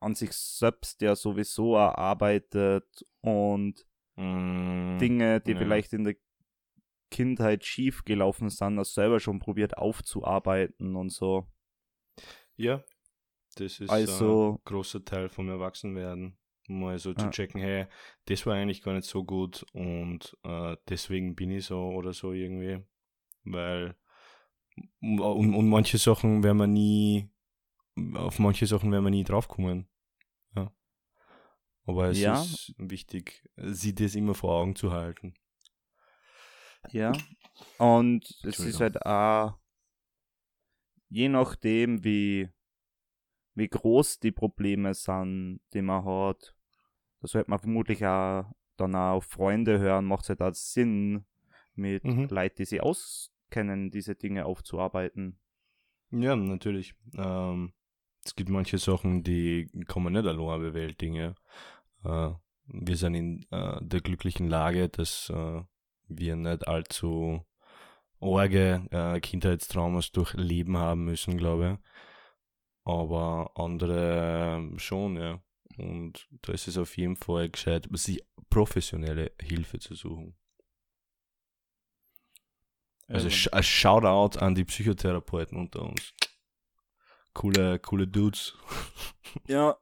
an 0.00 0.14
sich 0.14 0.32
selbst 0.32 1.00
ja 1.00 1.16
sowieso 1.16 1.76
erarbeitet 1.76 3.04
und 3.20 3.86
Mm, 4.16 4.96
Dinge, 5.00 5.40
die 5.40 5.50
ja. 5.52 5.58
vielleicht 5.58 5.92
in 5.92 6.04
der 6.04 6.14
Kindheit 7.10 7.64
schief 7.64 8.04
gelaufen 8.04 8.48
sind, 8.48 8.76
das 8.76 8.94
selber 8.94 9.18
schon 9.18 9.40
probiert 9.40 9.76
aufzuarbeiten 9.76 10.94
und 10.94 11.10
so. 11.10 11.48
Ja, 12.54 12.84
das 13.56 13.80
ist 13.80 13.90
Also- 13.90 14.52
ein 14.52 14.64
großer 14.66 15.04
Teil 15.04 15.28
vom 15.28 15.48
Erwachsenwerden. 15.48 16.38
Mal 16.66 16.98
so 16.98 17.12
zu 17.12 17.24
Ja. 17.24 17.30
checken, 17.30 17.60
hey, 17.60 17.86
das 18.26 18.46
war 18.46 18.54
eigentlich 18.54 18.82
gar 18.82 18.94
nicht 18.94 19.06
so 19.06 19.24
gut 19.24 19.64
und 19.72 20.36
äh, 20.44 20.76
deswegen 20.88 21.34
bin 21.34 21.50
ich 21.50 21.66
so 21.66 21.90
oder 21.90 22.12
so 22.12 22.32
irgendwie. 22.32 22.82
Weil 23.44 23.96
und, 25.00 25.54
und 25.54 25.68
manche 25.68 25.98
Sachen 25.98 26.42
werden 26.42 26.56
wir 26.58 26.66
nie, 26.66 27.28
auf 28.14 28.38
manche 28.38 28.66
Sachen 28.66 28.90
werden 28.90 29.04
wir 29.04 29.10
nie 29.10 29.24
draufkommen. 29.24 29.88
Ja. 30.56 30.72
Aber 31.86 32.08
es 32.08 32.18
Ja. 32.18 32.42
ist 32.42 32.74
wichtig, 32.78 33.48
sie 33.56 33.94
das 33.94 34.14
immer 34.14 34.34
vor 34.34 34.54
Augen 34.54 34.74
zu 34.74 34.90
halten. 34.90 35.34
Ja. 36.90 37.12
Und 37.78 38.24
es 38.42 38.58
ist 38.60 38.80
halt 38.80 39.04
auch, 39.04 39.58
je 41.08 41.28
nachdem, 41.28 42.02
wie, 42.04 42.48
wie 43.54 43.68
groß 43.68 44.20
die 44.20 44.32
Probleme 44.32 44.94
sind, 44.94 45.60
die 45.72 45.82
man 45.82 46.04
hat, 46.04 46.53
da 47.24 47.28
sollte 47.28 47.48
man 47.48 47.58
vermutlich 47.58 48.04
auch 48.04 48.44
dann 48.76 48.94
auch 48.94 49.14
auf 49.14 49.24
Freunde 49.24 49.78
hören, 49.78 50.04
macht 50.04 50.24
es 50.24 50.28
halt 50.28 50.42
auch 50.42 50.52
Sinn, 50.52 51.24
mit 51.74 52.04
Mhm. 52.04 52.28
Leuten, 52.28 52.56
die 52.58 52.64
sich 52.66 52.82
auskennen 52.82 53.30
kennen, 53.48 53.90
diese 53.90 54.14
Dinge 54.14 54.44
aufzuarbeiten. 54.44 55.38
Ja, 56.10 56.36
natürlich. 56.36 56.94
Ähm, 57.16 57.72
es 58.22 58.36
gibt 58.36 58.50
manche 58.50 58.76
Sachen, 58.76 59.22
die 59.22 59.70
man 59.96 60.12
nicht 60.12 60.26
allein 60.26 60.60
bewältigen. 60.60 61.34
Äh, 62.04 62.30
wir 62.66 62.96
sind 62.96 63.14
in 63.14 63.46
äh, 63.50 63.78
der 63.80 64.00
glücklichen 64.02 64.48
Lage, 64.48 64.90
dass 64.90 65.30
äh, 65.30 65.62
wir 66.08 66.36
nicht 66.36 66.68
allzu 66.68 67.42
arge 68.20 68.86
äh, 68.90 69.18
Kindheitstraumas 69.20 70.12
durchleben 70.12 70.76
haben 70.76 71.06
müssen, 71.06 71.38
glaube 71.38 71.78
ich. 71.78 71.90
Aber 72.84 73.50
andere 73.54 74.70
schon, 74.76 75.16
ja. 75.16 75.43
Und 75.78 76.28
da 76.42 76.52
ist 76.52 76.68
es 76.68 76.78
auf 76.78 76.96
jeden 76.96 77.16
Fall 77.16 77.48
gescheit, 77.50 77.88
sich 77.92 78.22
professionelle 78.50 79.32
Hilfe 79.40 79.78
zu 79.78 79.94
suchen. 79.94 80.36
Also 83.08 83.28
Ähm, 83.28 83.34
ein 83.52 83.62
Shoutout 83.62 84.38
an 84.38 84.54
die 84.54 84.64
Psychotherapeuten 84.64 85.58
unter 85.58 85.82
uns. 85.82 86.14
Coole, 87.34 87.78
coole 87.80 88.06
Dudes. 88.06 88.54
ja, 89.48 89.76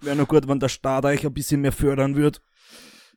wäre 0.00 0.16
noch 0.16 0.28
gut, 0.28 0.46
wenn 0.48 0.60
der 0.60 0.68
Staat 0.68 1.04
euch 1.04 1.26
ein 1.26 1.34
bisschen 1.34 1.60
mehr 1.60 1.72
fördern 1.72 2.14
würde. 2.16 2.38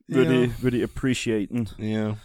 Würde 0.08 0.36
Ja. 0.36 0.42
ich, 0.44 0.62
würde 0.62 0.78
ich 0.78 0.84
appreciaten. 0.84 1.70
Ja. 1.78 2.18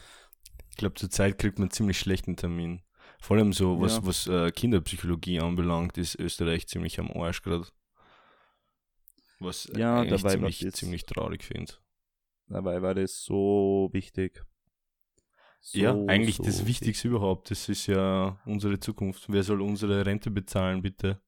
Ich 0.70 0.76
glaube, 0.76 0.94
zurzeit 0.94 1.38
kriegt 1.38 1.58
man 1.58 1.70
ziemlich 1.70 1.98
schlechten 1.98 2.36
Termin. 2.36 2.82
Vor 3.20 3.36
allem 3.36 3.52
so, 3.52 3.80
was, 3.80 3.96
Ja. 3.96 4.06
was 4.06 4.26
äh, 4.26 4.50
Kinderpsychologie 4.50 5.40
anbelangt, 5.40 5.96
ist 5.98 6.16
Österreich 6.16 6.66
ziemlich 6.66 6.98
am 6.98 7.10
Arsch 7.12 7.42
gerade. 7.42 7.66
Was 9.38 9.70
Ja, 9.76 10.00
eigentlich 10.00 10.20
dabei 10.22 10.22
war 10.24 10.30
ziemlich, 10.50 10.58
das- 10.60 10.74
ziemlich 10.74 11.04
traurig 11.04 11.44
finde. 11.44 11.72
Dabei 12.48 12.80
war 12.80 12.94
das 12.94 13.22
so 13.24 13.88
wichtig. 13.92 14.44
So, 15.60 15.78
Ja, 15.78 15.92
eigentlich 16.06 16.36
so 16.36 16.44
das 16.44 16.64
Wichtigste 16.64 17.08
überhaupt. 17.08 17.50
Das 17.50 17.68
ist 17.68 17.86
ja 17.88 18.38
unsere 18.46 18.78
Zukunft. 18.78 19.24
Wer 19.28 19.42
soll 19.42 19.60
unsere 19.62 20.06
Rente 20.06 20.30
bezahlen, 20.30 20.80
bitte? 20.80 21.20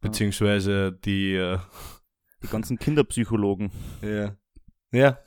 Beziehungsweise 0.00 0.92
die, 0.92 1.34
äh, 1.34 1.58
Die 2.42 2.48
ganzen 2.48 2.78
Kinderpsychologen. 2.78 3.70
ja. 4.02 4.36
Ja. 4.92 5.18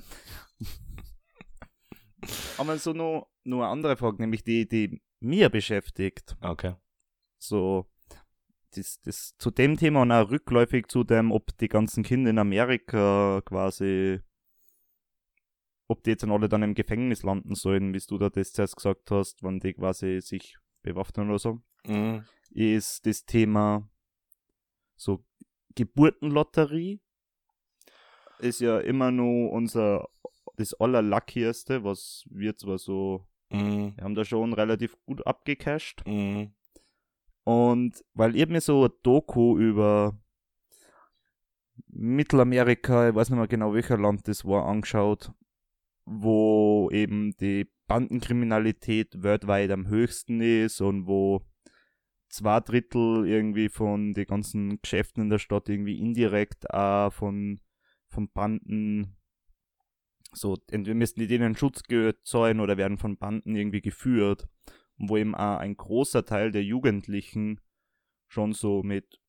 Aber 2.57 2.77
so 2.77 2.93
nur, 2.93 3.27
nur 3.43 3.63
eine 3.63 3.71
andere 3.71 3.95
Frage, 3.97 4.17
nämlich 4.21 4.43
die, 4.43 4.67
die 4.67 5.01
mir 5.19 5.49
beschäftigt. 5.49 6.37
Okay. 6.41 6.75
So, 7.37 7.89
das, 8.75 8.99
das 9.01 9.35
zu 9.37 9.51
dem 9.51 9.77
Thema 9.77 10.01
und 10.03 10.11
auch 10.11 10.29
rückläufig 10.29 10.87
zu 10.87 11.03
dem, 11.03 11.31
ob 11.31 11.57
die 11.57 11.67
ganzen 11.67 12.03
Kinder 12.03 12.29
in 12.29 12.39
Amerika 12.39 13.41
quasi, 13.45 14.19
ob 15.87 16.03
die 16.03 16.11
jetzt 16.11 16.23
dann 16.23 16.31
alle 16.31 16.49
dann 16.49 16.63
im 16.63 16.75
Gefängnis 16.75 17.23
landen 17.23 17.55
sollen, 17.55 17.93
wie 17.93 17.99
du 17.99 18.17
da 18.17 18.29
das 18.29 18.53
zuerst 18.53 18.75
gesagt 18.75 19.09
hast, 19.11 19.43
wenn 19.43 19.59
die 19.59 19.73
quasi 19.73 20.21
sich 20.21 20.57
bewaffnen 20.81 21.29
oder 21.29 21.39
so, 21.39 21.61
Mhm. 21.85 22.25
ist 22.51 23.05
das 23.05 23.25
Thema 23.25 23.89
so 24.95 25.25
Geburtenlotterie. 25.75 26.99
Ist 28.39 28.61
ja 28.61 28.79
immer 28.79 29.11
nur 29.11 29.51
unser, 29.51 30.07
das 30.55 30.73
allerluckieste, 30.73 31.83
was 31.83 32.25
wir 32.29 32.55
zwar 32.55 32.77
so, 32.77 33.25
Mhm. 33.49 33.95
wir 33.95 34.03
haben 34.03 34.15
da 34.15 34.23
schon 34.23 34.53
relativ 34.53 34.95
gut 35.05 35.25
abgecasht. 35.25 36.03
Mhm. 36.05 36.53
Und 37.49 38.05
weil 38.13 38.35
ich 38.35 38.47
mir 38.47 38.61
so 38.61 38.85
ein 38.85 38.91
Doku 39.01 39.57
über 39.57 40.15
Mittelamerika, 41.87 43.09
ich 43.09 43.15
weiß 43.15 43.31
nicht 43.31 43.39
mehr 43.39 43.47
genau 43.47 43.73
welcher 43.73 43.97
Land 43.97 44.27
das 44.27 44.45
war, 44.45 44.67
angeschaut, 44.67 45.31
wo 46.05 46.91
eben 46.91 47.35
die 47.37 47.67
Bandenkriminalität 47.87 49.23
weltweit 49.23 49.71
am 49.71 49.87
höchsten 49.87 50.41
ist 50.41 50.79
und 50.79 51.07
wo 51.07 51.41
zwei 52.27 52.59
Drittel 52.59 53.25
irgendwie 53.25 53.69
von 53.69 54.13
den 54.13 54.27
ganzen 54.27 54.79
Geschäften 54.83 55.23
in 55.23 55.31
der 55.31 55.39
Stadt 55.39 55.69
irgendwie 55.69 55.97
indirekt 55.97 56.69
auch 56.69 57.11
von, 57.11 57.61
von 58.09 58.29
Banden 58.31 59.17
so, 60.33 60.55
entweder 60.69 60.93
müssen 60.93 61.19
die 61.19 61.25
denen 61.25 61.57
Schutzgeld 61.57 62.23
zahlen 62.27 62.59
oder 62.59 62.77
werden 62.77 62.99
von 62.99 63.17
Banden 63.17 63.55
irgendwie 63.55 63.81
geführt 63.81 64.47
wo 64.99 65.17
eben 65.17 65.33
auch 65.35 65.57
ein 65.59 65.75
großer 65.77 66.25
Teil 66.25 66.51
der 66.51 66.63
Jugendlichen 66.63 67.59
schon 68.27 68.53
so 68.53 68.83
mit 68.83 69.19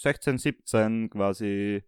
16, 0.00 0.38
17 0.38 1.10
quasi 1.10 1.82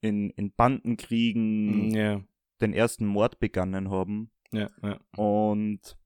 in, 0.00 0.30
in 0.30 0.52
Bandenkriegen 0.54 1.90
Ja. 1.90 2.22
den 2.60 2.72
ersten 2.72 3.06
Mord 3.06 3.38
begangen 3.40 3.90
haben. 3.90 4.30
Ja, 4.52 4.70
ja. 4.82 5.00
Und 5.16 5.98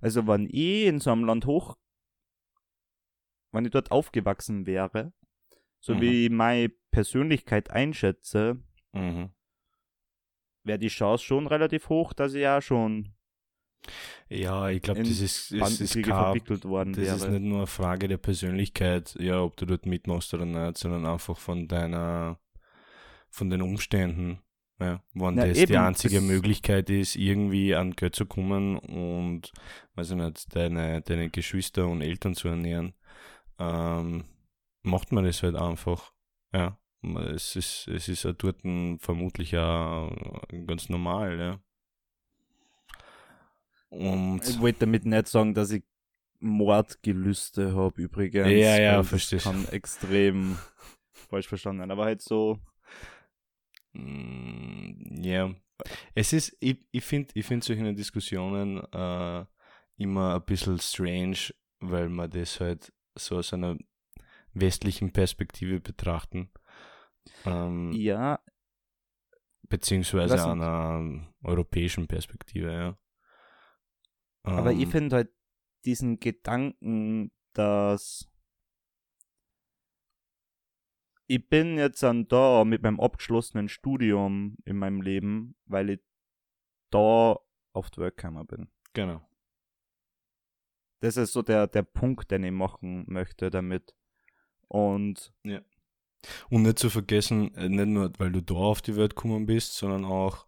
also 0.00 0.26
wenn 0.26 0.46
ich 0.46 0.86
in 0.86 1.00
so 1.00 1.10
einem 1.12 1.24
Land 1.24 1.46
hoch, 1.46 1.76
wenn 3.52 3.64
ich 3.64 3.70
dort 3.70 3.90
aufgewachsen 3.90 4.66
wäre, 4.66 5.12
so 5.80 5.94
Mhm. 5.94 6.00
wie 6.00 6.24
ich 6.26 6.30
meine 6.30 6.68
Persönlichkeit 6.90 7.70
einschätze, 7.70 8.62
Mhm. 8.92 9.30
Wäre 10.64 10.78
die 10.78 10.88
Chance 10.88 11.24
schon 11.24 11.46
relativ 11.46 11.88
hoch, 11.88 12.12
dass 12.12 12.34
ich 12.34 12.46
auch 12.46 12.60
schon 12.62 13.14
Ja, 14.28 14.68
ich 14.68 14.82
glaube, 14.82 15.00
das 15.02 15.20
ist, 15.20 15.52
das 15.52 15.80
ist 15.80 15.94
kein, 15.94 16.04
verwickelt 16.04 16.64
worden 16.64 16.92
das 16.92 17.04
wäre. 17.04 17.16
ist 17.16 17.28
nicht 17.28 17.42
nur 17.42 17.58
eine 17.58 17.66
Frage 17.66 18.08
der 18.08 18.18
Persönlichkeit, 18.18 19.14
ja, 19.18 19.40
ob 19.42 19.56
du 19.56 19.66
dort 19.66 19.86
mitmachst 19.86 20.34
oder 20.34 20.44
nicht, 20.44 20.78
sondern 20.78 21.06
einfach 21.06 21.38
von 21.38 21.66
deiner, 21.68 22.38
von 23.30 23.50
den 23.50 23.62
Umständen. 23.62 24.40
Ja, 24.80 25.02
wenn 25.12 25.36
Ja, 25.38 25.46
das 25.46 25.58
eben, 25.58 25.72
die 25.72 25.76
einzige 25.78 26.14
das- 26.16 26.24
Möglichkeit 26.24 26.88
ist, 26.88 27.16
irgendwie 27.16 27.74
an 27.74 27.92
Geld 27.92 28.14
zu 28.14 28.26
kommen 28.26 28.78
und, 28.78 29.50
weiß 29.94 30.10
ich 30.10 30.16
nicht, 30.16 30.54
deine, 30.54 31.00
deine 31.02 31.30
Geschwister 31.30 31.88
und 31.88 32.00
Eltern 32.00 32.34
zu 32.36 32.46
ernähren, 32.48 32.92
ähm, 33.58 34.24
macht 34.82 35.10
man 35.10 35.24
das 35.24 35.42
halt 35.42 35.56
einfach. 35.56 36.12
Ja, 36.54 36.78
es 37.02 37.56
ist, 37.56 37.88
es 37.88 38.08
ist 38.08 38.24
ja 38.24 38.32
dort 38.32 38.60
vermutlich 39.00 39.56
auch 39.56 40.10
ganz 40.66 40.88
normal, 40.88 41.38
ja. 41.38 41.60
Und 43.90 44.46
Ich 44.46 44.60
wollte 44.60 44.80
damit 44.80 45.06
nicht 45.06 45.28
sagen, 45.28 45.54
dass 45.54 45.70
ich 45.70 45.84
Mordgelüste 46.40 47.74
habe 47.74 48.02
übrigens. 48.02 48.50
Ja, 48.52 48.78
ja, 48.80 49.02
verstehst. 49.02 49.44
kann 49.44 49.66
extrem 49.68 50.58
falsch 51.28 51.48
verstanden 51.48 51.80
werden. 51.80 51.90
Aber 51.90 52.04
halt 52.04 52.22
so, 52.22 52.58
Mm, 53.92 55.22
Ja, 55.22 55.54
es 56.14 56.32
ist, 56.32 56.56
ich, 56.60 56.78
ich 56.90 57.04
finde 57.04 57.30
ich 57.34 57.46
find 57.46 57.64
solche 57.64 57.94
Diskussionen 57.94 58.78
äh, 58.92 59.44
immer 59.96 60.34
ein 60.36 60.44
bisschen 60.44 60.78
strange, 60.78 61.52
weil 61.80 62.08
man 62.08 62.30
das 62.30 62.60
halt 62.60 62.92
so 63.14 63.36
aus 63.38 63.52
einer 63.52 63.76
westlichen 64.54 65.12
Perspektive 65.12 65.80
betrachten. 65.80 66.50
Ähm, 67.44 67.92
ja, 67.92 68.40
beziehungsweise 69.68 70.42
einer 70.44 71.26
europäischen 71.42 72.06
Perspektive, 72.06 72.72
ja. 72.72 72.98
aber 74.42 74.72
ich 74.72 74.84
Ähm, 74.84 74.90
finde 74.90 75.16
halt 75.16 75.30
diesen 75.84 76.20
Gedanken, 76.20 77.32
dass 77.52 78.28
ich 81.26 81.46
bin 81.48 81.76
jetzt 81.76 82.02
dann 82.02 82.26
da 82.26 82.64
mit 82.64 82.82
meinem 82.82 83.00
abgeschlossenen 83.00 83.68
Studium 83.68 84.56
in 84.64 84.78
meinem 84.78 85.02
Leben, 85.02 85.56
weil 85.66 85.90
ich 85.90 86.00
da 86.90 87.38
auf 87.72 87.90
die 87.90 88.00
Work 88.00 88.16
gekommen 88.16 88.46
bin. 88.46 88.70
Genau. 88.94 89.28
Das 91.00 91.16
ist 91.16 91.32
so 91.32 91.42
der, 91.42 91.66
der 91.66 91.82
Punkt, 91.82 92.30
den 92.30 92.44
ich 92.44 92.50
machen 92.50 93.04
möchte 93.06 93.50
damit. 93.50 93.94
Und 94.68 95.32
Und 96.50 96.62
nicht 96.62 96.78
zu 96.78 96.90
vergessen, 96.90 97.54
äh, 97.54 97.68
nicht 97.68 97.86
nur, 97.86 98.12
weil 98.18 98.32
du 98.32 98.42
da 98.42 98.54
auf 98.54 98.82
die 98.82 98.96
Welt 98.96 99.16
gekommen 99.16 99.46
bist, 99.46 99.74
sondern 99.74 100.04
auch 100.04 100.46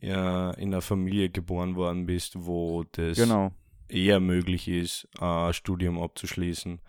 ja, 0.00 0.50
in 0.52 0.72
einer 0.72 0.82
Familie 0.82 1.30
geboren 1.30 1.76
worden 1.76 2.06
bist, 2.06 2.44
wo 2.44 2.84
das 2.92 3.16
genau. 3.16 3.52
eher 3.88 4.20
möglich 4.20 4.66
ist, 4.68 5.08
ein 5.20 5.52
Studium 5.52 6.00
abzuschließen, 6.00 6.80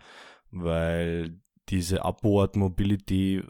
weil 0.50 1.38
diese 1.68 2.04
Upward 2.04 2.56
Mobility, 2.56 3.36
äh, 3.36 3.44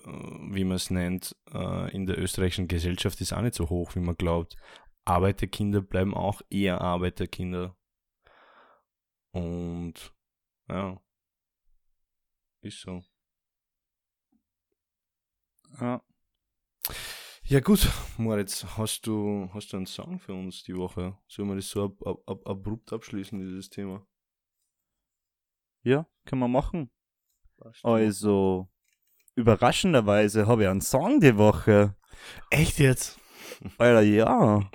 wie 0.55 0.65
man 0.65 0.77
es 0.77 0.91
nennt, 0.91 1.37
äh, 1.53 1.91
in 1.95 2.07
der 2.07 2.19
österreichischen 2.19 2.69
Gesellschaft 2.69 3.21
ist 3.21 3.33
auch 3.33 3.43
nicht 3.43 3.55
so 3.55 3.69
hoch, 3.71 3.95
wie 3.95 4.01
man 4.01 4.17
glaubt. 4.17 4.57
Arbeiterkinder 5.05 5.83
bleiben 5.83 6.15
auch 6.15 6.41
eher 6.51 6.81
Arbeiterkinder. 6.81 7.77
Und 9.33 10.15
ja, 10.69 11.01
ist 12.63 12.81
so. 12.81 13.03
Ja. 15.81 16.03
Ja 17.47 17.61
gut, 17.61 17.91
Moritz, 18.17 18.65
hast 18.79 19.07
du, 19.07 19.51
hast 19.53 19.73
du 19.73 19.77
einen 19.77 19.87
Song 19.87 20.19
für 20.19 20.33
uns 20.33 20.63
die 20.63 20.77
Woche? 20.77 21.19
Sollen 21.29 21.49
wir 21.49 21.57
das 21.57 21.69
so 21.69 21.85
ab, 21.85 22.07
ab, 22.07 22.19
ab, 22.27 22.49
abrupt 22.49 22.93
abschließen, 22.93 23.39
dieses 23.39 23.69
Thema? 23.69 24.07
Ja, 25.83 26.07
können 26.25 26.41
wir 26.41 26.49
machen. 26.49 26.91
Also, 27.83 28.71
überraschenderweise 29.35 30.47
habe 30.47 30.63
ich 30.63 30.69
einen 30.69 30.81
Song 30.81 31.21
die 31.21 31.37
Woche. 31.37 31.95
Echt 32.51 32.79
jetzt? 32.79 33.21
Alter, 33.77 34.01
ja. 34.01 34.71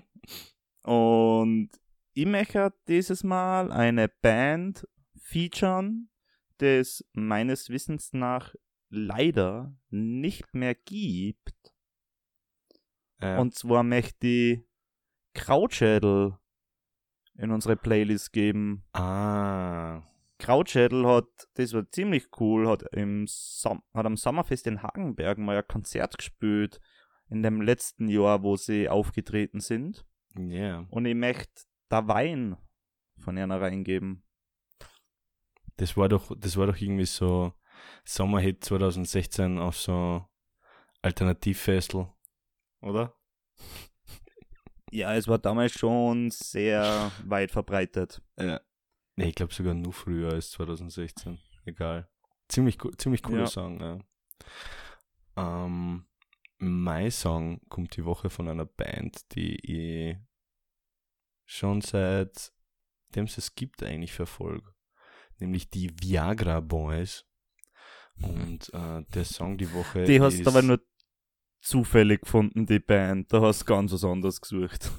Und 0.84 1.70
ich 2.14 2.26
möchte 2.26 2.74
dieses 2.88 3.24
Mal 3.24 3.72
eine 3.72 4.10
Band 4.10 4.88
featuren, 5.20 6.12
das 6.60 7.04
meines 7.14 7.70
Wissens 7.70 8.14
nach 8.14 8.54
leider 8.90 9.76
nicht 9.90 10.54
mehr 10.54 10.76
gibt. 10.76 11.76
Ja. 13.22 13.40
Und 13.40 13.54
zwar 13.56 13.84
möchte 13.84 14.28
ich 14.28 14.60
Krautschädel 15.34 16.38
in 17.36 17.52
unsere 17.52 17.76
Playlist 17.76 18.34
geben. 18.34 18.86
ah, 18.94 20.04
Krautschädel 20.40 21.06
hat, 21.06 21.28
das 21.56 21.74
war 21.74 21.90
ziemlich 21.92 22.28
cool, 22.40 22.68
hat, 22.68 22.84
im 22.94 23.28
Som 23.28 23.84
hat 23.94 24.06
am 24.06 24.16
Sommerfest 24.16 24.68
in 24.68 24.82
Hagenberg 24.82 25.38
mal 25.38 25.58
ein 25.58 25.68
Konzert 25.68 26.18
gespielt 26.18 26.80
in 27.30 27.44
dem 27.44 27.62
letzten 27.62 28.08
Jahr, 28.08 28.42
wo 28.42 28.56
sie 28.56 28.90
aufgetreten 28.90 29.60
sind. 29.60 30.06
ja. 30.36 30.86
Und 30.90 31.06
ich 31.06 31.16
möchte 31.16 31.64
da 31.90 32.08
Wein 32.08 32.58
von 33.18 33.38
ihnen 33.38 33.52
reingeben. 33.52 34.24
Das 35.76 35.96
war 35.98 36.10
doch, 36.10 36.36
das 36.38 36.58
war 36.58 36.68
doch 36.68 36.78
irgendwie 36.78 37.06
so 37.06 37.54
Sommerhit 38.06 38.64
2016 38.64 39.60
auf 39.60 39.78
so 39.78 40.26
Alternativfestel, 41.02 42.08
oder? 42.82 43.16
Ja, 44.92 45.14
es 45.16 45.28
war 45.28 45.38
damals 45.38 45.74
schon 45.74 46.32
sehr 46.32 47.12
weit 47.26 47.52
verbreitet. 47.52 48.22
Ja. 48.38 48.60
Nee, 49.16 49.30
ich 49.30 49.36
glaube 49.36 49.54
sogar 49.54 49.74
nur 49.74 49.94
früher 49.94 50.34
als 50.34 50.52
2016. 50.52 51.40
Egal. 51.66 52.10
Ziemlich, 52.48 52.78
ziemlich 52.98 53.22
cooler 53.22 53.42
Ja. 53.42 53.48
Song, 53.48 53.80
ja. 53.80 54.00
Ähm, 55.38 56.08
mein 56.58 57.12
Song 57.12 57.62
kommt 57.70 57.96
die 57.96 58.06
Woche 58.06 58.30
von 58.30 58.48
einer 58.48 58.66
Band, 58.66 59.36
die 59.36 59.56
ich 59.58 60.18
schon 61.46 61.82
seit 61.82 62.52
dem 63.16 63.26
es 63.26 63.38
es 63.38 63.56
gibt 63.56 63.84
eigentlich 63.84 64.14
verfolge. 64.14 64.74
Nämlich 65.40 65.70
die 65.70 65.92
Viagra 66.02 66.60
Boys. 66.60 67.26
Und 68.22 68.74
äh, 68.74 69.03
der 69.13 69.26
Song 69.26 69.57
die 69.57 69.72
Woche 69.74 70.03
Die 70.03 70.20
hast 70.22 70.39
du 70.39 70.49
aber 70.49 70.61
nur 70.61 70.80
zufällig 71.61 72.22
gefunden, 72.22 72.65
die 72.65 72.80
Band. 72.80 73.32
Da 73.32 73.41
hast 73.41 73.61
du 73.61 73.65
ganz 73.65 73.91
was 73.91 74.03
anderes 74.03 74.41
gesucht. 74.41 74.91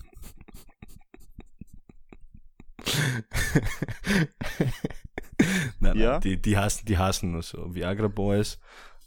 nein, 5.81 5.97
Ja? 5.97 6.13
nein, 6.13 6.21
die, 6.21 6.41
die, 6.41 6.57
hassen, 6.57 6.87
die 6.87 6.99
hassen 6.99 7.33
nur 7.33 7.43
so. 7.43 7.75
Viagra 7.75 8.09
Boys. 8.09 8.59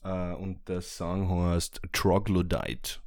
Äh, 0.03 0.33
und 0.33 0.67
der 0.67 0.81
Song 0.81 1.29
heißt 1.29 1.81
Troglodyte. 1.91 2.99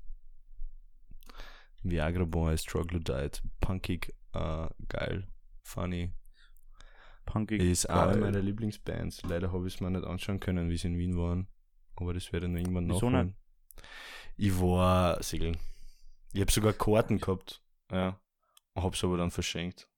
Viagra 1.82 2.24
Boys, 2.24 2.64
Troglodyte. 2.64 3.40
Punkig, 3.60 4.14
äh, 4.32 4.68
geil, 4.88 5.28
funny. 5.62 6.12
Punkig. 7.26 7.60
Ist 7.62 7.86
eine 7.90 8.12
geil. 8.12 8.20
meiner 8.20 8.40
Lieblingsbands. 8.40 9.22
Leider 9.22 9.52
habe 9.52 9.66
ich 9.66 9.74
es 9.74 9.80
mir 9.80 9.90
nicht 9.90 10.04
anschauen 10.06 10.40
können, 10.40 10.70
wie 10.70 10.76
sie 10.78 10.88
in 10.88 10.98
Wien 10.98 11.16
waren. 11.18 11.48
Aber 11.96 12.14
das 12.14 12.32
werde 12.32 12.46
ich 12.46 12.52
noch 12.52 12.58
irgendwann 12.60 12.88
Wieso 12.88 13.10
nachholen. 13.10 13.36
Ich 14.36 14.58
war 14.60 15.22
segeln. 15.22 15.56
Ich 16.32 16.40
habe 16.40 16.50
sogar 16.52 16.72
Karten 16.72 17.18
gehabt. 17.18 17.62
Ja. 17.90 18.20
Hab's 18.74 19.02
aber 19.04 19.16
dann 19.16 19.30
verschenkt. 19.30 19.88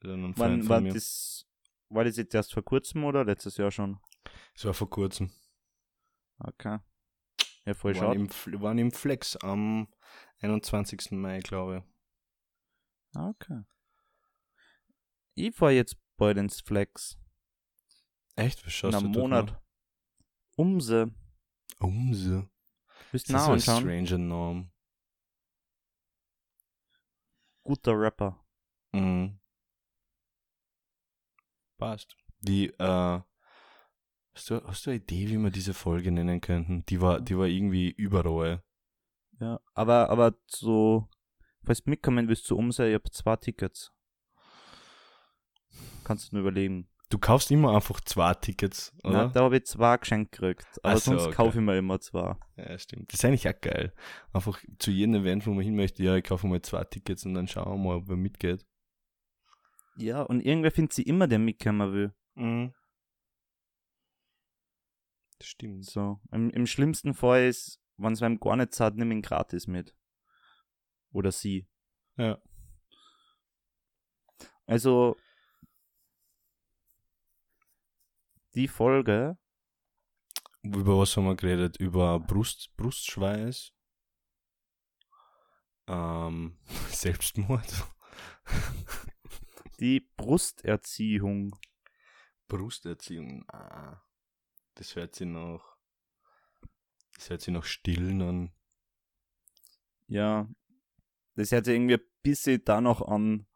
Dann 0.00 0.36
Wann 0.36 0.68
war 0.68 0.80
das, 0.80 1.46
war 1.88 2.04
das 2.04 2.16
jetzt 2.16 2.34
erst 2.34 2.52
vor 2.54 2.64
kurzem 2.64 3.04
oder 3.04 3.24
letztes 3.24 3.56
Jahr 3.56 3.70
schon? 3.70 3.98
Das 4.54 4.64
war 4.64 4.74
vor 4.74 4.90
kurzem. 4.90 5.30
Okay. 6.38 6.78
Ja, 7.64 7.74
voll 7.74 7.94
waren 7.94 8.00
schade. 8.02 8.20
im, 8.20 8.28
Fl- 8.28 8.60
waren 8.60 8.78
im 8.78 8.90
Flex 8.90 9.36
am 9.36 9.86
21. 10.40 11.12
Mai, 11.12 11.40
glaube 11.40 11.84
Okay. 13.14 13.62
Ich 15.34 15.54
fahr 15.54 15.70
jetzt 15.70 15.96
bald 16.16 16.38
ins 16.38 16.60
Flex. 16.60 17.18
Echt? 18.36 18.58
Was 18.60 18.66
In 18.66 18.70
schaust 18.70 18.96
einem 18.96 19.12
du 19.12 19.18
dort 19.18 19.30
Monat. 19.30 19.62
Umse. 20.56 21.14
Umse. 21.78 22.48
Bist 23.10 23.30
nah 23.30 23.54
ist 23.54 23.66
so 23.66 23.72
stranger 23.72 24.18
Name. 24.18 24.70
Guter 27.62 27.98
Rapper. 27.98 28.44
Mhm. 28.92 29.38
Passt. 31.78 32.16
Wie, 32.40 32.66
äh, 32.66 33.20
hast 34.34 34.50
du, 34.50 34.62
hast 34.64 34.86
du 34.86 34.90
eine 34.90 35.00
Idee, 35.00 35.28
wie 35.28 35.38
wir 35.38 35.50
diese 35.50 35.74
Folge 35.74 36.10
nennen 36.10 36.40
könnten? 36.40 36.84
Die 36.86 37.00
war, 37.00 37.20
die 37.20 37.36
war 37.36 37.46
irgendwie 37.46 37.90
überall. 37.90 38.64
Ja. 39.40 39.60
Aber, 39.74 40.10
aber 40.10 40.34
so, 40.46 41.08
falls 41.64 41.82
du 41.82 41.90
mitkommen 41.90 42.28
willst 42.28 42.46
zu 42.46 42.56
Umse, 42.56 42.88
ich 42.88 42.94
hab 42.94 43.12
zwei 43.12 43.36
Tickets. 43.36 43.92
Kannst 46.04 46.32
du 46.32 46.36
nur 46.36 46.42
überlegen. 46.42 46.88
Du 47.10 47.18
kaufst 47.18 47.50
immer 47.50 47.74
einfach 47.74 48.00
zwei 48.00 48.32
Tickets, 48.32 48.94
oder? 49.04 49.12
Na, 49.12 49.28
da 49.28 49.42
habe 49.42 49.58
ich 49.58 49.66
zwei 49.66 49.98
geschenkt 49.98 50.32
gekriegt. 50.32 50.66
Aber 50.82 50.96
so, 50.96 51.10
sonst 51.10 51.26
okay. 51.26 51.34
kaufe 51.34 51.58
ich 51.58 51.64
mir 51.64 51.76
immer 51.76 52.00
zwei. 52.00 52.36
Ja, 52.56 52.78
stimmt. 52.78 53.12
Das 53.12 53.20
ist 53.20 53.24
eigentlich 53.26 53.46
auch 53.46 53.60
geil. 53.60 53.92
Einfach 54.32 54.58
zu 54.78 54.90
jedem 54.90 55.16
Event, 55.16 55.46
wo 55.46 55.52
man 55.52 55.62
hin 55.62 55.76
möchte, 55.76 56.02
ja, 56.02 56.16
ich 56.16 56.24
kaufe 56.24 56.46
mal 56.46 56.62
zwei 56.62 56.84
Tickets 56.84 57.26
und 57.26 57.34
dann 57.34 57.48
schauen 57.48 57.70
wir 57.70 57.76
mal, 57.76 57.96
ob 57.98 58.08
wer 58.08 58.16
mitgeht. 58.16 58.66
Ja, 59.96 60.22
und 60.22 60.40
irgendwer 60.40 60.70
findet 60.70 60.94
sie 60.94 61.02
immer, 61.02 61.28
der 61.28 61.38
mitkommen 61.38 61.92
will. 61.92 62.14
Mhm. 62.34 62.72
Das 65.38 65.48
stimmt. 65.48 65.84
So. 65.84 66.18
Im, 66.30 66.48
Im 66.50 66.66
schlimmsten 66.66 67.12
Fall 67.12 67.46
ist, 67.46 67.78
wenn 67.98 68.14
es 68.14 68.22
einem 68.22 68.40
gar 68.40 68.56
nicht 68.56 68.72
zahlt, 68.72 68.96
nimm 68.96 69.12
ihn 69.12 69.22
gratis 69.22 69.66
mit. 69.66 69.94
Oder 71.10 71.30
sie. 71.30 71.68
Ja. 72.16 72.40
Also, 74.64 75.16
die 78.54 78.68
Folge, 78.68 79.38
Über 80.62 80.98
was 80.98 81.16
haben 81.16 81.24
wir 81.26 81.34
geredet? 81.34 81.76
Über 81.78 82.20
Brust, 82.20 82.76
Brustschweiß, 82.76 83.72
ähm, 85.88 86.58
Selbstmord, 86.90 87.84
die 89.80 90.00
Brusterziehung. 90.16 91.56
Brusterziehung. 92.46 93.44
Ah, 93.48 94.02
das 94.74 94.94
hört 94.94 95.14
sich 95.14 95.26
noch, 95.26 95.76
das 97.14 97.30
hört 97.30 97.40
sich 97.40 97.52
noch 97.52 97.64
stillen 97.64 98.22
an. 98.22 98.52
Ja, 100.06 100.48
das 101.34 101.50
hört 101.50 101.64
sich 101.64 101.74
irgendwie 101.74 101.94
ein 101.94 102.10
bisschen 102.22 102.62
danach 102.64 103.00
an, 103.00 103.46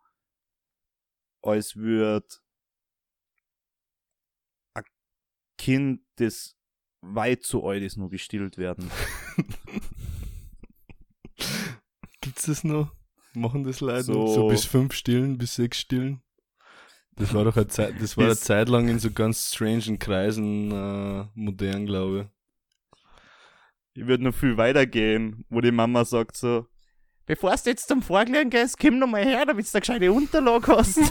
als 1.43 1.77
würde 1.77 2.27
ein 4.75 4.85
Kind, 5.59 6.01
das 6.17 6.57
weit 7.01 7.45
zu 7.45 7.67
alt 7.67 7.83
ist, 7.83 7.97
nur 7.97 8.11
gestillt 8.11 8.59
werden. 8.59 8.91
Gibt's 12.21 12.47
das 12.47 12.65
noch? 12.65 12.93
Machen 13.35 13.65
das 13.65 13.81
Leute 13.81 14.05
So. 14.05 14.27
So 14.29 14.49
bis 14.49 14.65
fünf 14.65 14.95
Stillen, 14.95 15.39
bis 15.39 15.57
sechs 15.57 15.79
Stillen? 15.79 16.23
Das 17.17 17.33
war 17.33 17.45
doch 17.45 17.57
eine 17.57 17.69
Zeit, 17.69 17.95
das 18.01 18.17
war 18.17 18.27
eine 18.27 18.37
Zeit 18.37 18.69
lang 18.69 18.89
in 18.89 18.99
so 18.99 19.11
ganz 19.11 19.55
strangen 19.55 19.99
Kreisen 19.99 20.71
äh, 20.71 21.25
modern, 21.35 21.87
glaube 21.87 22.31
Ich 23.95 24.07
würde 24.07 24.25
noch 24.25 24.35
viel 24.35 24.59
weitergehen, 24.59 25.47
wo 25.49 25.63
die 25.63 25.71
Mama 25.71 26.05
sagt 26.05 26.37
so, 26.37 26.67
bevor 27.25 27.55
du 27.55 27.71
jetzt 27.71 27.89
zum 27.89 28.03
Vorklären 28.03 28.51
gehst, 28.51 28.79
komm 28.79 28.99
noch 28.99 29.07
mal 29.07 29.25
her, 29.25 29.47
damit 29.47 29.67
du 29.67 29.71
eine 29.73 29.81
gescheite 29.81 30.13
Unterlage 30.13 30.77
hast. 30.77 30.99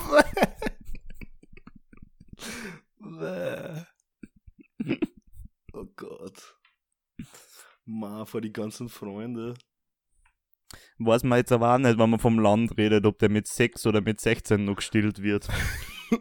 oh 5.74 5.86
Gott. 5.96 6.56
Ma, 7.86 8.26
vor 8.26 8.42
die 8.42 8.54
ganzen 8.54 8.90
Freunde. 8.90 9.54
Weiß 10.98 11.24
man 11.24 11.38
jetzt 11.38 11.52
aber 11.52 11.74
auch 11.74 11.78
nicht, 11.78 11.98
wenn 11.98 12.10
man 12.10 12.20
vom 12.20 12.40
Land 12.40 12.78
redet, 12.78 13.06
ob 13.06 13.20
der 13.20 13.30
mit 13.30 13.48
6 13.48 13.86
oder 13.86 14.02
mit 14.02 14.20
16 14.20 14.64
noch 14.64 14.76
gestillt 14.76 15.22
wird. 15.22 15.48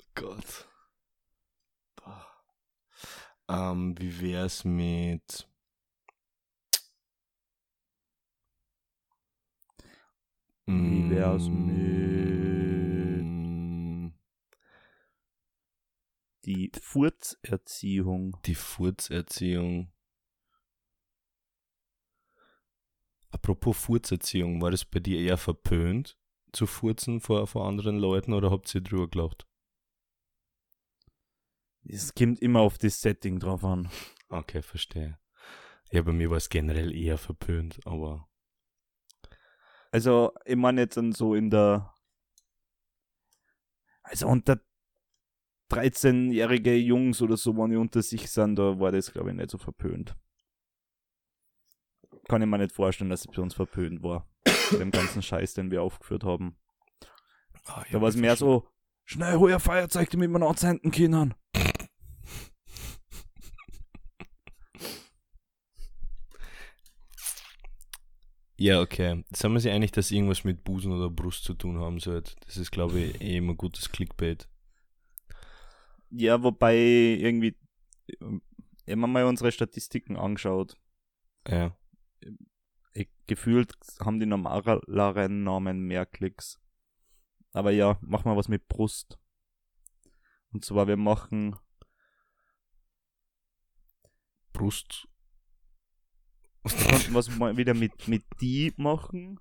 Oh 0.00 0.02
Gott. 0.14 0.68
Ähm, 3.48 3.94
wie 3.98 4.20
wär's 4.20 4.64
mit. 4.64 5.48
Wie 10.66 11.10
wär's 11.10 11.48
Mm, 11.48 11.87
Die 16.48 16.72
Furzerziehung. 16.80 18.40
Die 18.46 18.54
Furzerziehung. 18.54 19.92
Apropos 23.28 23.76
Furzerziehung, 23.76 24.62
war 24.62 24.70
das 24.70 24.86
bei 24.86 24.98
dir 24.98 25.20
eher 25.20 25.36
verpönt, 25.36 26.18
zu 26.52 26.66
furzen 26.66 27.20
vor, 27.20 27.46
vor 27.46 27.66
anderen 27.66 27.98
Leuten 27.98 28.32
oder 28.32 28.50
habt 28.50 28.74
ihr 28.74 28.80
drüber 28.80 29.08
gelacht? 29.08 29.46
Es 31.84 32.14
kommt 32.14 32.40
immer 32.40 32.60
auf 32.60 32.78
das 32.78 33.02
Setting 33.02 33.40
drauf 33.40 33.62
an. 33.62 33.90
Okay, 34.30 34.62
verstehe. 34.62 35.18
Ja, 35.92 36.00
bei 36.00 36.12
mir 36.12 36.30
war 36.30 36.38
es 36.38 36.48
generell 36.48 36.94
eher 36.94 37.18
verpönt, 37.18 37.78
aber 37.86 38.26
Also, 39.90 40.32
ich 40.46 40.56
meine 40.56 40.80
jetzt 40.80 40.96
dann 40.96 41.12
so 41.12 41.34
in 41.34 41.50
der. 41.50 41.94
Also 44.02 44.26
unter 44.28 44.58
13-jährige 45.70 46.74
Jungs 46.76 47.20
oder 47.22 47.36
so, 47.36 47.56
wenn 47.56 47.70
die 47.70 47.76
unter 47.76 48.02
sich 48.02 48.30
sind, 48.30 48.56
da 48.56 48.78
war 48.78 48.92
das, 48.92 49.12
glaube 49.12 49.30
ich, 49.30 49.36
nicht 49.36 49.50
so 49.50 49.58
verpönt. 49.58 50.16
Kann 52.28 52.42
ich 52.42 52.48
mir 52.48 52.58
nicht 52.58 52.72
vorstellen, 52.72 53.10
dass 53.10 53.20
es 53.20 53.26
bei 53.26 53.42
uns 53.42 53.54
verpönt 53.54 54.02
war. 54.02 54.26
Mit 54.70 54.80
dem 54.80 54.90
ganzen 54.90 55.22
Scheiß, 55.22 55.54
den 55.54 55.70
wir 55.70 55.82
aufgeführt 55.82 56.24
haben. 56.24 56.56
Ich 57.84 57.92
Da 57.92 58.00
war 58.00 58.08
es 58.08 58.16
mehr 58.16 58.36
so, 58.36 58.66
schnell 59.04 59.36
hol 59.36 59.52
ein 59.52 59.60
Feuerzeug, 59.60 60.10
damit 60.10 60.30
wir 60.30 60.42
anzünden 60.42 60.90
können. 60.90 61.34
Ja, 68.60 68.80
okay. 68.80 69.24
Sind 69.32 69.52
wir 69.52 69.60
sich 69.60 69.70
einig, 69.70 69.92
dass 69.92 70.10
irgendwas 70.10 70.42
mit 70.42 70.64
Busen 70.64 70.92
oder 70.92 71.08
Brust 71.08 71.44
zu 71.44 71.54
tun 71.54 71.78
haben 71.78 72.00
sollte? 72.00 72.34
Das 72.44 72.56
ist, 72.56 72.72
glaube 72.72 72.98
ich, 72.98 73.20
eh 73.20 73.36
immer 73.36 73.54
gutes 73.54 73.92
Clickbait. 73.92 74.48
Ja, 76.10 76.42
wobei 76.42 76.76
irgendwie, 76.76 77.56
habe 78.20 78.40
mir 78.96 79.06
mal 79.06 79.24
unsere 79.24 79.52
Statistiken 79.52 80.16
angeschaut. 80.16 80.76
Ja. 81.46 81.76
Ich, 82.94 83.08
gefühlt 83.26 83.74
haben 84.00 84.18
die 84.18 84.26
normaleren 84.26 85.44
Namen 85.44 85.80
mehr 85.80 86.06
Klicks. 86.06 86.60
Aber 87.52 87.70
ja, 87.70 87.98
machen 88.00 88.30
wir 88.30 88.36
was 88.36 88.48
mit 88.48 88.68
Brust. 88.68 89.18
Und 90.52 90.64
zwar, 90.64 90.86
wir 90.86 90.96
machen 90.96 91.56
Brust. 94.52 95.08
was 96.62 97.28
mal 97.36 97.56
wieder 97.56 97.74
mit, 97.74 98.08
mit 98.08 98.24
die 98.40 98.72
machen. 98.76 99.38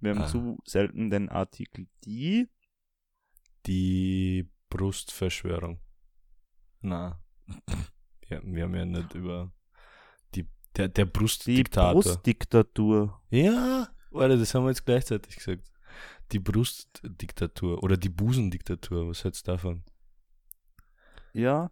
Wir 0.00 0.10
haben 0.10 0.22
Ah. 0.22 0.26
zu 0.26 0.58
selten 0.64 1.10
den 1.10 1.28
Artikel 1.28 1.86
die. 2.04 2.48
Die 3.66 4.50
Brustverschwörung. 4.74 5.80
Na. 6.80 7.20
Ja, 8.30 8.40
wir 8.42 8.62
haben 8.62 8.74
ja 8.74 8.86
nicht 8.86 9.14
über 9.14 9.52
die, 10.34 10.48
der, 10.74 10.88
der 10.88 11.04
Die 11.04 11.10
Brustdiktator. 11.10 11.92
Brustdiktatur. 11.92 13.20
Ja, 13.28 13.88
warte, 14.10 14.38
das 14.38 14.54
haben 14.54 14.64
wir 14.64 14.70
jetzt 14.70 14.86
gleichzeitig 14.86 15.36
gesagt. 15.36 15.70
Die 16.32 16.38
Brustdiktatur 16.38 17.82
oder 17.82 17.98
die 17.98 18.08
Busendiktatur, 18.08 19.10
was 19.10 19.24
hältst 19.24 19.46
du 19.46 19.52
davon? 19.52 19.84
Ja. 21.34 21.70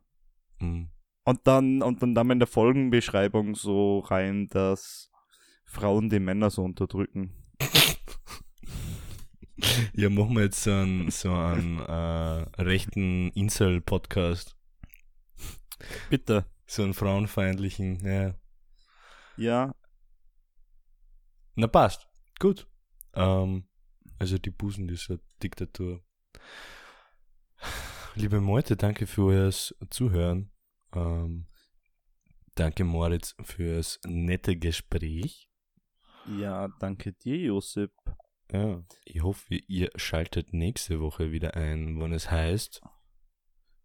Hm. 0.58 0.90
Und 1.24 1.40
dann, 1.44 1.80
und 1.80 2.02
dann, 2.02 2.14
dann 2.14 2.30
in 2.30 2.38
der 2.38 2.48
Folgenbeschreibung 2.48 3.54
so 3.54 4.00
rein, 4.00 4.50
dass 4.50 5.10
Frauen 5.64 6.10
die 6.10 6.20
Männer 6.20 6.50
so 6.50 6.62
unterdrücken. 6.62 7.32
Ja, 9.94 10.10
machen 10.10 10.34
wir 10.34 10.44
jetzt 10.44 10.62
so 10.62 10.72
einen, 10.72 11.10
so 11.10 11.32
einen 11.32 11.78
äh, 11.80 12.62
rechten 12.62 13.30
Incel-Podcast. 13.30 14.56
Bitte. 16.10 16.46
So 16.66 16.82
einen 16.82 16.94
frauenfeindlichen, 16.94 18.04
ja. 18.06 18.34
Ja. 19.36 19.74
Na 21.54 21.66
passt. 21.66 22.08
Gut. 22.38 22.66
Ähm, 23.14 23.68
also 24.18 24.38
die 24.38 24.50
Busen 24.50 24.88
dieser 24.88 25.18
Diktatur. 25.42 26.02
Liebe 28.14 28.40
Meute, 28.40 28.76
danke 28.76 29.06
für 29.06 29.24
euer 29.26 29.50
Zuhören. 29.90 30.50
Ähm, 30.94 31.46
danke 32.54 32.84
Moritz 32.84 33.34
fürs 33.42 34.00
nette 34.06 34.56
Gespräch. 34.56 35.48
Ja, 36.26 36.68
danke 36.78 37.12
dir, 37.12 37.36
Josip. 37.36 37.92
Ja, 38.52 38.82
ich 39.06 39.22
hoffe, 39.22 39.54
ihr 39.66 39.90
schaltet 39.96 40.52
nächste 40.52 41.00
Woche 41.00 41.32
wieder 41.32 41.54
ein, 41.56 41.98
wenn 41.98 42.12
es 42.12 42.30
heißt. 42.30 42.82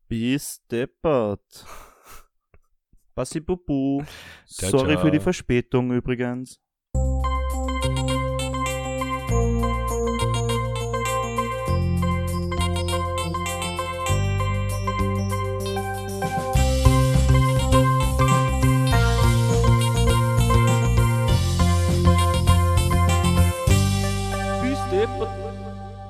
Bis 0.10 0.66
deppert. 0.68 1.66
Bassi 3.16 3.40
Bubu. 3.40 4.04
Sorry 4.46 4.94
ciao. 4.94 5.02
für 5.02 5.12
die 5.12 5.22
Verspätung 5.22 5.92
übrigens. 5.92 6.60